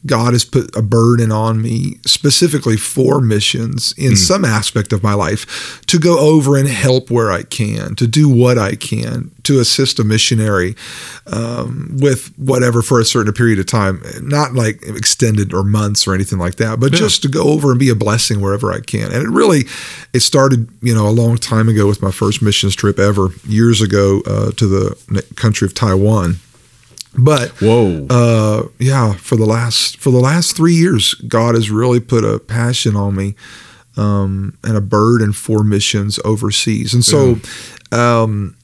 God 0.06 0.32
has 0.32 0.44
put 0.44 0.74
a 0.76 0.82
burden 0.82 1.30
on 1.32 1.60
me 1.60 1.98
specifically 2.06 2.76
for 2.76 3.20
missions 3.20 3.92
in 3.98 4.16
some 4.16 4.44
aspect 4.44 4.92
of 4.92 5.02
my 5.02 5.14
life 5.14 5.82
to 5.86 5.98
go 5.98 6.18
over 6.18 6.56
and 6.56 6.68
help 6.68 7.10
where 7.10 7.30
I 7.30 7.42
can, 7.42 7.94
to 7.96 8.06
do 8.06 8.28
what 8.28 8.58
I 8.58 8.74
can, 8.76 9.30
to 9.44 9.60
assist 9.60 9.98
a 9.98 10.04
missionary 10.04 10.74
um, 11.26 11.96
with 12.00 12.32
whatever 12.38 12.82
for 12.82 13.00
a 13.00 13.04
certain 13.04 13.32
period 13.32 13.58
of 13.58 13.66
time, 13.66 14.02
not 14.22 14.54
like 14.54 14.82
extended 14.82 15.52
or 15.52 15.62
months 15.62 16.06
or 16.06 16.14
anything 16.14 16.38
like 16.38 16.56
that, 16.56 16.78
but 16.80 16.92
Yeah. 16.92 16.98
just 16.98 17.22
to 17.22 17.28
go 17.28 17.44
over 17.44 17.70
and 17.70 17.78
be 17.80 17.88
a 17.90 17.94
blessing 17.94 18.40
wherever 18.40 18.72
I 18.72 18.80
can. 18.80 19.12
And 19.12 19.22
it 19.22 19.28
really, 19.28 19.64
it 20.12 20.20
started, 20.20 20.68
you 20.82 20.94
know, 20.94 21.06
a 21.08 21.10
long 21.10 21.36
time 21.36 21.68
ago 21.68 21.86
with 21.86 22.02
my 22.02 22.10
first 22.10 22.42
missions 22.42 22.74
trip 22.74 22.98
ever, 22.98 23.28
years 23.46 23.80
ago 23.80 24.22
uh, 24.26 24.50
to 24.52 24.66
the 24.66 25.22
country 25.36 25.66
of 25.66 25.74
Taiwan. 25.74 26.36
But 27.18 27.48
Whoa. 27.62 28.06
uh, 28.10 28.68
yeah, 28.78 29.14
for 29.14 29.36
the 29.36 29.46
last 29.46 29.96
for 29.96 30.10
the 30.10 30.20
last 30.20 30.56
three 30.56 30.74
years, 30.74 31.14
God 31.14 31.54
has 31.54 31.70
really 31.70 32.00
put 32.00 32.24
a 32.24 32.38
passion 32.38 32.94
on 32.94 33.14
me 33.14 33.34
um, 33.96 34.58
and 34.62 34.76
a 34.76 34.80
burden 34.80 35.32
for 35.32 35.64
missions 35.64 36.20
overseas. 36.24 36.92
And 36.92 37.04
so, 37.04 37.36
um, 37.90 38.54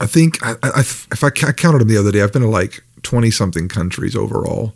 I 0.00 0.06
think 0.06 0.42
I, 0.42 0.54
I, 0.62 0.80
if 0.80 1.24
I, 1.24 1.28
I 1.28 1.52
counted 1.52 1.80
them 1.80 1.88
the 1.88 1.96
other 1.96 2.12
day, 2.12 2.22
I've 2.22 2.32
been 2.32 2.42
to 2.42 2.48
like 2.48 2.82
twenty 3.02 3.30
something 3.30 3.68
countries 3.68 4.14
overall. 4.14 4.74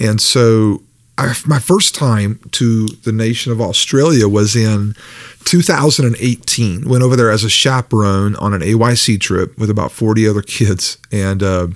And 0.00 0.20
so, 0.20 0.82
I, 1.18 1.34
my 1.46 1.60
first 1.60 1.94
time 1.94 2.40
to 2.52 2.88
the 3.04 3.12
nation 3.12 3.52
of 3.52 3.60
Australia 3.60 4.26
was 4.26 4.56
in 4.56 4.94
2018. 5.44 6.88
Went 6.88 7.02
over 7.02 7.16
there 7.16 7.30
as 7.30 7.44
a 7.44 7.50
chaperone 7.50 8.36
on 8.36 8.54
an 8.54 8.60
AYC 8.62 9.20
trip 9.20 9.56
with 9.58 9.70
about 9.70 9.92
40 9.92 10.26
other 10.28 10.42
kids, 10.42 10.98
and 11.10 11.42
uh, 11.42 11.68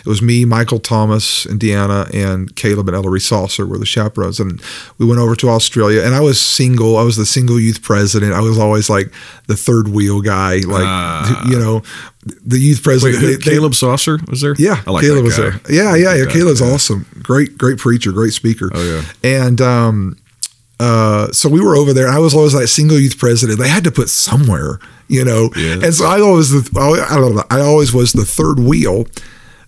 it 0.00 0.06
was 0.06 0.22
me, 0.22 0.44
Michael 0.44 0.78
Thomas, 0.78 1.44
and 1.44 1.60
Deanna, 1.60 2.12
and 2.14 2.54
Caleb 2.56 2.88
and 2.88 2.96
Ellery 2.96 3.20
Saucer 3.20 3.66
were 3.66 3.78
the 3.78 3.86
chaperones. 3.86 4.40
And 4.40 4.60
we 4.98 5.06
went 5.06 5.20
over 5.20 5.34
to 5.36 5.48
Australia, 5.48 6.02
and 6.02 6.14
I 6.14 6.20
was 6.20 6.40
single. 6.40 6.96
I 6.96 7.02
was 7.02 7.16
the 7.16 7.26
single 7.26 7.58
youth 7.60 7.82
president. 7.82 8.32
I 8.32 8.40
was 8.40 8.58
always 8.58 8.88
like 8.88 9.12
the 9.46 9.56
third 9.56 9.88
wheel 9.88 10.20
guy, 10.20 10.56
like 10.58 10.84
Ah. 10.86 11.46
you 11.48 11.58
know, 11.58 11.82
the 12.44 12.58
youth 12.58 12.78
Wait, 12.78 12.84
president. 12.84 13.22
who, 13.22 13.36
they- 13.36 13.50
Caleb 13.50 13.74
Saucer 13.74 14.18
was 14.28 14.40
there? 14.40 14.54
yeah, 14.58 14.82
I 14.86 14.90
like 14.92 15.02
Caleb 15.02 15.18
that 15.18 15.24
was 15.24 15.36
guy. 15.36 15.50
there. 15.50 15.60
Yeah, 15.68 15.94
yeah, 15.96 16.14
yeah. 16.24 16.30
Caleb's 16.30 16.60
yeah. 16.60 16.68
awesome. 16.72 17.06
Great, 17.22 17.58
great 17.58 17.78
preacher, 17.78 18.12
great 18.12 18.32
speaker. 18.32 18.70
Oh, 18.72 18.82
yeah. 18.82 19.02
And 19.46 19.60
um, 19.60 20.16
uh, 20.80 21.30
so 21.32 21.48
we 21.48 21.60
were 21.60 21.76
over 21.76 21.92
there. 21.92 22.06
and 22.06 22.14
I 22.16 22.18
was 22.18 22.34
always 22.34 22.54
like 22.54 22.66
single 22.68 22.98
youth 22.98 23.18
president. 23.18 23.58
They 23.58 23.68
had 23.68 23.84
to 23.84 23.90
put 23.92 24.08
somewhere, 24.08 24.78
you 25.08 25.24
know. 25.24 25.50
Yeah. 25.56 25.74
And 25.84 25.94
so 25.94 26.04
I 26.06 26.20
always, 26.20 26.52
I 26.76 27.16
don't 27.16 27.34
know, 27.36 27.44
I 27.50 27.60
always 27.60 27.92
was 27.92 28.12
the 28.12 28.24
third 28.24 28.58
wheel. 28.60 29.06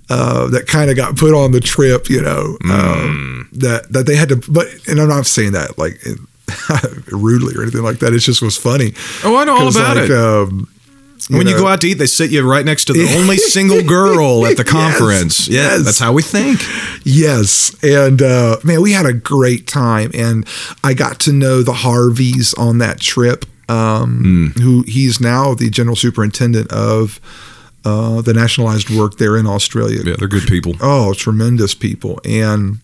Uh, 0.08 0.46
that 0.50 0.68
kind 0.68 0.88
of 0.88 0.94
got 0.96 1.16
put 1.16 1.34
on 1.34 1.50
the 1.50 1.58
trip, 1.58 2.08
you 2.08 2.22
know, 2.22 2.56
Mm. 2.62 2.70
um, 2.70 3.48
that 3.54 3.90
that 3.92 4.06
they 4.06 4.14
had 4.14 4.28
to. 4.28 4.36
But 4.48 4.68
and 4.86 5.00
I'm 5.00 5.08
not 5.08 5.26
saying 5.26 5.50
that 5.52 5.78
like 5.78 5.98
rudely 7.10 7.56
or 7.56 7.62
anything 7.62 7.82
like 7.82 7.98
that. 7.98 8.12
It 8.12 8.20
just 8.20 8.40
was 8.40 8.56
funny. 8.56 8.92
Oh, 9.24 9.36
I 9.36 9.44
know 9.44 9.56
all 9.56 9.68
about 9.68 9.96
like, 9.96 10.10
it. 10.10 10.12
Um, 10.16 10.68
when 11.30 11.46
you 11.46 11.56
go 11.56 11.66
out 11.66 11.80
to 11.80 11.88
eat, 11.88 11.94
they 11.94 12.06
sit 12.06 12.30
you 12.30 12.48
right 12.48 12.64
next 12.64 12.86
to 12.86 12.92
the 12.92 13.14
only 13.18 13.36
single 13.36 13.82
girl 13.82 14.46
at 14.46 14.56
the 14.56 14.64
conference. 14.64 15.48
Yes, 15.48 15.48
yeah, 15.48 15.76
yes. 15.76 15.84
that's 15.84 15.98
how 15.98 16.12
we 16.12 16.22
think. 16.22 16.60
Yes. 17.04 17.74
And 17.82 18.22
uh, 18.22 18.58
man, 18.64 18.82
we 18.82 18.92
had 18.92 19.06
a 19.06 19.12
great 19.12 19.66
time. 19.66 20.10
And 20.14 20.46
I 20.84 20.94
got 20.94 21.20
to 21.20 21.32
know 21.32 21.62
the 21.62 21.72
Harveys 21.72 22.54
on 22.54 22.78
that 22.78 23.00
trip, 23.00 23.44
um, 23.68 24.52
who 24.56 24.82
he's 24.82 25.20
now 25.20 25.54
the 25.54 25.70
general 25.70 25.96
superintendent 25.96 26.70
of 26.72 27.20
uh, 27.84 28.20
the 28.20 28.34
nationalized 28.34 28.90
work 28.90 29.18
there 29.18 29.36
in 29.36 29.46
Australia. 29.46 30.00
Yeah, 30.04 30.16
they're 30.18 30.28
good 30.28 30.46
people. 30.46 30.74
Oh, 30.80 31.14
tremendous 31.14 31.74
people. 31.74 32.20
And 32.24 32.78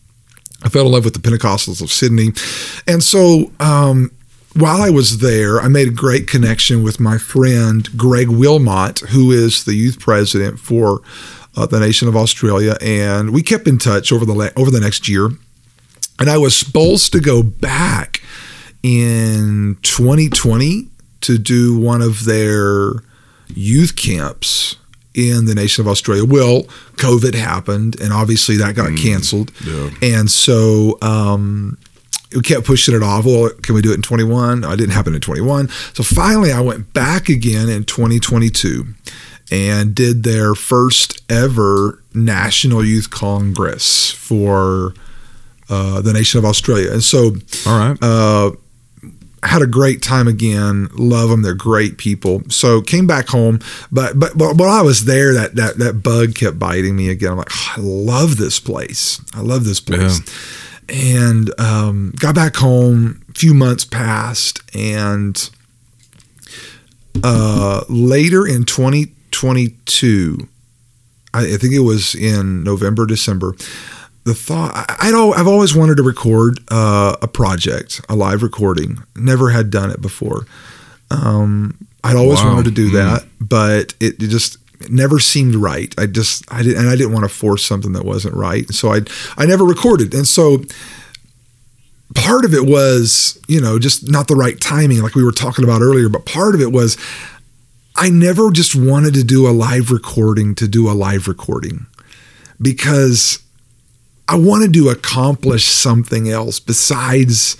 I 0.62 0.68
fell 0.68 0.86
in 0.86 0.92
love 0.92 1.04
with 1.04 1.14
the 1.14 1.20
Pentecostals 1.20 1.82
of 1.82 1.90
Sydney. 1.90 2.30
And 2.86 3.02
so 3.02 3.50
um, 3.58 4.10
while 4.54 4.82
I 4.82 4.90
was 4.90 5.18
there, 5.18 5.60
I 5.60 5.68
made 5.68 5.88
a 5.88 5.92
great 5.92 6.26
connection 6.26 6.82
with 6.82 7.00
my 7.00 7.18
friend 7.18 7.88
Greg 7.96 8.28
Wilmot, 8.28 9.00
who 9.10 9.30
is 9.30 9.64
the 9.64 9.74
youth 9.74 9.98
president 9.98 10.58
for 10.58 11.00
uh, 11.56 11.66
the 11.66 11.80
nation 11.80 12.08
of 12.08 12.16
Australia. 12.16 12.76
And 12.80 13.32
we 13.32 13.42
kept 13.42 13.66
in 13.66 13.78
touch 13.78 14.12
over 14.12 14.24
the 14.24 14.34
la- 14.34 14.50
over 14.56 14.70
the 14.70 14.80
next 14.80 15.08
year. 15.08 15.30
And 16.18 16.30
I 16.30 16.38
was 16.38 16.56
supposed 16.56 17.12
to 17.12 17.20
go 17.20 17.42
back 17.42 18.22
in 18.82 19.76
2020 19.82 20.88
to 21.22 21.38
do 21.38 21.78
one 21.78 22.02
of 22.02 22.24
their 22.24 22.92
youth 23.48 23.96
camps 23.96 24.76
in 25.14 25.44
the 25.46 25.54
nation 25.54 25.82
of 25.84 25.88
Australia. 25.88 26.24
Well, 26.24 26.62
COVID 26.96 27.34
happened, 27.34 28.00
and 28.00 28.12
obviously 28.12 28.56
that 28.58 28.74
got 28.74 28.96
canceled. 28.96 29.50
yeah. 29.64 29.90
And 30.02 30.30
so 30.30 30.98
um, 31.02 31.78
we 32.34 32.40
kept 32.42 32.66
pushing 32.66 32.94
it 32.94 33.02
off. 33.02 33.24
Well, 33.24 33.50
can 33.62 33.74
we 33.74 33.82
do 33.82 33.92
it 33.92 33.96
in 33.96 34.02
21? 34.02 34.64
It 34.64 34.76
didn't 34.76 34.90
happen 34.92 35.14
in 35.14 35.20
21. 35.20 35.68
So 35.94 36.02
finally, 36.02 36.52
I 36.52 36.60
went 36.60 36.92
back 36.92 37.28
again 37.28 37.68
in 37.68 37.84
2022 37.84 38.86
and 39.50 39.94
did 39.94 40.22
their 40.22 40.54
first 40.54 41.22
ever 41.30 42.02
National 42.14 42.84
Youth 42.84 43.10
Congress 43.10 44.10
for 44.10 44.94
uh, 45.68 46.00
the 46.00 46.12
nation 46.12 46.38
of 46.38 46.44
Australia. 46.44 46.90
And 46.92 47.02
so 47.02 47.32
All 47.66 47.78
right. 47.78 47.98
uh, 48.02 48.52
had 49.42 49.60
a 49.62 49.66
great 49.66 50.02
time 50.02 50.28
again. 50.28 50.88
Love 50.94 51.28
them; 51.30 51.42
they're 51.42 51.54
great 51.54 51.98
people. 51.98 52.42
So 52.48 52.80
came 52.80 53.06
back 53.06 53.28
home, 53.28 53.58
but 53.90 54.18
but 54.18 54.38
but 54.38 54.56
while 54.56 54.70
I 54.70 54.82
was 54.82 55.04
there, 55.04 55.34
that 55.34 55.56
that 55.56 55.78
that 55.78 56.02
bug 56.02 56.34
kept 56.34 56.58
biting 56.58 56.94
me 56.94 57.10
again. 57.10 57.32
I'm 57.32 57.38
like, 57.38 57.50
"Oh, 57.50 57.74
I 57.76 57.80
love 57.80 58.36
this 58.36 58.60
place. 58.60 59.20
I 59.34 59.40
love 59.40 59.64
this 59.64 59.80
place. 59.80 60.20
And 60.92 61.58
um, 61.58 62.12
got 62.20 62.34
back 62.34 62.54
home. 62.56 63.24
A 63.30 63.32
few 63.32 63.54
months 63.54 63.84
passed, 63.86 64.60
and 64.76 65.48
uh, 67.24 67.82
later 67.88 68.46
in 68.46 68.64
2022, 68.64 70.48
I, 71.34 71.54
I 71.54 71.56
think 71.56 71.72
it 71.74 71.80
was 71.80 72.14
in 72.14 72.62
November, 72.62 73.06
December. 73.06 73.54
The 74.24 74.34
thought 74.34 74.72
I, 74.74 75.08
I'd 75.08 75.14
al- 75.14 75.34
I've 75.34 75.48
always 75.48 75.74
wanted 75.74 75.96
to 75.96 76.02
record 76.02 76.60
uh, 76.70 77.16
a 77.22 77.26
project, 77.28 78.00
a 78.08 78.14
live 78.14 78.42
recording. 78.42 79.02
Never 79.16 79.50
had 79.50 79.70
done 79.70 79.90
it 79.90 80.00
before. 80.02 80.46
Um, 81.10 81.76
I'd 82.04 82.16
always 82.16 82.40
Wow. 82.40 82.50
wanted 82.54 82.64
to 82.66 82.70
do 82.70 82.90
Mm. 82.90 82.92
that, 82.92 83.24
but 83.40 83.94
it, 84.00 84.22
it 84.22 84.28
just 84.28 84.58
never 84.90 85.18
seemed 85.18 85.54
right. 85.54 85.94
I 85.98 86.06
just 86.06 86.44
I 86.52 86.62
didn't 86.62 86.78
and 86.78 86.88
I 86.88 86.96
didn't 86.96 87.12
want 87.12 87.24
to 87.24 87.28
force 87.28 87.64
something 87.64 87.92
that 87.92 88.04
wasn't 88.04 88.34
right. 88.34 88.68
So 88.72 88.92
I 88.92 89.00
I 89.36 89.46
never 89.46 89.64
recorded, 89.64 90.14
and 90.14 90.26
so 90.26 90.64
part 92.14 92.44
of 92.44 92.54
it 92.54 92.66
was 92.66 93.40
you 93.48 93.60
know 93.60 93.78
just 93.78 94.10
not 94.10 94.28
the 94.28 94.36
right 94.36 94.60
timing, 94.60 95.02
like 95.02 95.14
we 95.14 95.24
were 95.24 95.32
talking 95.32 95.64
about 95.64 95.82
earlier. 95.82 96.08
But 96.08 96.26
part 96.26 96.54
of 96.54 96.60
it 96.60 96.72
was 96.72 96.96
I 97.96 98.10
never 98.10 98.50
just 98.50 98.74
wanted 98.74 99.14
to 99.14 99.24
do 99.24 99.48
a 99.48 99.52
live 99.52 99.90
recording 99.90 100.54
to 100.56 100.68
do 100.68 100.90
a 100.90 100.92
live 100.92 101.28
recording 101.28 101.86
because 102.60 103.40
I 104.28 104.36
wanted 104.36 104.72
to 104.74 104.88
accomplish 104.88 105.66
something 105.66 106.28
else 106.30 106.58
besides 106.58 107.56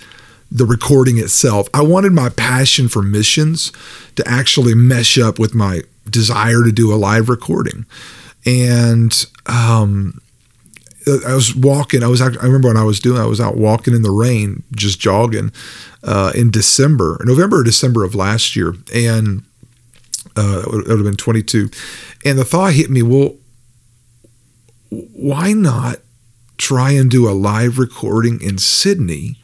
the 0.49 0.65
recording 0.65 1.17
itself. 1.17 1.67
I 1.73 1.81
wanted 1.81 2.13
my 2.13 2.29
passion 2.29 2.87
for 2.87 3.01
missions 3.01 3.71
to 4.15 4.27
actually 4.27 4.75
mesh 4.75 5.17
up 5.17 5.39
with 5.39 5.53
my 5.53 5.81
desire 6.09 6.63
to 6.63 6.71
do 6.71 6.93
a 6.93 6.95
live 6.95 7.29
recording. 7.29 7.85
And 8.45 9.25
um, 9.45 10.19
I 11.27 11.33
was 11.33 11.55
walking. 11.55 12.03
I 12.03 12.07
was. 12.07 12.21
I 12.21 12.27
remember 12.27 12.69
when 12.69 12.77
I 12.77 12.83
was 12.83 12.99
doing. 12.99 13.21
I 13.21 13.25
was 13.25 13.41
out 13.41 13.57
walking 13.57 13.93
in 13.93 14.01
the 14.01 14.11
rain, 14.11 14.63
just 14.75 14.99
jogging, 14.99 15.51
uh, 16.03 16.31
in 16.35 16.51
December, 16.51 17.21
November 17.25 17.59
or 17.59 17.63
December 17.63 18.03
of 18.03 18.15
last 18.15 18.55
year, 18.55 18.73
and 18.93 19.43
uh, 20.35 20.63
it 20.65 20.71
would 20.71 20.89
have 20.89 21.03
been 21.03 21.15
22. 21.15 21.69
And 22.25 22.37
the 22.37 22.45
thought 22.45 22.73
hit 22.73 22.89
me. 22.89 23.01
Well, 23.01 23.35
why 24.89 25.53
not 25.53 25.97
try 26.57 26.91
and 26.91 27.09
do 27.09 27.29
a 27.29 27.31
live 27.31 27.79
recording 27.79 28.41
in 28.41 28.57
Sydney? 28.57 29.37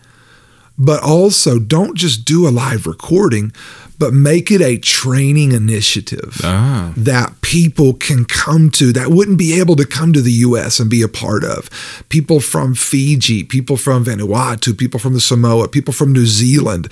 But 0.80 1.04
also, 1.04 1.60
don't 1.60 1.96
just 1.98 2.24
do 2.26 2.48
a 2.48 2.50
live 2.50 2.88
recording, 2.88 3.52
but 4.00 4.14
make 4.14 4.50
it 4.50 4.62
a 4.62 4.78
training 4.78 5.52
initiative 5.52 6.40
Ah. 6.42 6.94
that 6.96 7.42
people 7.42 7.94
can 7.94 8.24
come 8.24 8.70
to 8.72 8.94
that 8.94 9.12
wouldn't 9.12 9.38
be 9.38 9.60
able 9.60 9.76
to 9.76 9.84
come 9.86 10.14
to 10.14 10.22
the 10.22 10.32
US 10.48 10.80
and 10.80 10.90
be 10.90 11.02
a 11.02 11.10
part 11.10 11.44
of. 11.44 11.70
People 12.08 12.40
from 12.40 12.76
Fiji, 12.76 13.44
people 13.44 13.76
from 13.76 14.06
Vanuatu, 14.06 14.74
people 14.78 15.02
from 15.02 15.14
the 15.16 15.20
Samoa, 15.20 15.68
people 15.68 15.94
from 15.94 16.14
New 16.14 16.26
Zealand. 16.26 16.88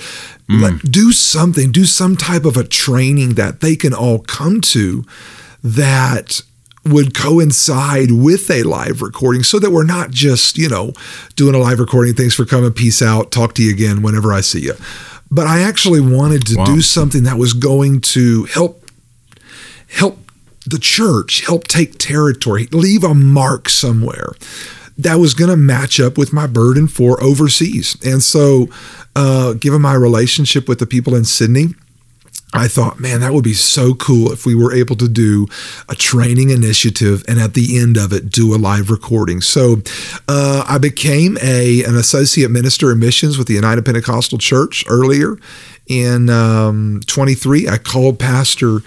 Like, 0.49 0.81
do 0.81 1.11
something, 1.13 1.71
do 1.71 1.85
some 1.85 2.15
type 2.17 2.43
of 2.45 2.55
a 2.57 2.63
training 2.65 3.35
that 3.35 3.59
they 3.61 3.75
can 3.77 3.93
all 3.93 4.19
come 4.19 4.59
to 4.75 5.03
that 5.63 6.41
would 6.91 7.13
coincide 7.13 8.11
with 8.11 8.49
a 8.51 8.63
live 8.63 9.01
recording 9.01 9.43
so 9.43 9.59
that 9.59 9.71
we're 9.71 9.83
not 9.85 10.11
just, 10.11 10.57
you 10.57 10.69
know, 10.69 10.93
doing 11.35 11.55
a 11.55 11.59
live 11.59 11.79
recording. 11.79 12.13
Thanks 12.13 12.35
for 12.35 12.45
coming. 12.45 12.71
Peace 12.71 13.01
out. 13.01 13.31
Talk 13.31 13.53
to 13.55 13.63
you 13.63 13.71
again 13.71 14.01
whenever 14.01 14.33
I 14.33 14.41
see 14.41 14.61
you. 14.61 14.73
But 15.29 15.47
I 15.47 15.59
actually 15.61 15.99
wanted 16.01 16.45
to 16.47 16.55
Wow. 16.57 16.65
do 16.65 16.81
something 16.81 17.23
that 17.23 17.37
was 17.37 17.53
going 17.53 18.01
to 18.01 18.45
help 18.45 18.83
help 19.87 20.19
the 20.65 20.79
church, 20.79 21.45
help 21.45 21.65
take 21.67 21.97
territory, 21.97 22.67
leave 22.71 23.03
a 23.03 23.13
mark 23.13 23.69
somewhere 23.69 24.33
that 24.97 25.15
was 25.15 25.33
going 25.33 25.49
to 25.49 25.55
match 25.57 25.99
up 25.99 26.17
with 26.17 26.33
my 26.33 26.45
burden 26.47 26.87
for 26.87 27.21
overseas. 27.23 27.95
And 28.03 28.21
so, 28.21 28.67
uh, 29.15 29.53
given 29.53 29.81
my 29.81 29.93
relationship 29.93 30.67
with 30.67 30.79
the 30.79 30.85
people 30.85 31.15
in 31.15 31.23
Sydney, 31.23 31.67
I 32.57 32.67
thought, 32.67 32.99
man, 32.99 33.21
that 33.21 33.33
would 33.33 33.43
be 33.43 33.53
so 33.53 33.93
cool 33.93 34.31
if 34.31 34.45
we 34.45 34.55
were 34.55 34.73
able 34.73 34.95
to 34.97 35.07
do 35.07 35.47
a 35.89 35.95
training 35.95 36.49
initiative 36.49 37.23
and 37.27 37.39
at 37.39 37.53
the 37.53 37.79
end 37.79 37.97
of 37.97 38.13
it 38.13 38.29
do 38.29 38.55
a 38.55 38.57
live 38.57 38.89
recording. 38.89 39.41
So 39.41 39.77
uh, 40.27 40.65
I 40.67 40.77
became 40.77 41.37
a 41.41 41.83
an 41.83 41.95
associate 41.95 42.51
minister 42.51 42.91
in 42.91 42.99
missions 42.99 43.37
with 43.37 43.47
the 43.47 43.53
United 43.53 43.85
Pentecostal 43.85 44.37
Church 44.37 44.83
earlier 44.87 45.37
in 45.87 46.29
um, 46.29 47.01
23. 47.05 47.67
I 47.67 47.77
called 47.77 48.19
Pastor 48.19 48.79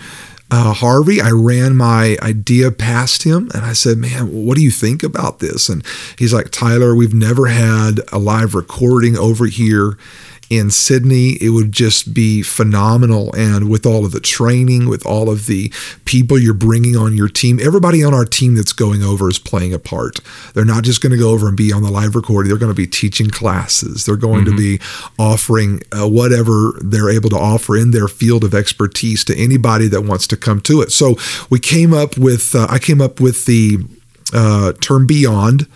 uh, 0.50 0.72
Harvey. 0.72 1.20
I 1.20 1.30
ran 1.30 1.76
my 1.76 2.16
idea 2.22 2.70
past 2.70 3.22
him 3.22 3.50
and 3.54 3.64
I 3.64 3.72
said, 3.72 3.98
Man, 3.98 4.44
what 4.44 4.56
do 4.56 4.62
you 4.62 4.70
think 4.70 5.02
about 5.02 5.38
this? 5.38 5.68
And 5.68 5.84
he's 6.18 6.32
like, 6.32 6.50
Tyler, 6.50 6.94
we've 6.94 7.14
never 7.14 7.46
had 7.46 8.00
a 8.12 8.18
live 8.18 8.54
recording 8.54 9.16
over 9.16 9.46
here 9.46 9.96
in 10.50 10.70
Sydney. 10.70 11.38
It 11.40 11.50
would 11.50 11.70
just 11.70 12.12
be 12.12 12.42
phenomenal. 12.42 13.34
And 13.36 13.70
with 13.70 13.86
all 13.86 14.04
of 14.04 14.10
the 14.10 14.20
training, 14.20 14.88
with 14.88 15.06
all 15.06 15.30
of 15.30 15.46
the 15.46 15.72
people 16.04 16.38
you're 16.38 16.52
bringing 16.52 16.96
on 16.96 17.16
your 17.16 17.28
team, 17.28 17.60
everybody 17.62 18.02
on 18.02 18.12
our 18.12 18.24
team 18.24 18.56
that's 18.56 18.72
going 18.72 19.02
over 19.02 19.28
is 19.28 19.38
playing 19.38 19.72
a 19.72 19.78
part. 19.78 20.20
They're 20.52 20.64
not 20.64 20.82
just 20.82 21.00
going 21.00 21.12
to 21.12 21.18
go 21.18 21.30
over 21.30 21.46
and 21.46 21.56
be 21.56 21.72
on 21.72 21.84
the 21.84 21.90
live 21.90 22.16
recording, 22.16 22.50
they're 22.50 22.58
going 22.58 22.72
to 22.72 22.76
be 22.76 22.88
teaching 22.88 23.30
classes. 23.30 24.04
They're 24.04 24.16
going 24.16 24.44
to 24.44 24.56
be 24.56 24.80
offering 25.18 25.82
uh, 25.92 26.08
whatever 26.08 26.74
they're 26.82 27.10
able 27.10 27.30
to 27.30 27.36
offer 27.36 27.76
in 27.76 27.92
their 27.92 28.08
field 28.08 28.42
of 28.42 28.52
expertise 28.52 29.24
to 29.26 29.36
anybody 29.38 29.86
that 29.88 30.02
wants 30.02 30.26
to 30.28 30.36
come 30.36 30.60
to 30.62 30.82
it. 30.82 30.90
So 30.90 31.14
we 31.48 31.60
came 31.60 31.94
up 31.94 32.18
with, 32.18 32.54
uh, 32.54 32.66
I 32.68 32.80
came 32.80 33.00
up 33.00 33.20
with 33.20 33.46
the 33.46 33.78
uh, 34.32 34.72
term 34.80 35.06
beyond 35.06 35.68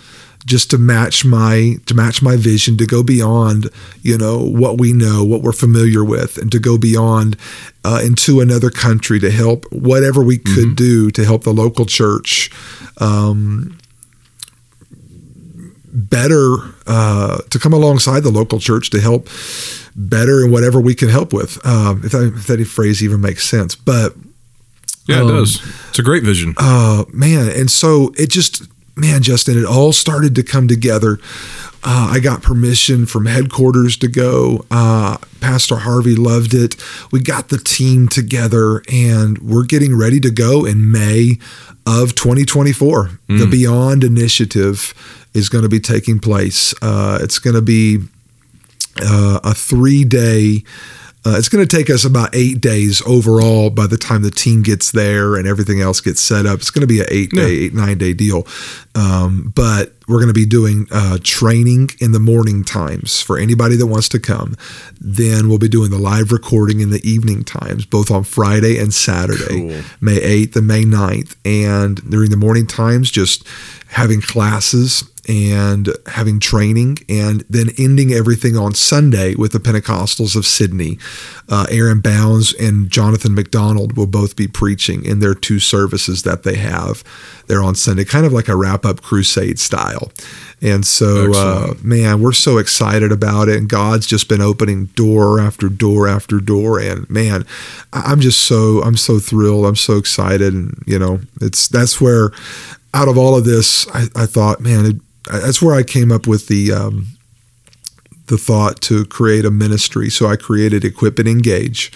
just 0.45 0.71
to 0.71 0.79
match 0.79 1.25
my 1.25 1.77
to 1.87 1.95
match 1.95 2.21
my 2.23 2.37
vision 2.37 2.77
to 2.77 2.87
go 2.87 3.03
beyond 3.03 3.71
you 4.03 4.19
know 4.19 4.39
what 4.39 4.79
we 4.79 4.93
know 4.93 5.25
what 5.25 5.41
we're 5.43 5.53
familiar 5.53 6.05
with 6.05 6.37
and 6.37 6.53
to 6.53 6.59
go 6.59 6.77
beyond 6.77 7.37
uh, 7.85 8.01
into 8.05 8.41
another 8.41 8.71
country 8.71 9.19
to 9.19 9.31
help 9.31 9.65
whatever 9.73 10.23
we 10.23 10.37
could 10.39 10.77
do 10.77 11.11
to 11.11 11.25
help 11.25 11.45
the 11.45 11.53
local 11.53 11.87
church 11.87 12.51
um, 12.99 13.79
better 15.93 16.57
uh, 16.87 17.39
to 17.51 17.59
come 17.59 17.73
alongside 17.73 18.21
the 18.23 18.31
local 18.31 18.59
church 18.59 18.91
to 18.91 19.01
help 19.01 19.29
better 19.97 20.45
in 20.45 20.51
whatever 20.51 20.81
we 20.81 20.95
can 20.95 21.09
help 21.09 21.33
with 21.33 21.65
um, 21.67 22.03
if, 22.05 22.13
that, 22.13 22.33
if 22.37 22.47
that 22.47 22.65
phrase 22.67 23.03
even 23.03 23.21
makes 23.21 23.49
sense 23.49 23.75
but 23.75 24.15
Yeah, 25.07 25.21
Um, 25.21 25.29
it 25.29 25.33
does. 25.33 25.61
It's 25.91 25.99
a 25.99 26.03
great 26.03 26.25
vision. 26.25 26.55
uh, 26.57 27.05
man, 27.13 27.49
and 27.51 27.71
so 27.71 28.13
it 28.17 28.31
just, 28.31 28.63
man, 28.97 29.23
Justin, 29.23 29.59
it 29.59 29.65
all 29.65 29.93
started 29.93 30.35
to 30.37 30.43
come 30.43 30.69
together. 30.69 31.19
Uh, 31.87 32.09
I 32.13 32.21
got 32.21 32.43
permission 32.43 33.05
from 33.05 33.27
headquarters 33.27 33.97
to 33.99 34.09
go. 34.09 34.65
Uh, 34.71 35.19
Pastor 35.41 35.77
Harvey 35.77 36.17
loved 36.17 36.55
it. 36.55 36.77
We 37.13 37.21
got 37.21 37.51
the 37.51 37.59
team 37.59 38.09
together, 38.09 38.83
and 38.91 39.39
we're 39.39 39.65
getting 39.65 39.97
ready 39.97 40.19
to 40.21 40.31
go 40.31 40.65
in 40.65 40.91
May 40.91 41.39
of 41.87 42.15
2024. 42.15 43.19
The 43.29 43.47
Beyond 43.47 44.03
Initiative 44.03 44.95
is 45.35 45.51
going 45.51 45.63
to 45.65 45.69
be 45.69 45.81
taking 45.81 46.21
place. 46.21 46.73
Uh, 46.81 47.19
it's 47.21 47.39
going 47.39 47.55
to 47.57 47.61
be 47.63 47.99
uh, 49.03 49.41
a 49.45 49.53
three 49.53 50.05
day. 50.05 50.63
Uh, 51.27 51.37
it's 51.39 51.49
going 51.49 51.67
to 51.67 51.77
take 51.77 51.89
us 51.89 52.05
about 52.05 52.29
eight 52.35 52.61
days 52.61 53.01
overall 53.07 53.71
by 53.71 53.87
the 53.87 53.97
time 53.97 54.21
the 54.23 54.31
team 54.31 54.63
gets 54.63 54.93
there 54.93 55.37
and 55.37 55.49
everything 55.49 55.81
else 55.81 56.01
gets 56.01 56.21
set 56.21 56.45
up. 56.45 56.59
It's 56.59 56.71
going 56.71 56.83
to 56.83 56.87
be 56.87 57.01
an 57.01 57.07
eight 57.11 57.31
day, 57.31 57.41
Yeah. 57.41 57.65
eight, 57.67 57.75
nine 57.75 57.97
day 57.97 58.13
deal. 58.13 58.47
Um, 58.95 59.51
but 59.55 59.95
we're 60.07 60.19
going 60.19 60.29
to 60.29 60.35
be 60.35 60.45
doing 60.45 60.87
uh, 60.93 61.17
training 61.23 61.91
in 61.99 62.13
the 62.13 62.21
morning 62.21 62.63
times 62.63 63.23
for 63.23 63.39
anybody 63.39 63.75
that 63.77 63.87
wants 63.87 64.09
to 64.11 64.21
come. 64.21 64.55
Then 65.01 65.49
we'll 65.49 65.59
be 65.59 65.69
doing 65.69 65.91
the 65.91 65.99
live 65.99 66.31
recording 66.31 66.81
in 66.81 66.91
the 66.91 67.01
evening 67.09 67.43
times, 67.43 67.87
both 67.87 68.11
on 68.11 68.25
Friday 68.25 68.79
and 68.79 68.93
Saturday, 68.93 69.71
Cool. 69.71 69.83
May 70.03 70.21
8th 70.21 70.57
and 70.57 70.67
May 70.67 70.85
9th. 70.85 71.37
And 71.47 71.97
during 72.11 72.31
the 72.31 72.37
morning 72.37 72.67
times, 72.67 73.11
just 73.11 73.47
having 73.89 74.21
classes 74.21 75.05
and 75.29 75.89
having 76.07 76.41
training, 76.41 76.99
and 77.09 77.45
then 77.49 77.71
ending 77.79 78.13
everything 78.13 78.57
on 78.57 78.75
Sunday 78.75 79.35
with 79.35 79.53
the 79.53 79.59
Pentecostals 79.59 80.37
of 80.37 80.47
Sydney. 80.47 80.99
Uh, 81.49 81.67
Aaron 81.71 82.01
Bounds 82.01 82.55
and 82.55 82.91
Jonathan 82.91 83.35
McDonald 83.35 83.97
will 83.97 84.07
both 84.07 84.37
be 84.37 84.49
preaching 84.49 85.05
in 85.05 85.21
their 85.21 85.35
two 85.35 85.59
services 85.59 86.23
that 86.23 86.43
they 86.43 86.57
have 86.57 87.05
there 87.47 87.63
on 87.63 87.75
Sunday, 87.75 88.05
kind 88.05 88.25
of 88.25 88.33
like 88.33 88.49
a 88.49 88.57
wrap 88.57 88.85
up 88.85 89.03
crusade 89.03 89.59
style. 89.59 90.11
And 90.63 90.87
so, 90.87 91.33
uh, 91.35 91.75
man, 91.83 92.23
we're 92.23 92.33
so 92.33 92.57
excited 92.57 93.13
about 93.13 93.49
it. 93.49 93.57
And 93.57 93.69
God's 93.69 94.07
just 94.07 94.29
been 94.29 94.41
opening 94.41 94.87
door 94.87 95.39
after 95.39 95.69
door 95.69 96.09
after 96.09 96.41
door. 96.41 96.81
And 96.81 97.09
man, 97.11 97.45
I'm 97.93 98.21
just 98.21 98.47
so 98.47 98.83
I'm 98.83 98.97
so 98.97 99.19
thrilled. 99.19 99.67
I'm 99.67 99.77
so 99.77 99.99
excited. 99.99 100.55
And 100.55 100.83
you 100.87 100.99
know, 100.99 101.21
it's 101.41 101.69
that's 101.69 102.01
where 102.01 102.31
out 102.95 103.09
of 103.09 103.19
all 103.19 103.37
of 103.37 103.45
this, 103.45 103.89
I, 103.89 104.07
I 104.15 104.27
thought, 104.27 104.61
man, 104.61 104.87
it, 104.87 104.97
that's 105.31 105.63
where 105.63 105.75
I 105.75 105.83
came 105.83 106.13
up 106.13 106.27
with 106.27 106.49
the 106.49 106.73
um, 106.73 107.07
the 108.27 108.39
thought 108.39 108.81
to 108.83 109.05
create 109.07 109.45
a 109.45 109.51
ministry. 109.51 110.11
So 110.11 110.27
I 110.27 110.37
created 110.37 110.85
Equip 110.85 111.19
and 111.19 111.29
Engage. 111.29 111.93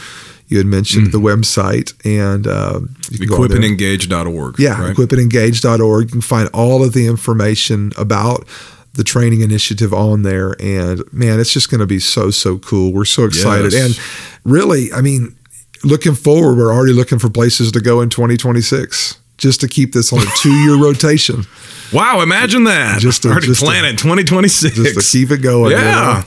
You 0.48 0.56
had 0.56 0.66
mentioned 0.66 1.12
the 1.12 1.18
website 1.18 1.92
and 2.06 2.46
uh, 2.46 2.80
you 3.10 3.18
can 3.18 3.28
go 3.28 3.42
on 3.42 3.48
there. 3.48 3.58
Equipandengage.org. 3.58 4.58
Yeah, 4.58 4.80
right? 4.80 4.96
equipandengage.org. 4.96 6.06
You 6.06 6.10
can 6.10 6.20
find 6.22 6.48
all 6.54 6.82
of 6.82 6.94
the 6.94 7.06
information 7.06 7.92
about 7.98 8.48
the 8.94 9.04
training 9.04 9.42
initiative 9.42 9.92
on 9.92 10.22
there. 10.22 10.56
And 10.58 11.02
man, 11.12 11.38
it's 11.38 11.52
just 11.52 11.70
going 11.70 11.80
to 11.80 11.86
be 11.86 11.98
so, 11.98 12.30
so 12.30 12.58
cool. 12.58 12.94
We're 12.94 13.04
so 13.04 13.24
excited. 13.24 13.74
Yes. 13.74 13.98
And 13.98 14.50
really, 14.50 14.90
I 14.90 15.02
mean, 15.02 15.36
looking 15.84 16.14
forward, 16.14 16.56
we're 16.56 16.72
already 16.72 16.94
looking 16.94 17.18
for 17.18 17.28
places 17.28 17.70
to 17.72 17.80
go 17.80 18.00
in 18.00 18.08
2026 18.08 19.18
just 19.38 19.60
to 19.62 19.68
keep 19.68 19.92
this 19.92 20.12
on 20.12 20.18
a 20.20 20.30
two 20.42 20.52
year 20.52 20.76
rotation, 20.88 21.44
Wow, 21.92 22.20
imagine 22.20 22.64
that. 22.64 23.00
Just 23.00 23.22
to- 23.22 23.28
Already 23.30 23.46
just 23.46 23.62
planning 23.64 23.96
2026. 23.96 24.74
just 24.76 24.94
to 25.12 25.18
keep 25.18 25.30
it 25.30 25.38
going. 25.38 25.70
you 25.72 25.78
Yeah. 25.78 26.24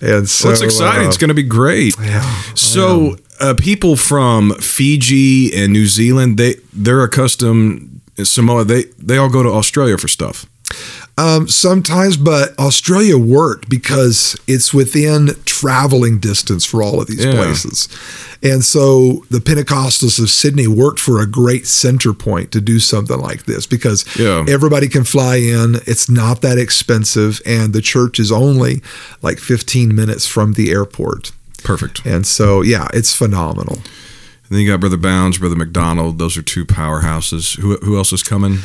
know? 0.00 0.16
And 0.16 0.28
so 0.28 0.46
Well, 0.48 0.52
it's 0.54 0.62
exciting. 0.62 1.04
uh, 1.04 1.08
it's 1.08 1.16
going 1.18 1.28
to 1.28 1.34
be 1.34 1.42
great. 1.42 1.94
yeah, 2.00 2.22
So, 2.54 3.16
uh, 3.40 3.54
people 3.54 3.96
from 3.96 4.54
Fiji 4.60 5.54
and 5.54 5.72
New 5.72 5.86
Zealand, 5.86 6.36
they 6.38 6.56
they're 6.72 7.02
accustomed 7.02 8.00
Samoa. 8.22 8.64
They 8.64 8.84
they 8.98 9.16
all 9.18 9.28
go 9.28 9.42
to 9.42 9.50
Australia 9.50 9.96
for 9.98 10.08
stuff. 10.08 10.46
Um, 11.16 11.46
sometimes, 11.46 12.16
but 12.16 12.58
Australia 12.58 13.16
worked 13.16 13.68
because 13.68 14.36
it's 14.48 14.74
within 14.74 15.30
traveling 15.44 16.18
distance 16.18 16.64
for 16.64 16.82
all 16.82 17.00
of 17.00 17.06
these 17.06 17.24
Yeah. 17.24 17.32
places. 17.34 17.88
And 18.42 18.64
so 18.64 19.24
the 19.30 19.38
Pentecostals 19.38 20.18
of 20.18 20.28
Sydney 20.28 20.66
worked 20.66 20.98
for 20.98 21.20
a 21.20 21.26
great 21.26 21.68
center 21.68 22.12
point 22.12 22.50
to 22.50 22.60
do 22.60 22.80
something 22.80 23.18
like 23.18 23.46
this 23.46 23.64
because 23.64 24.04
Yeah. 24.18 24.44
everybody 24.48 24.88
can 24.88 25.04
fly 25.04 25.36
in. 25.36 25.80
It's 25.86 26.10
not 26.10 26.42
that 26.42 26.58
expensive, 26.58 27.40
and 27.46 27.72
the 27.72 27.80
church 27.80 28.18
is 28.18 28.32
only 28.32 28.82
like 29.22 29.38
15 29.38 29.94
minutes 29.94 30.26
from 30.26 30.54
the 30.54 30.72
airport. 30.72 31.30
Perfect. 31.62 32.02
And 32.04 32.26
so, 32.26 32.60
yeah, 32.60 32.88
it's 32.92 33.14
phenomenal. 33.14 33.82
And 34.48 34.58
then 34.58 34.60
you 34.60 34.70
got 34.70 34.78
Brother 34.80 34.98
Bounds, 34.98 35.38
Brother 35.38 35.56
McDonald. 35.56 36.18
Those 36.18 36.36
are 36.36 36.42
two 36.42 36.66
powerhouses. 36.66 37.58
Who 37.58 37.76
who 37.78 37.96
else 37.96 38.12
is 38.12 38.22
coming? 38.22 38.58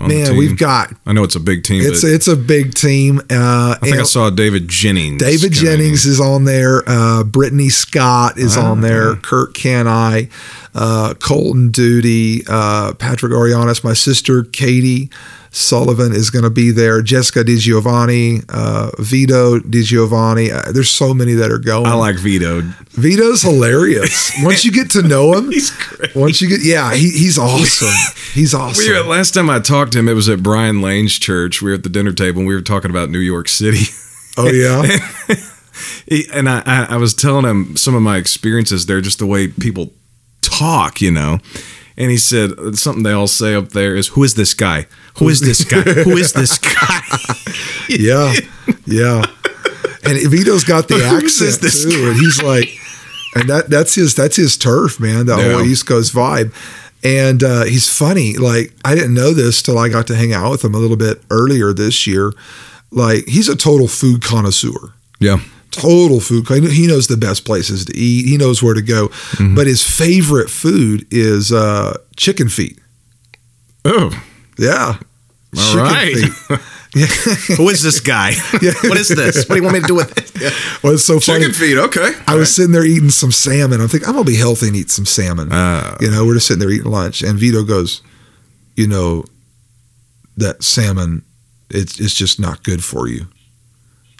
Man, 0.00 0.34
we've 0.36 0.56
got 0.56 0.94
I 1.04 1.12
know 1.12 1.24
it's 1.24 1.34
a 1.36 1.40
big 1.40 1.62
team. 1.62 1.82
it's 1.84 2.02
it's 2.04 2.26
a 2.26 2.36
big 2.36 2.72
team. 2.72 3.18
Uh, 3.30 3.76
I 3.76 3.78
think 3.82 3.96
I 3.98 4.04
saw 4.04 4.30
David 4.30 4.68
Jennings. 4.68 5.20
David. 5.22 5.52
Jennings 5.52 6.06
is 6.06 6.20
on 6.20 6.44
there. 6.44 6.82
Uh, 6.86 7.22
Brittany 7.22 7.68
Scott 7.68 8.38
is 8.38 8.56
Ah, 8.56 8.70
on 8.70 8.80
there. 8.80 9.10
okay. 9.10 9.20
Kurt 9.22 9.52
Canai, 9.54 10.30
uh, 10.74 11.12
Colton 11.20 11.70
Duty, 11.70 12.42
uh, 12.48 12.94
Patrick 12.94 13.32
Orianis. 13.32 13.84
My 13.84 13.92
sister 13.94 14.42
Katie 14.42 15.10
Sullivan 15.56 16.12
is 16.12 16.28
going 16.28 16.42
to 16.42 16.50
be 16.50 16.70
there. 16.70 17.00
Jessica 17.00 17.42
Di 17.42 17.56
Giovanni, 17.56 18.40
uh, 18.50 18.90
Vito 18.98 19.58
Di 19.58 19.82
Giovanni. 19.82 20.50
Uh, 20.50 20.70
there's 20.70 20.90
so 20.90 21.14
many 21.14 21.32
that 21.32 21.50
are 21.50 21.58
going. 21.58 21.86
I 21.86 21.94
like 21.94 22.16
Vito. 22.18 22.60
Vito's 22.90 23.40
hilarious. 23.40 24.32
Once 24.42 24.66
you 24.66 24.70
get 24.72 24.90
to 24.90 25.02
know 25.02 25.32
him, 25.32 25.50
He's 25.50 25.70
great. 25.70 26.14
once 26.14 26.42
you 26.42 26.48
get, 26.50 26.60
yeah, 26.62 26.92
he, 26.94 27.08
he's 27.10 27.38
awesome. 27.38 27.88
He's 28.34 28.52
awesome. 28.52 28.84
We 28.84 28.92
were, 28.92 29.02
last 29.04 29.32
time 29.32 29.48
I 29.48 29.58
talked 29.60 29.92
to 29.92 29.98
him, 29.98 30.08
it 30.08 30.12
was 30.14 30.28
at 30.28 30.42
Brian 30.42 30.82
Lane's 30.82 31.18
church. 31.18 31.62
We 31.62 31.70
were 31.70 31.74
at 31.76 31.84
the 31.84 31.88
dinner 31.88 32.12
table 32.12 32.40
and 32.40 32.46
we 32.48 32.54
were 32.54 32.60
talking 32.60 32.90
about 32.90 33.08
New 33.08 33.18
York 33.18 33.48
City. 33.48 33.84
oh 34.36 34.48
yeah, 34.52 34.82
He, 36.06 36.26
and 36.34 36.48
I, 36.50 36.62
I, 36.66 36.86
I 36.90 36.96
was 36.98 37.14
telling 37.14 37.46
him 37.46 37.76
some 37.76 37.94
of 37.94 38.02
my 38.02 38.18
experiences 38.18 38.84
there, 38.86 39.00
just 39.00 39.18
the 39.18 39.26
way 39.26 39.48
people 39.48 39.92
talk, 40.42 41.00
you 41.00 41.10
know. 41.10 41.38
And 41.98 42.10
he 42.10 42.18
said 42.18 42.76
something 42.76 43.02
they 43.04 43.12
all 43.12 43.26
say 43.26 43.54
up 43.54 43.70
there 43.70 43.96
is, 43.96 44.08
"Who 44.08 44.22
is 44.22 44.34
this 44.34 44.52
guy? 44.54 44.86
Who 45.18 45.28
is 45.30 45.40
this 45.40 45.64
guy? 45.64 45.80
Who 45.80 46.16
is 46.16 46.32
this 46.34 46.58
guy?" 46.76 47.00
yeah, 47.88 48.34
yeah. 48.84 49.24
And 50.04 50.30
Vito's 50.30 50.64
got 50.64 50.88
the 50.88 51.02
accent 51.04 51.60
this 51.62 51.84
too, 51.84 51.90
guy? 51.90 52.10
and 52.10 52.16
he's 52.20 52.42
like, 52.42 52.68
and 53.34 53.48
that 53.48 53.70
that's 53.70 53.94
his 53.94 54.14
that's 54.14 54.36
his 54.36 54.56
turf, 54.58 55.00
man. 55.00 55.26
That 55.26 55.40
whole 55.40 55.62
East 55.64 55.86
Coast 55.86 56.14
vibe. 56.14 56.52
And 57.02 57.42
uh, 57.42 57.64
he's 57.64 57.88
funny. 57.90 58.34
Like 58.36 58.74
I 58.84 58.94
didn't 58.94 59.14
know 59.14 59.32
this 59.32 59.62
till 59.62 59.78
I 59.78 59.88
got 59.88 60.06
to 60.08 60.16
hang 60.16 60.32
out 60.32 60.50
with 60.50 60.64
him 60.64 60.74
a 60.74 60.78
little 60.78 60.96
bit 60.96 61.22
earlier 61.30 61.72
this 61.72 62.06
year. 62.06 62.32
Like 62.90 63.26
he's 63.26 63.48
a 63.48 63.56
total 63.56 63.88
food 63.88 64.22
connoisseur. 64.22 64.92
yeah, 65.18 65.38
Total 65.76 66.20
food. 66.20 66.46
He 66.72 66.86
knows 66.86 67.06
the 67.06 67.16
best 67.16 67.44
places 67.44 67.84
to 67.86 67.96
eat. 67.96 68.26
He 68.26 68.36
knows 68.36 68.62
where 68.62 68.74
to 68.74 68.82
go. 68.82 69.08
Mm-hmm. 69.08 69.54
But 69.54 69.66
his 69.66 69.82
favorite 69.82 70.50
food 70.50 71.06
is 71.10 71.52
uh, 71.52 71.96
chicken 72.16 72.48
feet. 72.48 72.78
Oh, 73.84 74.10
Yeah. 74.58 74.98
all 75.56 75.62
Chicken 75.72 75.78
right. 75.78 76.14
feet. 76.16 76.58
Yeah. 76.94 77.06
Who 77.58 77.68
is 77.68 77.82
this 77.82 78.00
guy? 78.00 78.32
What 78.84 78.96
is 78.96 79.08
this? 79.08 79.46
What 79.46 79.56
do 79.56 79.56
you 79.56 79.62
want 79.64 79.74
me 79.74 79.80
to 79.82 79.86
do 79.86 79.94
with 79.96 80.16
it? 80.16 80.32
well, 80.82 80.94
it's 80.94 81.04
so 81.04 81.20
funny. 81.20 81.40
Chicken 81.40 81.54
feet. 81.54 81.76
Okay. 81.76 82.12
I 82.26 82.36
was 82.36 82.54
sitting 82.56 82.72
there 82.72 82.86
eating 82.86 83.10
some 83.10 83.30
salmon. 83.32 83.82
I'm 83.82 83.88
thinking, 83.88 84.08
I'm 84.08 84.14
gonna 84.14 84.24
be 84.24 84.36
healthy 84.36 84.68
and 84.68 84.76
eat 84.76 84.88
some 84.90 85.04
salmon. 85.04 85.48
Ah. 85.52 85.98
you 86.00 86.10
know, 86.10 86.24
we're 86.24 86.34
just 86.34 86.46
sitting 86.46 86.60
there 86.60 86.70
eating 86.70 86.90
lunch, 86.90 87.20
and 87.20 87.38
Vito 87.38 87.64
goes, 87.64 88.00
"You 88.76 88.86
know, 88.86 89.24
that 90.38 90.62
salmon, 90.62 91.22
it's 91.68 92.00
it's 92.00 92.14
just 92.14 92.40
not 92.40 92.62
good 92.62 92.82
for 92.82 93.08
you." 93.08 93.26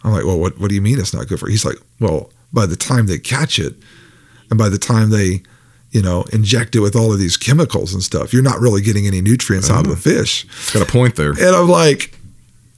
I'm 0.04 0.12
like, 0.12 0.24
"Well, 0.24 0.38
what 0.38 0.58
what 0.58 0.68
do 0.68 0.74
you 0.74 0.82
mean 0.82 0.98
it's 0.98 1.14
not 1.14 1.26
good 1.28 1.38
for 1.40 1.46
you?" 1.48 1.52
He's 1.52 1.64
like, 1.64 1.78
"Well, 2.00 2.30
by 2.52 2.66
the 2.66 2.76
time 2.76 3.06
they 3.06 3.18
catch 3.18 3.58
it, 3.58 3.74
and 4.50 4.58
by 4.58 4.68
the 4.68 4.78
time 4.78 5.10
they, 5.10 5.42
you 5.90 6.02
know, 6.02 6.24
inject 6.32 6.74
it 6.76 6.80
with 6.80 6.94
all 6.96 7.12
of 7.12 7.18
these 7.18 7.36
chemicals 7.36 7.92
and 7.94 8.02
stuff, 8.02 8.32
you're 8.32 8.42
not 8.42 8.60
really 8.60 8.80
getting 8.82 9.06
any 9.06 9.20
nutrients 9.20 9.70
out 9.70 9.86
of 9.86 9.90
the 9.90 9.96
fish." 9.96 10.46
got 10.72 10.82
a 10.82 10.90
point 10.90 11.16
there. 11.16 11.30
And 11.30 11.56
I'm 11.56 11.68
like, 11.68 12.16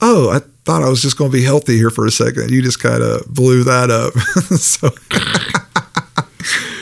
"Oh, 0.01 0.29
I." 0.29 0.41
Thought 0.65 0.83
I 0.83 0.89
was 0.89 1.01
just 1.01 1.17
going 1.17 1.31
to 1.31 1.35
be 1.35 1.43
healthy 1.43 1.77
here 1.77 1.89
for 1.89 2.05
a 2.05 2.11
second. 2.11 2.51
You 2.51 2.61
just 2.61 2.79
kind 2.79 3.01
of 3.01 3.25
blew 3.25 3.63
that 3.63 3.89
up. 3.89 4.13
so, 4.59 4.89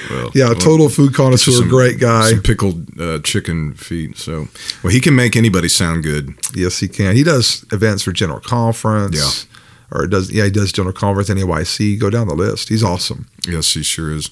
Well, 0.09 0.31
yeah, 0.33 0.45
well, 0.45 0.55
total 0.55 0.89
food 0.89 1.13
connoisseur, 1.13 1.51
some- 1.51 1.69
great 1.69 1.99
guy. 1.99 2.31
Some 2.31 2.41
pickled 2.41 2.99
uh, 2.99 3.19
chicken 3.19 3.73
feet. 3.75 4.17
So, 4.17 4.47
well, 4.83 4.91
he 4.91 4.99
can 4.99 5.15
make 5.15 5.35
anybody 5.35 5.67
sound 5.69 6.03
good. 6.03 6.33
Yes, 6.55 6.79
he 6.79 6.87
can. 6.87 7.15
He 7.15 7.23
does 7.23 7.65
events 7.71 8.03
for 8.03 8.11
General 8.11 8.39
Conference. 8.39 9.47
Yeah. 9.47 9.56
Or 9.91 10.05
does 10.07 10.31
yeah, 10.31 10.45
he 10.45 10.51
does 10.51 10.71
General 10.71 10.93
Conference, 10.93 11.29
NAYC. 11.29 11.99
Go 11.99 12.09
down 12.09 12.27
the 12.27 12.35
list. 12.35 12.69
He's 12.69 12.83
awesome. 12.83 13.27
Yes, 13.47 13.73
he 13.73 13.83
sure 13.83 14.11
is. 14.11 14.29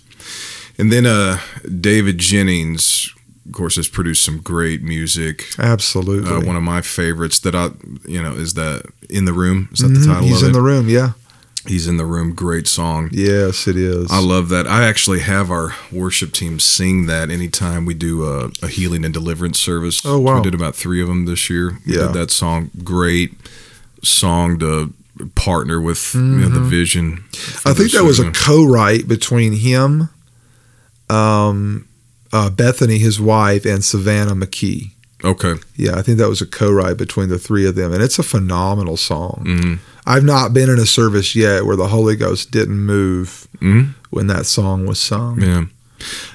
And 0.78 0.92
then 0.92 1.06
uh, 1.06 1.40
David 1.80 2.18
Jennings, 2.18 3.14
of 3.46 3.54
course, 3.54 3.78
has 3.78 3.88
produced 3.88 4.24
some 4.26 4.40
great 4.42 4.84
music. 4.84 5.46
Absolutely. 5.58 6.30
Uh, 6.30 6.42
one 6.46 6.58
of 6.58 6.64
my 6.64 6.82
favorites 6.82 7.40
that 7.40 7.56
I, 7.56 7.70
you 8.06 8.22
know, 8.22 8.34
is 8.34 8.56
that 8.56 8.84
"In 9.10 9.24
the 9.26 9.32
Room." 9.34 9.70
Is 9.72 9.80
that 9.80 9.88
the 9.90 10.00
Mhm. 10.00 10.06
title 10.06 10.28
He's 10.28 10.44
in 10.44 10.50
it? 10.50 10.54
the 10.54 10.62
room, 10.62 10.90
yeah. 10.90 11.12
He's 11.68 11.88
in 11.88 11.98
the 11.98 12.06
room. 12.06 12.36
Great 12.36 12.68
song. 12.68 13.10
Yes, 13.12 13.68
it 13.68 13.76
is. 13.78 14.12
I 14.12 14.20
love 14.20 14.50
that. 14.50 14.68
I 14.68 14.84
actually 14.84 15.22
have 15.22 15.50
our 15.50 15.74
worship 15.92 16.32
team 16.32 16.60
sing 16.60 17.08
that 17.08 17.32
anytime 17.32 17.86
we 17.86 17.96
do 17.96 18.24
a, 18.24 18.52
a 18.62 18.68
healing 18.68 19.04
and 19.04 19.12
deliverance 19.14 19.60
service. 19.60 20.02
Oh, 20.06 20.20
wow. 20.20 20.36
We 20.36 20.44
did 20.44 20.54
about 20.54 20.76
three 20.76 21.02
of 21.02 21.08
them 21.08 21.26
this 21.26 21.50
year. 21.50 21.80
Yeah. 21.84 22.08
did 22.08 22.14
that 22.14 22.30
song. 22.32 22.70
Great 22.84 23.34
song 24.04 24.60
to 24.60 24.94
partner 25.36 25.80
with 25.82 26.14
you 26.14 26.22
know, 26.22 26.50
the 26.50 26.60
vision. 26.60 27.18
Mm-hmm. 27.32 27.70
I 27.70 27.74
think 27.74 27.92
that 27.92 28.04
was 28.04 28.20
a 28.20 28.32
co-write 28.32 29.08
between 29.08 29.54
him, 29.54 30.10
um, 31.10 31.88
uh, 32.34 32.50
Bethany, 32.50 32.98
his 32.98 33.20
wife, 33.20 33.66
and 33.66 33.84
Savannah 33.84 34.36
McKee. 34.36 34.92
okay. 35.24 35.56
Yeah, 35.76 35.96
I 35.98 36.02
think 36.02 36.18
that 36.18 36.30
was 36.30 36.42
a 36.42 36.46
co-write 36.46 36.98
between 36.98 37.30
the 37.30 37.40
three 37.40 37.66
of 37.66 37.76
them, 37.76 37.94
and 37.94 38.04
it's 38.04 38.20
a 38.20 38.24
phenomenal 38.24 38.98
song. 38.98 39.44
Mhm. 39.48 39.80
I've 40.06 40.24
not 40.24 40.54
been 40.54 40.70
in 40.70 40.78
a 40.80 40.86
service 40.86 41.36
yet 41.36 41.66
where 41.66 41.76
the 41.76 41.88
Holy 41.88 42.16
Ghost 42.16 42.52
didn't 42.52 42.78
move 42.80 43.48
Mhm. 43.62 43.94
when 44.12 44.28
that 44.28 44.46
song 44.46 44.86
was 44.86 45.00
sung. 45.00 45.42
Yeah. 45.42 45.66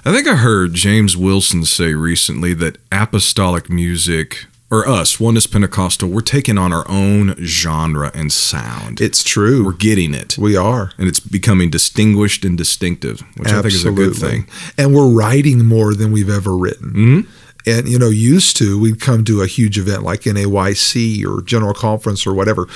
I 0.04 0.12
think 0.12 0.26
I 0.26 0.36
heard 0.36 0.74
James 0.74 1.16
Wilson 1.16 1.64
say 1.64 1.92
recently 1.94 2.54
that 2.54 2.78
apostolic 2.90 3.70
music, 3.70 4.46
or 4.70 4.87
us, 4.88 5.18
Oneness 5.18 5.46
Pentecostal, 5.46 6.09
we're 6.09 6.20
taking 6.20 6.56
on 6.56 6.72
our 6.72 6.85
own 6.88 7.35
genre 7.44 8.11
and 8.14 8.33
sound. 8.33 9.00
It's 9.00 9.24
true. 9.24 9.64
we're 9.64 9.72
getting 9.72 10.14
it. 10.14 10.38
we 10.38 10.56
are. 10.56 10.92
And 10.98 11.09
it's 11.09 11.20
becoming 11.20 11.70
distinguished 11.70 12.44
and 12.44 12.56
distinctive, 12.56 13.20
which 13.37 13.48
I 13.48 13.62
think 13.62 13.74
is 13.74 13.85
a 13.85 13.90
good 13.90 14.14
thing. 14.14 14.46
And 14.78 14.94
we're 14.94 15.09
writing 15.11 15.64
more 15.64 15.94
than 15.94 16.12
we've 16.12 16.30
ever 16.30 16.56
written. 16.56 16.92
Mhm. 16.92 17.26
And 17.66 17.88
you 17.88 17.98
know, 17.98 18.09
used 18.09 18.56
to 18.59 18.78
we'd 18.80 19.00
come 19.00 19.22
to 19.24 19.42
a 19.42 19.46
huge 19.46 19.78
event 19.78 20.02
like 20.02 20.22
NAYC 20.22 21.24
or 21.26 21.42
General 21.42 21.74
Conference 21.74 22.26
or 22.26 22.33
whatever, 22.33 22.66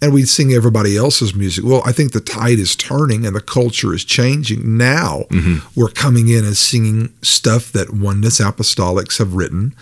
and 0.00 0.12
we'd 0.12 0.28
sing 0.28 0.52
everybody 0.52 0.96
else's 0.96 1.32
music. 1.32 1.64
Well, 1.64 1.80
I 1.86 1.92
think 1.92 2.10
the 2.12 2.20
tide 2.20 2.58
is 2.58 2.74
turning 2.74 3.24
and 3.24 3.36
the 3.36 3.40
culture 3.40 3.94
is 3.94 4.04
changing. 4.04 4.76
Now 4.76 5.26
Mm-hmm. 5.30 5.58
we're 5.78 5.90
coming 5.90 6.28
in 6.28 6.44
and 6.44 6.56
singing 6.56 7.12
stuff 7.22 7.70
that 7.72 7.94
Oneness 7.94 8.40
Apostolics 8.40 9.18
have 9.18 9.34
written. 9.34 9.74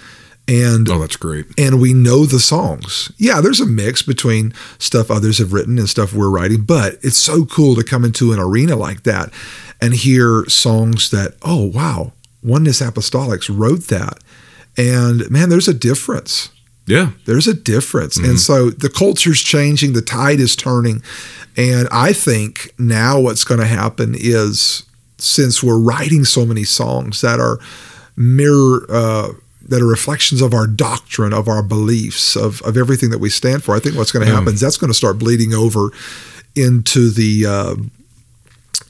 And 0.49 0.89
Oh, 0.89 0.99
that's 0.99 1.17
great. 1.17 1.47
and 1.57 1.81
we 1.81 1.95
know 1.95 2.27
the 2.27 2.41
songs. 2.41 3.13
Yeah, 3.19 3.41
there's 3.41 3.61
a 3.61 3.67
mix 3.67 4.03
between 4.03 4.53
stuff 4.79 5.11
others 5.11 5.39
have 5.39 5.53
written 5.53 5.79
and 5.79 5.89
stuff 5.89 6.13
we're 6.13 6.31
writing, 6.31 6.63
but 6.63 6.95
it's 7.03 7.17
so 7.17 7.45
cool 7.45 7.77
to 7.77 7.85
come 7.85 8.05
into 8.05 8.33
an 8.33 8.41
arena 8.41 8.75
like 8.75 9.05
that 9.05 9.33
and 9.81 9.95
hear 9.95 10.45
songs 10.49 11.11
that, 11.11 11.35
oh, 11.43 11.67
wow, 11.67 12.13
Oneness 12.43 12.81
Apostolics 12.81 13.49
wrote 13.49 13.85
that. 13.89 14.19
And 14.77 15.31
man, 15.31 15.51
there's 15.51 15.69
a 15.69 15.75
difference. 15.75 16.51
Yeah. 16.87 17.11
There's 17.27 17.47
a 17.47 17.55
difference. 17.55 18.19
Mm-hmm. 18.19 18.31
And 18.31 18.41
so 18.41 18.71
the 18.71 18.91
culture's 18.91 19.43
changing, 19.43 19.93
the 19.93 20.03
tide 20.03 20.41
is 20.41 20.57
turning. 20.57 21.03
And 21.57 21.87
I 21.93 22.13
think 22.13 22.73
now 22.79 23.21
what's 23.21 23.45
going 23.45 23.61
to 23.61 23.67
happen 23.67 24.15
is 24.19 24.83
since 25.19 25.63
we're 25.63 25.79
writing 25.79 26.25
so 26.25 26.45
many 26.45 26.65
songs 26.65 27.21
that 27.21 27.39
are 27.39 27.61
mirror, 28.17 28.87
uh, 28.89 29.29
that 29.71 29.81
are 29.81 29.87
reflections 29.87 30.43
of 30.43 30.53
our 30.53 30.67
doctrine, 30.67 31.33
of 31.33 31.49
our 31.49 31.63
beliefs, 31.63 32.37
of, 32.37 32.61
of 32.63 32.77
everything 32.77 33.11
that 33.11 33.19
we 33.21 33.31
stand 33.31 33.65
for, 33.65 33.75
I 33.75 33.79
think 33.81 33.97
what's 33.97 34.13
going 34.13 34.25
to 34.27 34.31
Yeah. 34.31 34.39
happen 34.39 34.55
is 34.55 34.61
that's 34.61 34.77
going 34.77 34.91
to 34.93 34.95
start 35.03 35.19
bleeding 35.19 35.55
over 35.55 35.91
into 36.55 37.11
the. 37.11 37.47
Uh, 37.47 37.75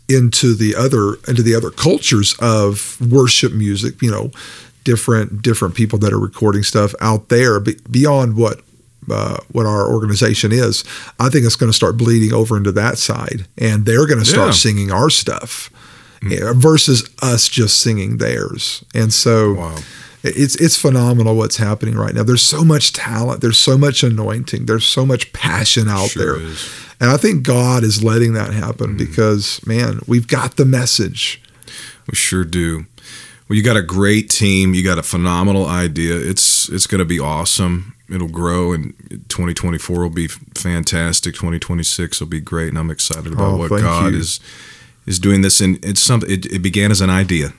into 0.08 0.54
the 0.54 0.74
other 0.74 1.14
into 1.28 1.42
the 1.42 1.54
other 1.54 1.70
cultures 1.70 2.34
of 2.40 2.96
worship 3.10 3.52
music 3.52 4.02
you 4.02 4.10
know 4.10 4.30
different 4.82 5.40
different 5.40 5.74
people 5.76 5.98
that 6.00 6.12
are 6.12 6.18
recording 6.18 6.64
stuff 6.64 6.92
out 7.00 7.28
there 7.28 7.60
be, 7.60 7.76
beyond 7.88 8.34
what 8.36 8.60
uh, 9.10 9.36
what 9.52 9.66
our 9.66 9.88
organization 9.92 10.50
is 10.50 10.82
i 11.20 11.28
think 11.28 11.46
it's 11.46 11.54
going 11.54 11.70
to 11.70 11.76
start 11.76 11.96
bleeding 11.96 12.32
over 12.32 12.56
into 12.56 12.72
that 12.72 12.98
side 12.98 13.46
and 13.56 13.86
they're 13.86 14.06
going 14.06 14.18
to 14.18 14.24
start 14.24 14.48
Yeah. 14.48 14.52
singing 14.52 14.90
our 14.90 15.10
stuff 15.10 15.70
uh, 16.24 16.54
versus 16.54 17.08
us 17.22 17.48
just 17.48 17.80
singing 17.80 18.16
theirs 18.18 18.84
and 18.94 19.12
so 19.12 19.54
Wow. 19.54 19.76
It's 20.22 20.54
it's 20.56 20.76
phenomenal 20.76 21.34
what's 21.36 21.56
happening 21.56 21.94
right 21.94 22.14
now. 22.14 22.22
There's 22.22 22.42
so 22.42 22.62
much 22.64 22.92
talent. 22.92 23.40
There's 23.40 23.58
so 23.58 23.78
much 23.78 24.02
anointing. 24.02 24.66
There's 24.66 24.84
so 24.84 25.06
much 25.06 25.32
passion 25.32 25.88
out 25.88 26.10
Sure 26.10 26.38
there, 26.38 26.46
is. 26.46 26.68
and 27.00 27.10
I 27.10 27.16
think 27.16 27.42
God 27.42 27.82
is 27.84 28.02
letting 28.04 28.34
that 28.34 28.50
Mm. 28.50 28.54
happen 28.54 28.96
because 28.98 29.60
man, 29.66 30.00
we've 30.06 30.26
got 30.28 30.56
the 30.56 30.66
message. 30.66 31.40
We 32.06 32.14
sure 32.16 32.44
do. 32.44 32.86
Well, 33.48 33.56
you 33.56 33.62
got 33.62 33.76
a 33.76 33.82
great 33.82 34.28
team. 34.30 34.74
You 34.74 34.84
got 34.84 34.98
a 34.98 35.02
phenomenal 35.02 35.66
idea. 35.66 36.16
It's 36.16 36.68
it's 36.68 36.86
going 36.86 36.98
to 37.00 37.04
be 37.06 37.18
awesome. 37.18 37.94
It'll 38.10 38.28
grow, 38.28 38.72
and 38.72 38.92
2024 39.28 40.00
will 40.02 40.10
be 40.10 40.26
fantastic. 40.54 41.34
2026 41.34 42.20
will 42.20 42.26
be 42.26 42.40
great, 42.40 42.68
and 42.68 42.78
I'm 42.78 42.90
excited 42.90 43.32
about 43.32 43.52
Oh, 43.52 43.56
what 43.56 43.70
God 43.70 44.12
you. 44.12 44.18
is 44.18 44.38
is 45.06 45.18
doing. 45.18 45.40
This, 45.42 45.60
and 45.60 45.82
it's 45.84 46.00
something. 46.02 46.30
It, 46.30 46.44
it 46.46 46.58
began 46.60 46.90
as 46.90 47.00
an 47.00 47.10
idea. 47.10 47.52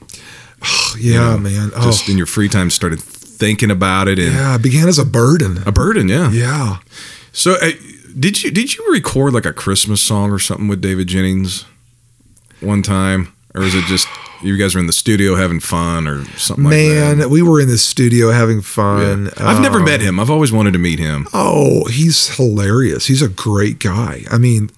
You 0.98 1.12
Yeah, 1.14 1.30
know, 1.32 1.38
man. 1.38 1.70
Oh, 1.74 1.82
Just 1.84 2.08
in 2.08 2.16
your 2.16 2.26
free 2.26 2.48
time, 2.48 2.70
started 2.70 3.00
thinking 3.00 3.70
about 3.70 4.08
it, 4.08 4.18
and 4.18 4.32
yeah. 4.32 4.54
It 4.56 4.62
began 4.62 4.88
as 4.88 4.98
a 4.98 5.04
burden. 5.04 5.62
a 5.66 5.72
burden. 5.72 6.08
Yeah. 6.08 6.30
Yeah. 6.30 6.76
So, 7.32 7.52
uh, 7.62 7.70
did 8.18 8.42
you 8.42 8.50
did 8.50 8.76
you 8.76 8.84
record 8.92 9.32
like 9.32 9.46
a 9.46 9.52
Christmas 9.52 10.02
song 10.02 10.30
or 10.30 10.38
something 10.38 10.68
with 10.68 10.80
David 10.80 11.08
Jennings 11.08 11.64
one 12.60 12.82
time, 12.82 13.32
or 13.54 13.62
is 13.62 13.74
it 13.74 13.84
just 13.84 14.06
you 14.42 14.56
guys 14.58 14.74
were 14.74 14.80
in 14.80 14.86
the 14.86 14.92
studio 14.92 15.36
having 15.36 15.60
fun 15.60 16.06
or 16.08 16.24
something 16.36 16.68
Man, 16.68 17.08
like 17.10 17.18
that? 17.18 17.30
we 17.30 17.42
were 17.42 17.60
in 17.60 17.68
the 17.68 17.78
studio 17.78 18.30
having 18.32 18.60
fun. 18.60 19.26
Yeah. 19.36 19.48
I've 19.48 19.60
never 19.62 19.78
Um, 19.78 19.84
met 19.84 20.00
him. 20.00 20.18
I've 20.20 20.30
always 20.30 20.50
wanted 20.52 20.72
to 20.72 20.78
meet 20.80 20.98
him. 20.98 21.26
Oh, 21.32 21.84
he's 21.86 22.36
hilarious. 22.36 23.06
He's 23.06 23.22
a 23.22 23.28
great 23.28 23.78
guy. 23.78 24.24
I 24.30 24.38
mean, 24.38 24.70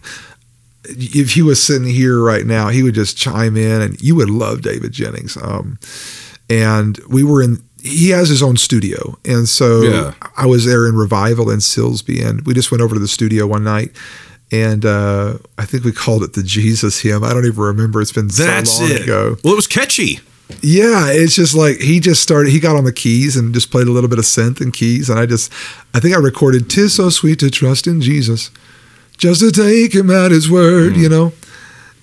if 0.86 1.32
he 1.32 1.42
was 1.42 1.62
sitting 1.62 1.88
here 1.88 2.20
right 2.20 2.44
now, 2.46 2.68
he 2.68 2.82
would 2.82 2.94
just 2.94 3.16
chime 3.16 3.56
in, 3.56 3.80
and 3.82 4.00
you 4.02 4.14
would 4.16 4.30
love 4.30 4.62
David 4.62 4.92
Jennings. 4.92 5.36
Um, 5.36 5.78
and 6.50 6.98
we 7.08 7.22
were 7.24 7.42
in. 7.42 7.62
He 7.82 8.08
has 8.10 8.28
his 8.30 8.42
own 8.42 8.56
studio, 8.56 9.18
and 9.26 9.46
so 9.48 9.82
Yeah. 9.82 10.14
I 10.36 10.46
was 10.46 10.64
there 10.64 10.86
in 10.86 10.96
revival 10.96 11.50
in 11.50 11.58
Silsbee, 11.58 12.24
and 12.26 12.44
we 12.46 12.54
just 12.54 12.70
went 12.70 12.80
over 12.82 12.94
to 12.94 13.00
the 13.00 13.08
studio 13.08 13.46
one 13.46 13.62
night. 13.64 13.92
And 14.52 14.84
uh, 14.86 15.38
I 15.58 15.64
think 15.64 15.84
we 15.84 15.92
called 15.92 16.22
it 16.22 16.34
the 16.34 16.42
Jesus 16.42 17.00
hymn. 17.00 17.24
I 17.24 17.32
don't 17.32 17.44
even 17.44 17.58
remember. 17.58 18.00
It's 18.00 18.12
been 18.12 18.28
That's 18.28 18.72
so 18.72 18.84
long 18.84 18.92
it. 18.92 19.02
ago. 19.02 19.36
Well, 19.42 19.52
it 19.52 19.56
was 19.56 19.66
catchy. 19.66 20.20
Yeah, 20.60 21.10
it's 21.10 21.34
just 21.34 21.54
like 21.54 21.78
he 21.78 21.98
just 22.00 22.22
started. 22.22 22.50
He 22.52 22.60
got 22.60 22.76
on 22.76 22.84
the 22.84 22.92
keys 22.92 23.36
and 23.36 23.52
just 23.52 23.70
played 23.70 23.86
a 23.86 23.90
little 23.90 24.08
bit 24.10 24.18
of 24.18 24.24
synth 24.26 24.60
and 24.60 24.72
keys, 24.72 25.08
and 25.10 25.18
I 25.18 25.26
just, 25.26 25.50
I 25.94 26.00
think 26.00 26.14
I 26.14 26.18
recorded 26.18 26.68
"Tis 26.70 26.94
so 26.94 27.08
sweet 27.10 27.38
to 27.40 27.50
trust 27.50 27.86
in 27.86 28.00
Jesus, 28.00 28.50
just 29.16 29.40
to 29.40 29.50
take 29.50 29.94
Him 29.94 30.10
at 30.10 30.30
His 30.30 30.50
word," 30.50 30.96
you 30.96 31.08
know. 31.08 31.32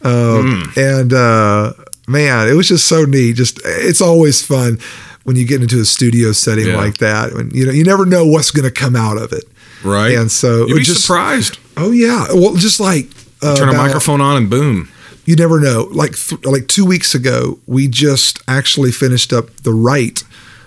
Um, 0.03 0.71
And 0.75 1.13
uh, 1.13 1.73
man, 2.07 2.47
it 2.47 2.53
was 2.53 2.67
just 2.67 2.87
so 2.87 3.05
neat. 3.05 3.35
Just 3.35 3.59
it's 3.65 4.01
always 4.01 4.41
fun 4.45 4.79
when 5.23 5.35
you 5.35 5.45
get 5.45 5.61
into 5.61 5.79
a 5.79 5.85
studio 5.85 6.31
setting 6.31 6.67
Yeah. 6.67 6.77
like 6.77 6.97
that. 6.97 7.33
When 7.33 7.51
you 7.51 7.65
know 7.65 7.71
you 7.71 7.83
never 7.83 8.05
know 8.05 8.25
what's 8.25 8.51
going 8.51 8.65
to 8.65 8.71
come 8.71 8.95
out 8.95 9.17
of 9.17 9.31
it. 9.33 9.43
Right. 9.83 10.15
And 10.17 10.31
so 10.31 10.67
You'd 10.67 10.77
be 10.77 10.83
just 10.83 11.05
surprised. 11.05 11.57
oh 11.77 11.91
yeah, 11.91 12.27
well 12.33 12.55
just 12.55 12.79
like 12.79 13.07
uh, 13.41 13.55
Turn 13.55 13.69
a 13.69 13.73
microphone 13.73 14.21
on 14.21 14.37
and 14.37 14.49
boom. 14.49 14.89
you 15.25 15.35
never 15.35 15.59
know. 15.59 15.87
Like 15.91 16.15
th- 16.17 16.43
like 16.45 16.67
two 16.67 16.85
weeks 16.85 17.13
ago, 17.15 17.59
we 17.67 17.87
just 17.87 18.39
actually 18.47 18.91
finished 18.91 19.31
up 19.33 19.49
the 19.63 19.73
write 19.73 20.23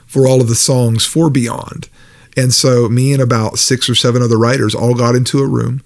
for 0.06 0.26
all 0.28 0.40
of 0.40 0.48
the 0.48 0.54
songs 0.54 1.04
for 1.04 1.28
Beyond, 1.30 1.88
and 2.36 2.52
so 2.52 2.88
me 2.88 3.12
and 3.12 3.20
about 3.22 3.58
six 3.58 3.88
or 3.88 3.96
seven 3.96 4.22
other 4.22 4.38
writers 4.38 4.72
all 4.74 4.94
got 4.94 5.14
into 5.16 5.38
a 5.40 5.46
room, 5.46 5.82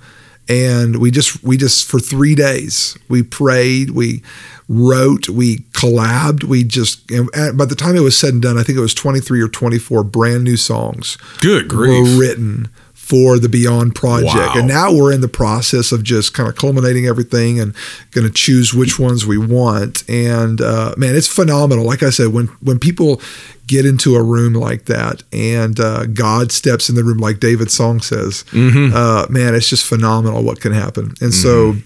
and 0.49 0.97
we 0.97 1.11
just 1.11 1.43
we 1.45 1.57
just 1.57 1.87
for 1.87 2.01
three 2.01 2.35
days 2.35 2.97
we 3.09 3.23
prayed, 3.23 3.91
we 3.91 4.23
wrote, 4.69 5.29
we 5.29 5.59
collabed, 5.73 6.45
we 6.45 6.65
just. 6.65 7.11
And 7.11 7.31
by 7.57 7.65
the 7.65 7.75
time 7.75 7.97
it 7.97 8.01
was 8.01 8.17
said 8.17 8.35
and 8.35 8.43
done, 8.43 8.59
I 8.59 8.63
think 8.63 8.79
it 8.79 8.83
was 8.83 8.95
twenty 8.95 9.21
three 9.21 9.41
or 9.43 9.49
twenty 9.49 9.79
four 9.79 10.05
brand 10.05 10.45
new 10.45 10.57
songs 10.57 11.17
Good 11.41 11.71
were 11.73 11.77
grief. 11.77 12.19
written 12.19 12.69
for 13.09 13.39
the 13.39 13.49
Beyond 13.49 13.95
project. 13.95 14.35
Wow. 14.37 14.53
And 14.57 14.69
now 14.69 14.93
we're 14.93 15.13
in 15.15 15.23
the 15.23 15.29
process 15.29 15.93
of 15.93 16.03
just 16.03 16.35
kind 16.35 16.47
of 16.47 16.57
culminating 16.57 17.07
everything 17.07 17.59
and 17.59 17.75
going 18.11 18.27
to 18.27 18.33
choose 18.33 18.75
which 18.75 18.99
ones 18.99 19.25
we 19.25 19.39
want. 19.39 20.05
And 20.11 20.61
uh, 20.61 20.95
man, 20.99 21.17
it's 21.17 21.27
phenomenal. 21.27 21.87
Like 21.87 22.03
I 22.03 22.11
said, 22.11 22.29
when 22.35 22.49
when 22.61 22.79
people 22.79 23.23
get 23.67 23.87
into 23.87 24.15
a 24.15 24.23
room 24.23 24.53
like 24.53 24.85
that 24.87 25.23
and 25.33 25.81
uh, 25.81 26.05
God 26.07 26.53
steps 26.53 26.91
in 26.91 26.97
the 26.97 27.05
room, 27.05 27.17
like 27.19 27.41
David's 27.41 27.73
song 27.75 28.01
says, 28.01 28.45
Mm-hmm. 28.51 28.95
uh, 28.95 29.27
man, 29.31 29.55
it's 29.55 29.71
just 29.71 29.87
phenomenal 29.87 30.43
what 30.43 30.61
can 30.61 30.73
happen. 30.73 31.15
And 31.23 31.33
so. 31.33 31.77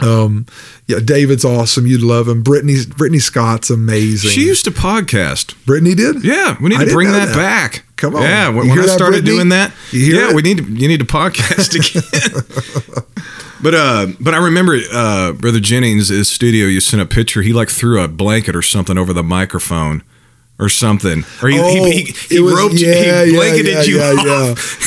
Um, 0.00 0.46
yeah, 0.86 0.98
David's 0.98 1.44
awesome. 1.44 1.86
You'd 1.86 2.02
love 2.02 2.28
him. 2.28 2.42
Brittany, 2.42 2.76
Brittany 2.96 3.20
Scott's 3.20 3.70
amazing. 3.70 4.30
She 4.30 4.42
used 4.44 4.64
to 4.64 4.70
podcast. 4.70 5.54
Brittany 5.66 5.94
did. 5.94 6.24
Yeah, 6.24 6.56
we 6.60 6.70
need 6.70 6.80
I 6.80 6.84
to 6.84 6.90
bring 6.92 7.12
that, 7.12 7.26
that. 7.26 7.36
back. 7.36 7.84
Come 7.96 8.16
on. 8.16 8.22
Yeah, 8.22 8.48
when, 8.48 8.68
when 8.68 8.78
I 8.78 8.82
that, 8.82 8.88
started 8.88 9.24
Brittany? 9.24 9.30
doing 9.36 9.48
that, 9.50 9.72
yeah, 9.92 10.32
we 10.34 10.42
need 10.42 10.58
to 10.58 10.64
you 10.64 10.88
need 10.88 10.98
to 11.00 11.06
podcast 11.06 11.74
again. 11.78 12.02
but 13.62 13.74
uh, 13.74 14.06
but 14.20 14.34
I 14.34 14.38
remember 14.38 14.78
uh, 14.92 15.32
Brother 15.32 15.60
Jennings, 15.60 16.08
his 16.08 16.28
studio. 16.28 16.66
You 16.66 16.80
sent 16.80 17.00
a 17.00 17.06
picture. 17.06 17.42
He 17.42 17.52
like 17.52 17.70
threw 17.70 18.02
a 18.02 18.08
blanket 18.08 18.56
or 18.56 18.62
something 18.62 18.98
over 18.98 19.12
the 19.12 19.22
microphone. 19.22 20.02
Or 20.56 20.68
something, 20.68 21.24
or 21.42 21.48
he, 21.48 21.58
Oh, 21.58 21.84
he, 21.84 22.02
he, 22.02 22.12
he 22.36 22.38
was- 22.40 22.54
roped, 22.54 22.74
yeah, 22.76 23.24
he 23.24 23.32
yeah, 23.32 23.36
blanketed 23.38 23.74
yeah, 23.74 23.82
you 23.82 23.96
yeah, 23.98 24.52
off. 24.52 24.78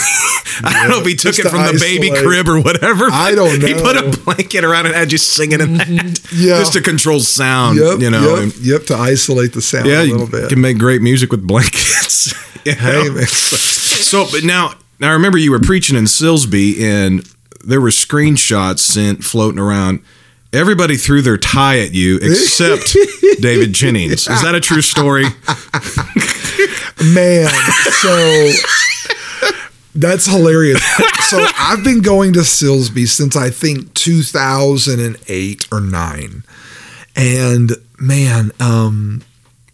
I 0.64 0.74
don't 0.74 0.90
know 0.90 1.00
if 1.00 1.06
he 1.06 1.16
took 1.16 1.38
it 1.40 1.48
from 1.48 1.62
the 1.64 1.78
baby 1.80 2.10
crib 2.10 2.48
or 2.50 2.60
whatever. 2.62 3.06
I 3.12 3.34
don't 3.36 3.60
know. 3.60 3.68
He 3.68 3.74
put. 3.74 3.96
Mm-hmm. 3.98 4.22
a 4.22 4.24
blanket 4.36 4.64
around 4.64 4.86
it 4.86 4.90
and 4.90 4.96
had 4.98 5.12
you 5.12 5.18
singing 5.18 5.60
in 5.62 5.78
that, 5.78 5.88
Yeah. 6.34 6.60
just 6.60 6.74
to 6.74 6.82
control 6.82 7.20
sound. 7.20 7.78
Yep, 7.80 8.00
you 8.00 8.10
know, 8.10 8.36
yep, 8.36 8.44
and- 8.44 8.58
yep, 8.58 8.84
to 8.88 8.96
isolate 8.96 9.54
the 9.54 9.62
sound 9.62 9.86
yeah, 9.88 10.02
a 10.02 10.06
you 10.06 10.12
little 10.12 10.28
bit. 10.28 10.50
can 10.50 10.62
make 10.62 10.78
great 10.78 11.02
music 11.02 11.32
with 11.32 11.46
blankets. 11.46 12.34
You 12.66 12.74
Hey, 12.74 13.04
know? 13.06 13.14
man. 13.14 13.26
So, 13.28 14.26
but 14.30 14.44
now, 14.44 14.74
now 15.00 15.10
I 15.10 15.14
remember 15.14 15.38
you 15.38 15.52
were 15.52 15.60
preaching 15.60 15.96
in 15.96 16.04
Silsbee, 16.04 16.82
and 16.82 17.26
there 17.64 17.80
were 17.80 17.90
screenshots 17.92 18.80
sent 18.80 19.24
floating 19.24 19.60
around. 19.60 20.02
Everybody 20.52 20.98
threw 20.98 21.22
their 21.22 21.38
tie 21.38 21.80
at 21.80 21.94
you 21.94 22.18
except 22.22 22.94
David 23.42 23.72
Jennings. 23.72 24.28
Is 24.28 24.42
that 24.42 24.54
a 24.54 24.60
true 24.60 24.82
story? 24.82 25.24
Man, 27.14 27.48
so 28.02 28.52
that's 29.98 30.26
hilarious. 30.26 30.82
So 31.28 31.46
I've 31.58 31.84
been 31.84 32.02
going 32.02 32.34
to 32.34 32.40
Silsbee 32.40 33.08
since 33.08 33.36
I 33.36 33.50
think 33.50 33.94
2008 33.96 35.68
or 35.72 35.82
9. 35.82 36.44
And 37.18 37.72
man, 38.00 38.52
um, 38.62 39.24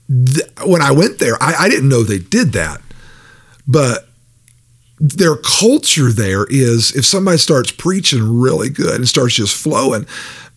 th- 0.08 0.48
when 0.66 0.82
I 0.82 0.92
went 0.92 1.20
there, 1.20 1.36
I, 1.42 1.66
I 1.66 1.70
didn't 1.70 1.90
know 1.90 2.02
they 2.02 2.18
did 2.18 2.54
that. 2.54 2.82
But 3.68 4.08
their 5.00 5.36
culture 5.36 6.12
there 6.12 6.46
is 6.50 6.96
if 6.96 7.06
somebody 7.06 7.38
starts 7.38 7.72
preaching 7.72 8.40
really 8.40 8.70
good 8.70 8.96
and 8.96 9.08
starts 9.08 9.36
just 9.36 9.56
flowing, 9.56 10.08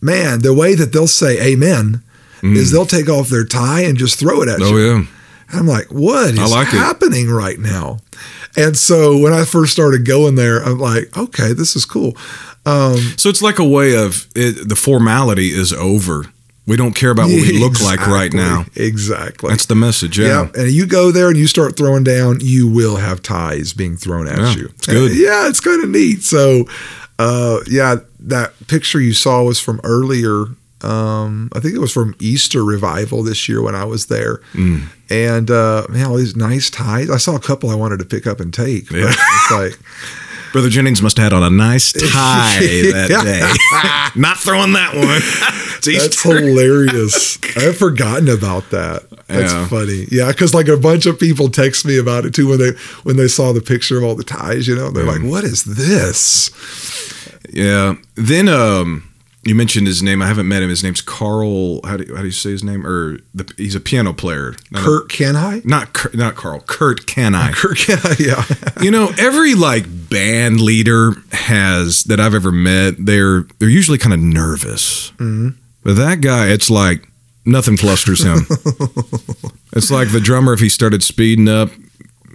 man, 0.01 0.41
the 0.41 0.53
way 0.53 0.73
that 0.73 0.93
they'll 0.93 1.07
say 1.07 1.39
amen 1.53 2.01
is 2.43 2.71
they'll 2.71 2.85
take 2.85 3.09
off 3.09 3.29
their 3.29 3.45
tie 3.45 3.81
and 3.81 3.97
just 3.97 4.19
throw 4.19 4.41
it 4.41 4.49
at 4.49 4.59
you. 4.59 4.65
Oh 4.65 4.77
yeah. 4.77 5.05
I'm 5.53 5.67
like, 5.67 5.87
what 5.91 6.31
is 6.31 6.51
like 6.51 6.67
it. 6.67 6.77
happening 6.77 7.29
right 7.29 7.59
now? 7.59 7.99
And 8.55 8.77
so 8.77 9.17
when 9.17 9.33
I 9.33 9.43
first 9.45 9.73
started 9.73 10.05
going 10.05 10.35
there, 10.35 10.63
I'm 10.63 10.79
like, 10.79 11.15
okay, 11.17 11.53
this 11.53 11.75
is 11.75 11.85
cool. 11.85 12.15
Um, 12.65 12.97
So 13.17 13.29
it's 13.29 13.41
like 13.41 13.59
a 13.59 13.67
way 13.67 13.95
of 13.95 14.27
it, 14.35 14.67
the 14.69 14.75
formality 14.75 15.49
is 15.51 15.73
over. 15.73 16.25
We 16.65 16.75
don't 16.75 16.93
care 16.93 17.11
about 17.11 17.27
what 17.29 17.41
we 17.41 17.59
look 17.59 17.79
like 17.81 18.05
right 18.07 18.33
now. 18.33 18.65
Exactly. 18.75 19.49
That's 19.49 19.67
the 19.67 19.75
message. 19.75 20.19
Yeah. 20.19 20.27
Yeah. 20.53 20.61
And 20.63 20.71
you 20.71 20.85
go 20.85 21.11
there 21.11 21.29
and 21.29 21.37
you 21.37 21.47
start 21.47 21.77
throwing 21.77 22.03
down, 22.03 22.39
you 22.41 22.67
will 22.67 22.97
have 22.97 23.23
ties 23.23 23.71
being 23.71 23.95
thrown 23.95 24.27
at 24.27 24.37
Yeah, 24.37 24.53
you. 24.55 24.65
it's 24.75 24.85
good. 24.87 25.11
And, 25.11 25.19
yeah, 25.19 25.47
it's 25.47 25.61
kind 25.61 25.81
of 25.81 25.89
neat. 25.89 26.23
So, 26.23 26.65
uh, 27.19 27.59
yeah, 27.69 27.95
that 28.19 28.51
picture 28.67 28.99
you 28.99 29.13
saw 29.13 29.43
was 29.43 29.61
from 29.61 29.79
earlier. 29.85 30.45
Um, 30.81 31.49
I 31.55 31.59
think 31.59 31.73
it 31.73 31.79
was 31.79 31.91
from 31.91 32.15
Easter 32.19 32.63
revival 32.63 33.23
this 33.23 33.49
year 33.49 33.61
when 33.61 33.73
I 33.75 33.83
was 33.85 34.05
there. 34.07 34.37
Mm. 34.53 34.83
And 35.09 35.49
uh, 35.49 35.85
man, 35.89 36.05
all 36.05 36.17
these 36.17 36.35
nice 36.35 36.69
ties. 36.69 37.09
I 37.09 37.17
saw 37.17 37.35
a 37.35 37.39
couple 37.39 37.69
I 37.69 37.75
wanted 37.75 37.99
to 37.99 38.05
pick 38.05 38.27
up 38.27 38.39
and 38.39 38.53
take. 38.53 38.89
but 38.89 38.97
Yeah. 38.97 39.09
It's 39.11 39.51
like, 39.51 39.79
Brother 40.53 40.69
Jennings 40.69 41.01
must 41.01 41.17
have 41.17 41.25
had 41.25 41.33
on 41.33 41.43
a 41.43 41.49
nice 41.49 41.91
tie 42.11 42.59
that 42.59 43.09
day. 44.13 44.19
Not 44.21 44.37
throwing 44.37 44.73
that 44.73 44.95
one. 44.95 45.05
It's 45.89 46.17
That's 46.17 46.21
hilarious. 46.23 47.37
I've 47.57 47.77
forgotten 47.77 48.29
about 48.29 48.69
that. 48.71 49.03
That's 49.27 49.53
Yeah. 49.53 49.67
funny. 49.67 50.05
Yeah, 50.11 50.31
because 50.31 50.53
like 50.53 50.67
a 50.67 50.77
bunch 50.77 51.05
of 51.05 51.19
people 51.19 51.49
text 51.49 51.85
me 51.85 51.97
about 51.97 52.25
it 52.25 52.33
too 52.33 52.47
when 52.47 52.59
they 52.59 52.71
when 53.03 53.17
they 53.17 53.27
saw 53.27 53.51
the 53.51 53.61
picture 53.61 53.97
of 53.97 54.03
all 54.03 54.15
the 54.15 54.23
ties. 54.23 54.67
You 54.67 54.75
know, 54.75 54.89
they're 54.89 55.03
like, 55.05 55.21
"What 55.21 55.43
is 55.43 55.63
this?" 55.65 56.49
Yeah. 57.49 57.95
Then 58.15 58.47
um, 58.49 59.03
you 59.47 59.55
mentioned 59.55 59.87
his 59.87 60.03
name. 60.03 60.21
I 60.21 60.27
haven't 60.27 60.47
met 60.47 60.61
him. 60.61 60.69
His 60.69 60.83
name's 60.83 61.01
Carl. 61.01 61.81
How 61.85 61.97
do 61.97 62.05
you, 62.05 62.15
how 62.15 62.21
do 62.21 62.27
you 62.27 62.31
say 62.31 62.51
his 62.51 62.63
name? 62.63 62.85
Or 62.85 63.17
the, 63.33 63.51
he's 63.57 63.75
a 63.75 63.79
piano 63.79 64.13
player. 64.13 64.55
Not- 64.71 64.83
Kurt 64.83 65.09
Kenhai. 65.09 65.61
Not 65.65 65.93
Kurt, 65.93 66.15
not 66.15 66.35
Carl. 66.35 66.61
Kurt 66.61 67.05
Canai. 67.07 67.51
Kurt 67.55 67.77
Kenhai. 67.77 68.15
Yeah. 68.19 68.43
you 68.83 68.91
know, 68.91 69.11
every 69.17 69.55
like 69.55 69.85
band 70.09 70.61
leader 70.61 71.13
has 71.31 72.03
that 72.05 72.19
I've 72.19 72.33
ever 72.33 72.51
met. 72.51 72.95
They're 72.97 73.43
they're 73.59 73.69
usually 73.69 73.97
kind 73.97 74.13
of 74.13 74.19
nervous. 74.19 75.11
Mm-hmm. 75.11 75.49
But 75.83 75.95
that 75.95 76.21
guy, 76.21 76.49
it's 76.49 76.69
like 76.69 77.07
Nothing 77.47 77.77
flusters 77.77 78.23
him. 78.23 78.39
it's 79.71 79.89
like 79.89 80.11
the 80.11 80.19
drummer, 80.21 80.51
if 80.51 80.59
he 80.59 80.67
started 80.67 81.01
speeding 81.01 81.47
up, 81.47 81.69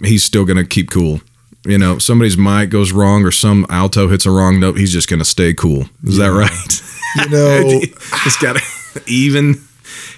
he's 0.03 0.23
still 0.23 0.43
going 0.43 0.57
to 0.57 0.65
keep 0.65 0.89
cool. 0.89 1.21
You 1.65 1.77
know, 1.77 1.97
somebody's 1.97 2.37
mic 2.37 2.69
goes 2.69 2.91
wrong 2.91 3.23
or 3.23 3.31
some 3.31 3.65
alto 3.69 4.07
hits 4.09 4.25
a 4.25 4.31
wrong 4.31 4.59
note, 4.59 4.77
he's 4.77 4.91
just 4.91 5.07
going 5.09 5.19
to 5.19 5.25
stay 5.25 5.53
cool. 5.53 5.85
Is 6.03 6.17
that 6.17 6.27
right? 6.27 6.81
You 7.15 7.29
know, 7.29 7.79
he's 8.23 8.37
got 8.37 8.57
even. 9.07 9.61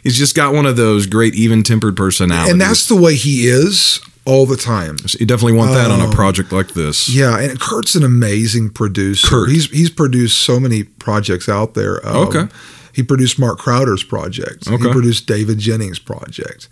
He's 0.02 0.18
just 0.18 0.34
got 0.34 0.54
one 0.54 0.66
of 0.66 0.78
those 0.78 1.08
great 1.08 1.36
even 1.36 1.62
tempered 1.62 1.98
personalities. 1.98 2.54
and 2.54 2.62
that's 2.62 2.88
the 2.88 2.96
way 2.96 3.16
he 3.16 3.48
is 3.48 4.00
all 4.24 4.46
the 4.46 4.56
time. 4.56 4.96
you 5.20 5.26
definitely 5.26 5.58
want 5.58 5.72
that 5.74 5.92
on 5.92 6.00
a 6.00 6.10
project 6.16 6.54
like 6.54 6.70
this. 6.70 7.10
Yeah, 7.10 7.38
and 7.38 7.60
Kurt's 7.60 7.96
an 7.96 8.04
amazing 8.04 8.70
producer. 8.70 9.28
Kurt. 9.28 9.50
He's 9.50 9.70
he's 9.72 9.90
produced 9.90 10.38
so 10.44 10.58
many 10.58 10.84
projects 10.84 11.50
out 11.50 11.74
there. 11.74 12.00
Um, 12.08 12.28
Okay. 12.30 12.48
He 12.96 13.04
produced 13.04 13.38
Mark 13.38 13.60
Crowder's 13.60 14.04
project. 14.04 14.68
Okay. 14.68 14.84
He 14.84 14.92
produced 14.92 15.28
David 15.28 15.60
Jennings' 15.60 16.00
project. 16.00 16.70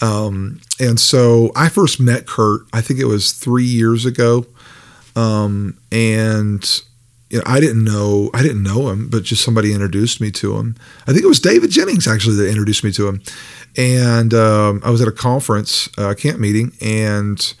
Um, 0.00 0.60
and 0.80 0.98
so 0.98 1.52
I 1.54 1.68
first 1.68 2.00
met 2.00 2.26
Kurt. 2.26 2.62
I 2.72 2.80
think 2.80 3.00
it 3.00 3.06
was 3.06 3.32
three 3.32 3.64
years 3.64 4.04
ago. 4.04 4.46
Um, 5.14 5.78
and 5.90 6.82
you 7.30 7.38
know, 7.38 7.44
I 7.46 7.60
didn't 7.60 7.82
know 7.82 8.30
I 8.34 8.42
didn't 8.42 8.62
know 8.62 8.88
him, 8.88 9.08
but 9.08 9.24
just 9.24 9.42
somebody 9.42 9.72
introduced 9.72 10.20
me 10.20 10.30
to 10.32 10.56
him. 10.56 10.76
I 11.06 11.12
think 11.12 11.24
it 11.24 11.28
was 11.28 11.40
David 11.40 11.70
Jennings 11.70 12.06
actually 12.06 12.36
that 12.36 12.48
introduced 12.48 12.84
me 12.84 12.92
to 12.92 13.08
him. 13.08 13.22
And 13.76 14.32
um, 14.32 14.80
I 14.84 14.90
was 14.90 15.00
at 15.02 15.08
a 15.08 15.12
conference, 15.12 15.88
uh, 15.98 16.14
camp 16.14 16.38
meeting, 16.38 16.72
and 16.80 17.54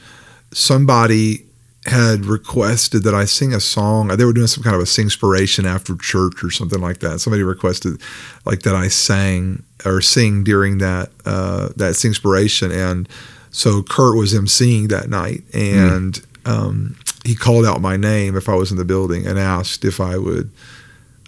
somebody 0.52 1.45
had 1.86 2.26
requested 2.26 3.02
that 3.04 3.14
I 3.14 3.24
sing 3.24 3.54
a 3.54 3.60
song. 3.60 4.08
They 4.08 4.24
were 4.24 4.32
doing 4.32 4.46
some 4.48 4.62
kind 4.62 4.74
of 4.76 4.82
a 4.82 4.86
singspiration 4.86 5.64
after 5.64 5.94
church 5.96 6.42
or 6.44 6.50
something 6.50 6.80
like 6.80 6.98
that. 6.98 7.20
Somebody 7.20 7.42
requested 7.42 8.00
like 8.44 8.62
that 8.62 8.74
I 8.74 8.88
sang 8.88 9.62
or 9.84 10.00
sing 10.00 10.44
during 10.44 10.78
that 10.78 11.10
uh, 11.24 11.68
that 11.76 11.94
singspiration, 11.94 12.72
and 12.72 13.08
so 13.50 13.82
Kurt 13.82 14.16
was 14.16 14.34
emceeing 14.34 14.88
that 14.88 15.08
night, 15.08 15.42
and 15.54 16.20
um, 16.44 16.96
he 17.24 17.34
called 17.34 17.64
out 17.64 17.80
my 17.80 17.96
name 17.96 18.36
if 18.36 18.48
I 18.48 18.54
was 18.54 18.70
in 18.70 18.76
the 18.78 18.84
building 18.84 19.26
and 19.26 19.38
asked 19.38 19.84
if 19.84 20.00
I 20.00 20.16
would 20.18 20.50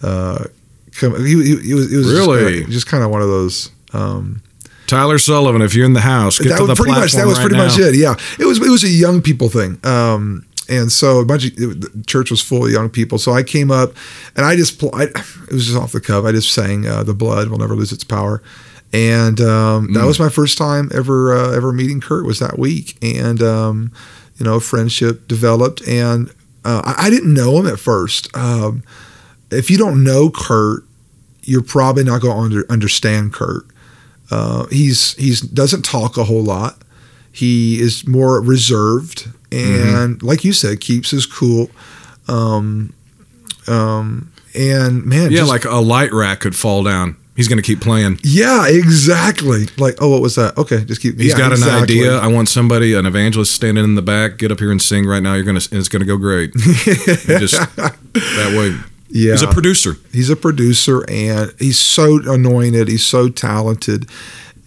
uh, 0.03 0.45
come. 0.99 1.15
He, 1.25 1.35
he, 1.43 1.57
he 1.69 1.75
was, 1.75 1.93
it 1.93 1.97
was 1.97 2.13
Really? 2.13 2.65
just, 2.65 2.87
kind 2.87 3.03
of 3.05 3.11
one 3.11 3.23
of 3.23 3.29
those. 3.29 3.71
Um, 3.93 4.43
Tyler 4.87 5.19
Sullivan, 5.19 5.61
if 5.61 5.75
you're 5.75 5.85
in 5.85 5.93
the 5.93 6.01
house, 6.01 6.39
get 6.39 6.49
that 6.49 6.57
to 6.57 6.63
was 6.63 6.69
the 6.71 6.83
pretty 6.83 6.99
much 6.99 7.13
that 7.13 7.27
was 7.27 7.37
right 7.39 7.43
pretty 7.43 7.57
now. 7.57 7.65
much 7.67 7.79
it. 7.79 7.95
Yeah, 7.95 8.15
it 8.39 8.47
was 8.47 8.59
it 8.59 8.71
was 8.71 8.85
a 8.85 8.89
young 8.89 9.21
people 9.21 9.49
thing, 9.51 9.79
um, 9.85 10.47
and 10.69 10.93
so 10.93 11.21
a 11.21 11.25
bunch 11.25 11.47
of 11.47 11.57
the 11.57 12.05
church 12.07 12.31
was 12.31 12.43
full 12.43 12.65
of 12.67 12.71
young 12.71 12.91
people. 12.91 13.19
So 13.19 13.33
I 13.33 13.43
came 13.43 13.71
up, 13.71 13.93
and 14.37 14.45
I 14.45 14.57
just 14.57 14.83
I, 14.95 15.05
it 15.05 15.53
was 15.53 15.67
just 15.67 15.79
off 15.79 15.93
the 15.93 16.01
cuff. 16.01 16.25
I 16.25 16.33
just 16.33 16.53
sang 16.53 16.87
uh, 16.87 17.03
"The 17.03 17.15
Blood 17.15 17.49
Will 17.49 17.59
Never 17.59 17.75
Lose 17.75 17.93
Its 17.93 18.05
Power," 18.05 18.43
and 18.93 19.41
um, 19.41 19.89
Mm. 19.89 19.95
that 19.95 20.05
was 20.07 20.19
my 20.19 20.29
first 20.29 20.59
time 20.59 20.91
ever 20.95 21.33
uh, 21.37 21.51
ever 21.57 21.73
meeting 21.73 22.01
Kurt. 22.01 22.27
Was 22.27 22.39
that 22.41 22.59
week, 22.59 22.97
and 23.03 23.43
um, 23.43 23.93
you 24.39 24.45
know, 24.45 24.61
friendship 24.61 25.27
developed, 25.29 25.87
and 25.89 26.31
uh, 26.65 26.83
I, 26.85 27.07
I 27.07 27.11
didn't 27.11 27.33
know 27.35 27.59
him 27.59 27.67
at 27.67 27.79
first. 27.81 28.29
Um, 28.37 28.83
if 29.51 29.71
you 29.71 29.79
don't 29.79 30.05
know 30.05 30.31
Kurt, 30.31 30.85
you're 31.43 31.63
probably 31.63 32.05
not 32.05 32.21
going 32.21 32.37
to 32.51 32.57
under, 32.59 32.71
understand 32.73 33.33
Kurt. 33.33 33.65
Uh, 34.31 34.67
he's 34.67 35.15
he's 35.15 35.41
doesn't 35.41 35.85
talk 35.87 36.19
a 36.19 36.25
whole 36.25 36.43
lot. 36.45 36.77
He 37.33 37.81
is 37.81 38.07
more 38.07 38.41
reserved 38.43 39.29
and, 39.53 40.23
like 40.23 40.45
you 40.45 40.53
said, 40.53 40.81
keeps 40.81 41.11
his 41.11 41.27
cool. 41.27 41.71
Um, 42.29 42.93
um, 43.67 44.33
and 44.55 45.05
man, 45.05 45.31
Yeah, 45.31 45.39
just- 45.39 45.51
like 45.51 45.65
a 45.65 45.77
light 45.77 46.13
rack 46.13 46.41
could 46.41 46.57
fall 46.57 46.83
down. 46.83 47.17
He's 47.37 47.47
going 47.47 47.59
to 47.59 47.63
keep 47.63 47.81
playing. 47.81 48.19
yeah, 48.25 48.67
exactly. 48.67 49.67
Like, 49.77 49.99
oh, 50.01 50.09
what 50.09 50.21
was 50.21 50.35
that? 50.35 50.59
Okay, 50.59 50.85
just 50.85 51.01
keep. 51.01 51.21
He's 51.21 51.31
yeah, 51.31 51.39
got 51.39 51.47
an 51.53 51.59
exactly. 51.59 52.01
idea. 52.01 52.19
I 52.19 52.27
want 52.27 52.49
somebody, 52.49 52.95
an 52.95 53.07
evangelist, 53.07 53.55
standing 53.55 53.85
in 53.85 53.95
the 53.95 54.03
back. 54.03 54.39
Get 54.39 54.51
up 54.51 54.59
here 54.59 54.73
and 54.73 54.83
sing 54.83 55.07
right 55.07 55.23
now. 55.23 55.35
You're 55.35 55.45
gonna, 55.45 55.61
it's 55.71 55.87
gonna 55.89 56.05
go 56.05 56.17
great. 56.17 56.53
Just 56.55 57.53
that 57.77 58.55
way. 58.59 58.77
Yeah, 59.11 59.33
He's 59.33 59.43
a 59.43 59.47
producer. 59.47 59.95
He's 60.13 60.31
a 60.31 60.37
producer 60.37 61.05
and 61.09 61.55
he's 61.61 61.79
so 61.79 62.19
anointed. 62.29 62.89
He's 62.89 63.07
so 63.07 63.29
talented. 63.29 64.07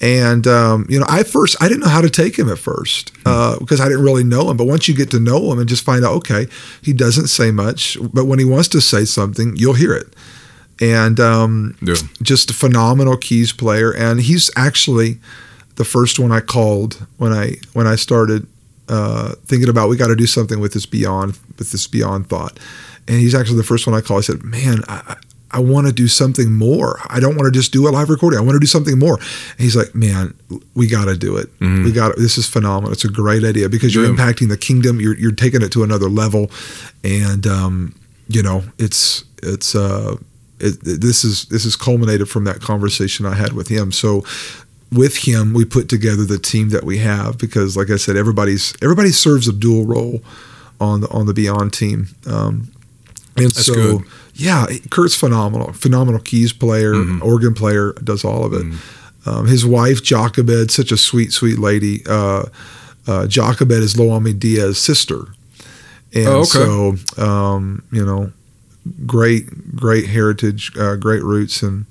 And, 0.01 0.47
um, 0.47 0.87
you 0.89 0.99
know, 0.99 1.05
I 1.07 1.21
first, 1.23 1.55
I 1.61 1.67
didn't 1.67 1.81
know 1.81 1.89
how 1.89 2.01
to 2.01 2.09
take 2.09 2.37
him 2.37 2.49
at 2.49 2.57
first 2.57 3.11
uh, 3.25 3.59
because 3.59 3.79
I 3.79 3.87
didn't 3.87 4.03
really 4.03 4.23
know 4.23 4.49
him. 4.49 4.57
But 4.57 4.65
once 4.65 4.87
you 4.87 4.95
get 4.95 5.11
to 5.11 5.19
know 5.19 5.51
him 5.51 5.59
and 5.59 5.69
just 5.69 5.83
find 5.83 6.03
out, 6.03 6.13
okay, 6.15 6.47
he 6.81 6.91
doesn't 6.91 7.27
say 7.27 7.51
much, 7.51 7.97
but 8.11 8.25
when 8.25 8.39
he 8.39 8.45
wants 8.45 8.67
to 8.69 8.81
say 8.81 9.05
something, 9.05 9.55
you'll 9.55 9.75
hear 9.75 9.93
it. 9.93 10.13
And 10.81 11.19
um, 11.19 11.77
Yeah. 11.83 11.93
just 12.23 12.49
a 12.49 12.53
phenomenal 12.55 13.15
keys 13.15 13.51
player. 13.53 13.91
And 13.91 14.19
he's 14.21 14.49
actually 14.55 15.19
the 15.75 15.85
first 15.85 16.17
one 16.17 16.31
I 16.31 16.39
called 16.39 17.05
when 17.17 17.31
I 17.31 17.57
when 17.73 17.85
I 17.85 17.95
started 17.95 18.47
uh, 18.89 19.35
thinking 19.45 19.69
about 19.69 19.87
we 19.89 19.97
got 19.97 20.07
to 20.07 20.15
do 20.15 20.25
something 20.25 20.59
with 20.59 20.73
this 20.73 20.87
beyond 20.87 21.37
with 21.59 21.71
this 21.71 21.85
beyond 21.87 22.27
thought. 22.27 22.59
And 23.07 23.19
he's 23.19 23.35
actually 23.35 23.57
the 23.57 23.63
first 23.63 23.85
one 23.85 23.95
I 23.95 24.01
called. 24.01 24.19
I 24.19 24.21
said, 24.25 24.43
"Man, 24.43 24.81
I, 24.87 25.15
I- 25.53 25.59
want 25.59 25.87
to 25.87 25.93
do 25.93 26.07
something 26.07 26.51
more. 26.53 26.99
I 27.09 27.19
don't 27.19 27.35
want 27.35 27.45
to 27.53 27.57
just 27.59 27.71
do 27.71 27.87
a 27.87 27.91
live 27.91 28.09
recording. 28.09 28.39
I 28.39 28.41
want 28.41 28.55
to 28.55 28.59
do 28.59 28.65
something 28.67 28.97
more." 28.99 29.15
And 29.17 29.59
he's 29.59 29.75
like, 29.75 29.93
"Man, 29.95 30.33
we 30.75 30.87
got 30.87 31.05
to 31.05 31.15
do 31.17 31.37
it. 31.37 31.49
We 31.59 31.91
got 31.91 32.15
this 32.17 32.37
is 32.37 32.47
phenomenal. 32.47 32.91
It's 32.91 33.05
a 33.05 33.09
great 33.09 33.43
idea 33.43 33.69
because 33.69 33.93
you're 33.95 34.05
Yeah. 34.05 34.11
impacting 34.15 34.49
the 34.49 34.57
kingdom. 34.57 34.99
You're 34.99 35.17
you're 35.17 35.31
taking 35.31 35.61
it 35.61 35.71
to 35.73 35.83
another 35.83 36.09
level, 36.09 36.49
and 37.03 37.45
um, 37.47 37.93
you 38.27 38.41
know 38.43 38.63
it's 38.77 39.23
it's 39.43 39.75
uh, 39.75 40.15
it, 40.59 40.79
this 40.83 41.23
is 41.23 41.45
this 41.45 41.65
is 41.65 41.75
culminated 41.75 42.29
from 42.29 42.43
that 42.45 42.59
conversation 42.61 43.25
I 43.25 43.33
had 43.35 43.53
with 43.53 43.67
him. 43.67 43.91
So 43.91 44.23
with 44.91 45.17
him, 45.27 45.53
we 45.53 45.63
put 45.65 45.87
together 45.89 46.25
the 46.25 46.37
team 46.37 46.69
that 46.69 46.83
we 46.83 46.97
have 46.97 47.37
because, 47.37 47.77
like 47.77 47.89
I 47.89 47.95
said, 47.97 48.17
everybody's 48.17 48.73
everybody 48.81 49.11
serves 49.11 49.47
a 49.47 49.53
dual 49.53 49.85
role 49.85 50.21
on 50.79 51.01
the 51.01 51.07
on 51.09 51.25
the 51.27 51.33
Beyond 51.33 51.71
team. 51.73 52.07
Um, 52.27 52.71
and 53.37 53.45
That's 53.45 53.65
so, 53.65 53.73
good. 53.73 54.01
Yeah, 54.35 54.65
Kurt's 54.89 55.15
phenomenal, 55.15 55.73
phenomenal 55.73 56.19
keys 56.21 56.53
player, 56.53 56.93
Mm-hmm. 56.93 57.23
organ 57.23 57.53
player, 57.53 57.93
does 58.03 58.23
all 58.25 58.45
of 58.45 58.53
it. 58.53 58.65
Um, 59.25 59.45
his 59.47 59.65
wife 59.65 60.01
Jochebed, 60.03 60.71
such 60.71 60.91
a 60.91 60.97
sweet, 60.97 61.31
sweet 61.31 61.59
lady. 61.59 62.01
Uh, 62.09 62.45
uh, 63.07 63.27
Jochebed 63.27 63.71
is 63.83 63.93
Loami 63.95 64.37
Diaz's 64.37 64.79
sister, 64.79 65.27
and 66.13 66.27
Oh, 66.27 66.39
okay. 66.39 66.45
so 66.45 66.95
um, 67.23 67.83
you 67.91 68.03
know, 68.05 68.31
great, 69.05 69.75
great 69.75 70.07
heritage, 70.07 70.71
uh, 70.77 70.95
great 70.95 71.21
roots, 71.23 71.61
and 71.61 71.85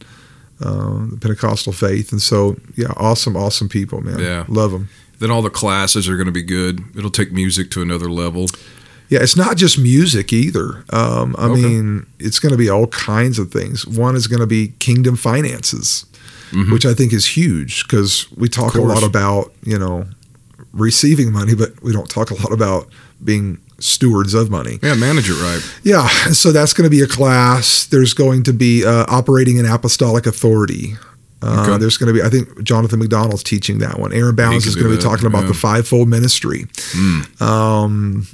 uh, 0.60 1.06
the 1.10 1.18
Pentecostal 1.20 1.72
faith. 1.72 2.10
And 2.12 2.20
so, 2.20 2.56
yeah, 2.76 2.92
awesome, 2.96 3.36
awesome 3.36 3.68
people, 3.68 4.00
man. 4.02 4.18
Yeah. 4.18 4.44
love 4.48 4.72
them. 4.72 4.88
Then 5.20 5.30
all 5.30 5.42
the 5.42 5.50
classes 5.50 6.08
are 6.08 6.16
going 6.16 6.26
to 6.26 6.32
be 6.32 6.42
good. 6.42 6.80
It'll 6.96 7.10
take 7.10 7.30
music 7.32 7.70
to 7.72 7.82
another 7.82 8.10
level. 8.10 8.46
Yeah, 9.10 9.20
it's 9.22 9.36
not 9.36 9.56
just 9.56 9.78
music 9.78 10.32
either. 10.32 10.84
Um, 10.90 11.34
I 11.38 11.46
Okay. 11.46 11.60
mean, 11.62 12.06
it's 12.18 12.38
going 12.38 12.52
to 12.52 12.56
be 12.58 12.70
all 12.70 12.86
kinds 12.86 13.38
of 13.38 13.50
things. 13.52 13.86
One 13.86 14.16
is 14.16 14.26
going 14.28 14.40
to 14.40 14.46
be 14.46 14.72
kingdom 14.78 15.16
finances, 15.16 16.06
Mhm. 16.52 16.72
which 16.72 16.86
I 16.86 16.94
think 16.94 17.12
is 17.12 17.26
huge 17.26 17.84
because 17.86 18.26
we 18.36 18.48
talk 18.48 18.74
a 18.76 18.80
lot 18.80 19.02
about 19.02 19.52
you 19.64 19.78
know 19.78 20.06
receiving 20.72 21.32
money, 21.32 21.54
but 21.54 21.72
we 21.82 21.92
don't 21.92 22.08
talk 22.08 22.30
a 22.30 22.34
lot 22.34 22.52
about 22.52 22.88
being 23.22 23.58
stewards 23.80 24.34
of 24.34 24.50
money. 24.50 24.78
Yeah, 24.82 24.94
manage 24.94 25.28
it 25.30 25.40
right. 25.42 25.62
Yeah, 25.82 26.06
so 26.32 26.52
that's 26.52 26.72
going 26.72 26.84
to 26.84 26.90
be 26.90 27.00
a 27.00 27.06
class. 27.06 27.86
There's 27.86 28.14
going 28.14 28.42
to 28.44 28.52
be 28.52 28.84
uh, 28.84 29.04
operating 29.08 29.56
in 29.56 29.66
apostolic 29.66 30.26
authority. 30.26 30.96
Uh, 31.42 31.64
Okay. 31.66 31.78
There's 31.78 31.96
going 31.96 32.08
to 32.14 32.20
be, 32.20 32.22
I 32.24 32.28
think 32.28 32.62
Jonathan 32.62 32.98
McDonald's 32.98 33.42
teaching 33.42 33.78
that 33.78 33.98
one. 33.98 34.12
Aaron 34.12 34.34
Bounds 34.36 34.66
is 34.66 34.74
going 34.76 34.90
to 34.90 34.96
be 34.96 35.02
talking 35.02 35.24
about 35.26 35.42
yeah. 35.42 35.48
the 35.48 35.54
fivefold 35.54 36.06
ministry. 36.08 36.66
Mm. 36.92 37.40
Um, 37.40 38.26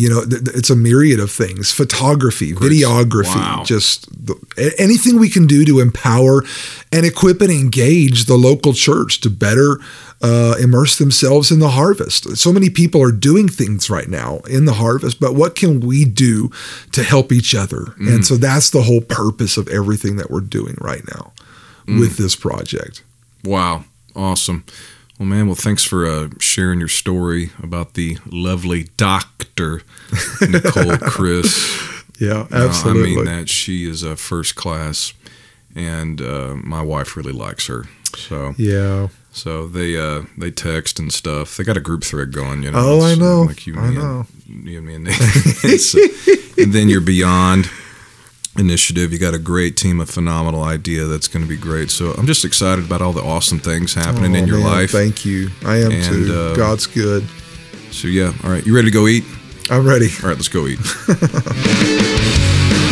you 0.00 0.08
know, 0.08 0.24
th- 0.24 0.44
th- 0.44 0.56
it's 0.56 0.70
a 0.70 0.76
myriad 0.76 1.20
of 1.20 1.30
things: 1.30 1.70
photography, 1.72 2.52
Chris, 2.52 2.70
videography, 2.70 3.36
wow. 3.36 3.62
just 3.64 4.08
the, 4.26 4.34
anything 4.78 5.18
we 5.18 5.28
can 5.28 5.46
do 5.46 5.64
to 5.64 5.80
empower 5.80 6.42
and 6.90 7.04
equip 7.04 7.40
and 7.40 7.50
engage 7.50 8.24
the 8.24 8.36
local 8.36 8.72
church 8.72 9.20
to 9.20 9.30
better 9.30 9.78
uh, 10.22 10.54
immerse 10.60 10.98
themselves 10.98 11.50
in 11.50 11.58
the 11.60 11.70
harvest. 11.70 12.36
So 12.36 12.52
many 12.52 12.70
people 12.70 13.02
are 13.02 13.12
doing 13.12 13.48
things 13.48 13.90
right 13.90 14.08
now 14.08 14.38
in 14.48 14.64
the 14.64 14.74
harvest, 14.74 15.20
but 15.20 15.34
what 15.34 15.54
can 15.54 15.80
we 15.80 16.04
do 16.04 16.50
to 16.92 17.02
help 17.02 17.32
each 17.32 17.54
other? 17.54 17.94
Mm. 17.98 18.14
And 18.14 18.26
so 18.26 18.36
that's 18.36 18.70
the 18.70 18.82
whole 18.82 19.00
purpose 19.02 19.56
of 19.56 19.68
everything 19.68 20.16
that 20.16 20.30
we're 20.30 20.40
doing 20.40 20.76
right 20.80 21.04
now 21.14 21.32
Mm. 21.86 21.98
with 21.98 22.16
this 22.18 22.36
project. 22.36 23.02
Wow, 23.42 23.84
awesome. 24.14 24.64
Well, 25.20 25.28
man, 25.28 25.48
well, 25.48 25.54
thanks 25.54 25.84
for 25.84 26.06
uh, 26.06 26.30
sharing 26.38 26.78
your 26.78 26.88
story 26.88 27.50
about 27.62 27.92
the 27.92 28.16
lovely 28.24 28.84
doctor 28.96 29.82
Nicole 30.40 30.96
Chris. 31.00 31.92
Yeah, 32.18 32.46
No, 32.50 32.56
absolutely. 32.56 33.12
I 33.12 33.16
mean 33.16 33.24
that 33.26 33.50
she 33.50 33.86
is 33.86 34.02
a 34.02 34.16
first 34.16 34.56
class, 34.56 35.12
and 35.74 36.22
uh, 36.22 36.54
my 36.64 36.80
wife 36.80 37.18
really 37.18 37.32
likes 37.32 37.66
her. 37.66 37.84
So, 38.16 38.54
Yeah. 38.56 39.08
so 39.30 39.66
they 39.68 39.94
uh, 39.98 40.22
they 40.38 40.50
text 40.50 40.98
and 40.98 41.12
stuff. 41.12 41.54
They 41.58 41.64
got 41.64 41.76
a 41.76 41.80
group 41.80 42.02
thread 42.02 42.32
going, 42.32 42.62
you 42.62 42.70
know. 42.70 42.78
Oh, 42.80 43.02
I 43.02 43.14
know. 43.14 43.42
Like 43.42 43.66
you, 43.66 43.74
and 43.76 43.82
I 43.84 43.90
know. 43.92 44.26
And, 44.48 44.64
you 44.66 44.78
and 44.78 44.86
me, 44.86 44.94
and, 44.94 45.80
so- 45.80 45.98
and 46.56 46.72
then 46.72 46.88
you're 46.88 47.02
beyond. 47.02 47.68
Initiative. 48.60 49.12
You 49.12 49.18
got 49.18 49.34
a 49.34 49.38
great 49.38 49.76
team, 49.76 50.00
a 50.00 50.06
phenomenal 50.06 50.62
idea 50.62 51.04
that's 51.06 51.26
going 51.26 51.42
to 51.44 51.48
be 51.48 51.56
great. 51.56 51.90
So 51.90 52.12
I'm 52.12 52.26
just 52.26 52.44
excited 52.44 52.84
about 52.84 53.02
all 53.02 53.12
the 53.12 53.22
awesome 53.22 53.58
things 53.58 53.94
happening 53.94 54.36
Oh, 54.36 54.38
in 54.38 54.46
your 54.46 54.58
man, 54.58 54.66
life. 54.66 54.90
Thank 54.92 55.24
you. 55.24 55.50
I 55.64 55.78
am 55.78 55.90
And, 55.90 56.04
too. 56.04 56.32
uh, 56.34 56.54
God's 56.54 56.86
good. 56.86 57.26
So 57.90 58.06
yeah, 58.06 58.32
all 58.44 58.50
right, 58.50 58.64
you 58.64 58.74
ready 58.76 58.86
to 58.88 58.94
go 58.94 59.08
eat? 59.08 59.24
I'm 59.70 59.84
ready. 59.86 60.08
All 60.22 60.28
right, 60.28 60.36
let's 60.36 60.48
go 60.48 60.66
eat. 60.68 60.78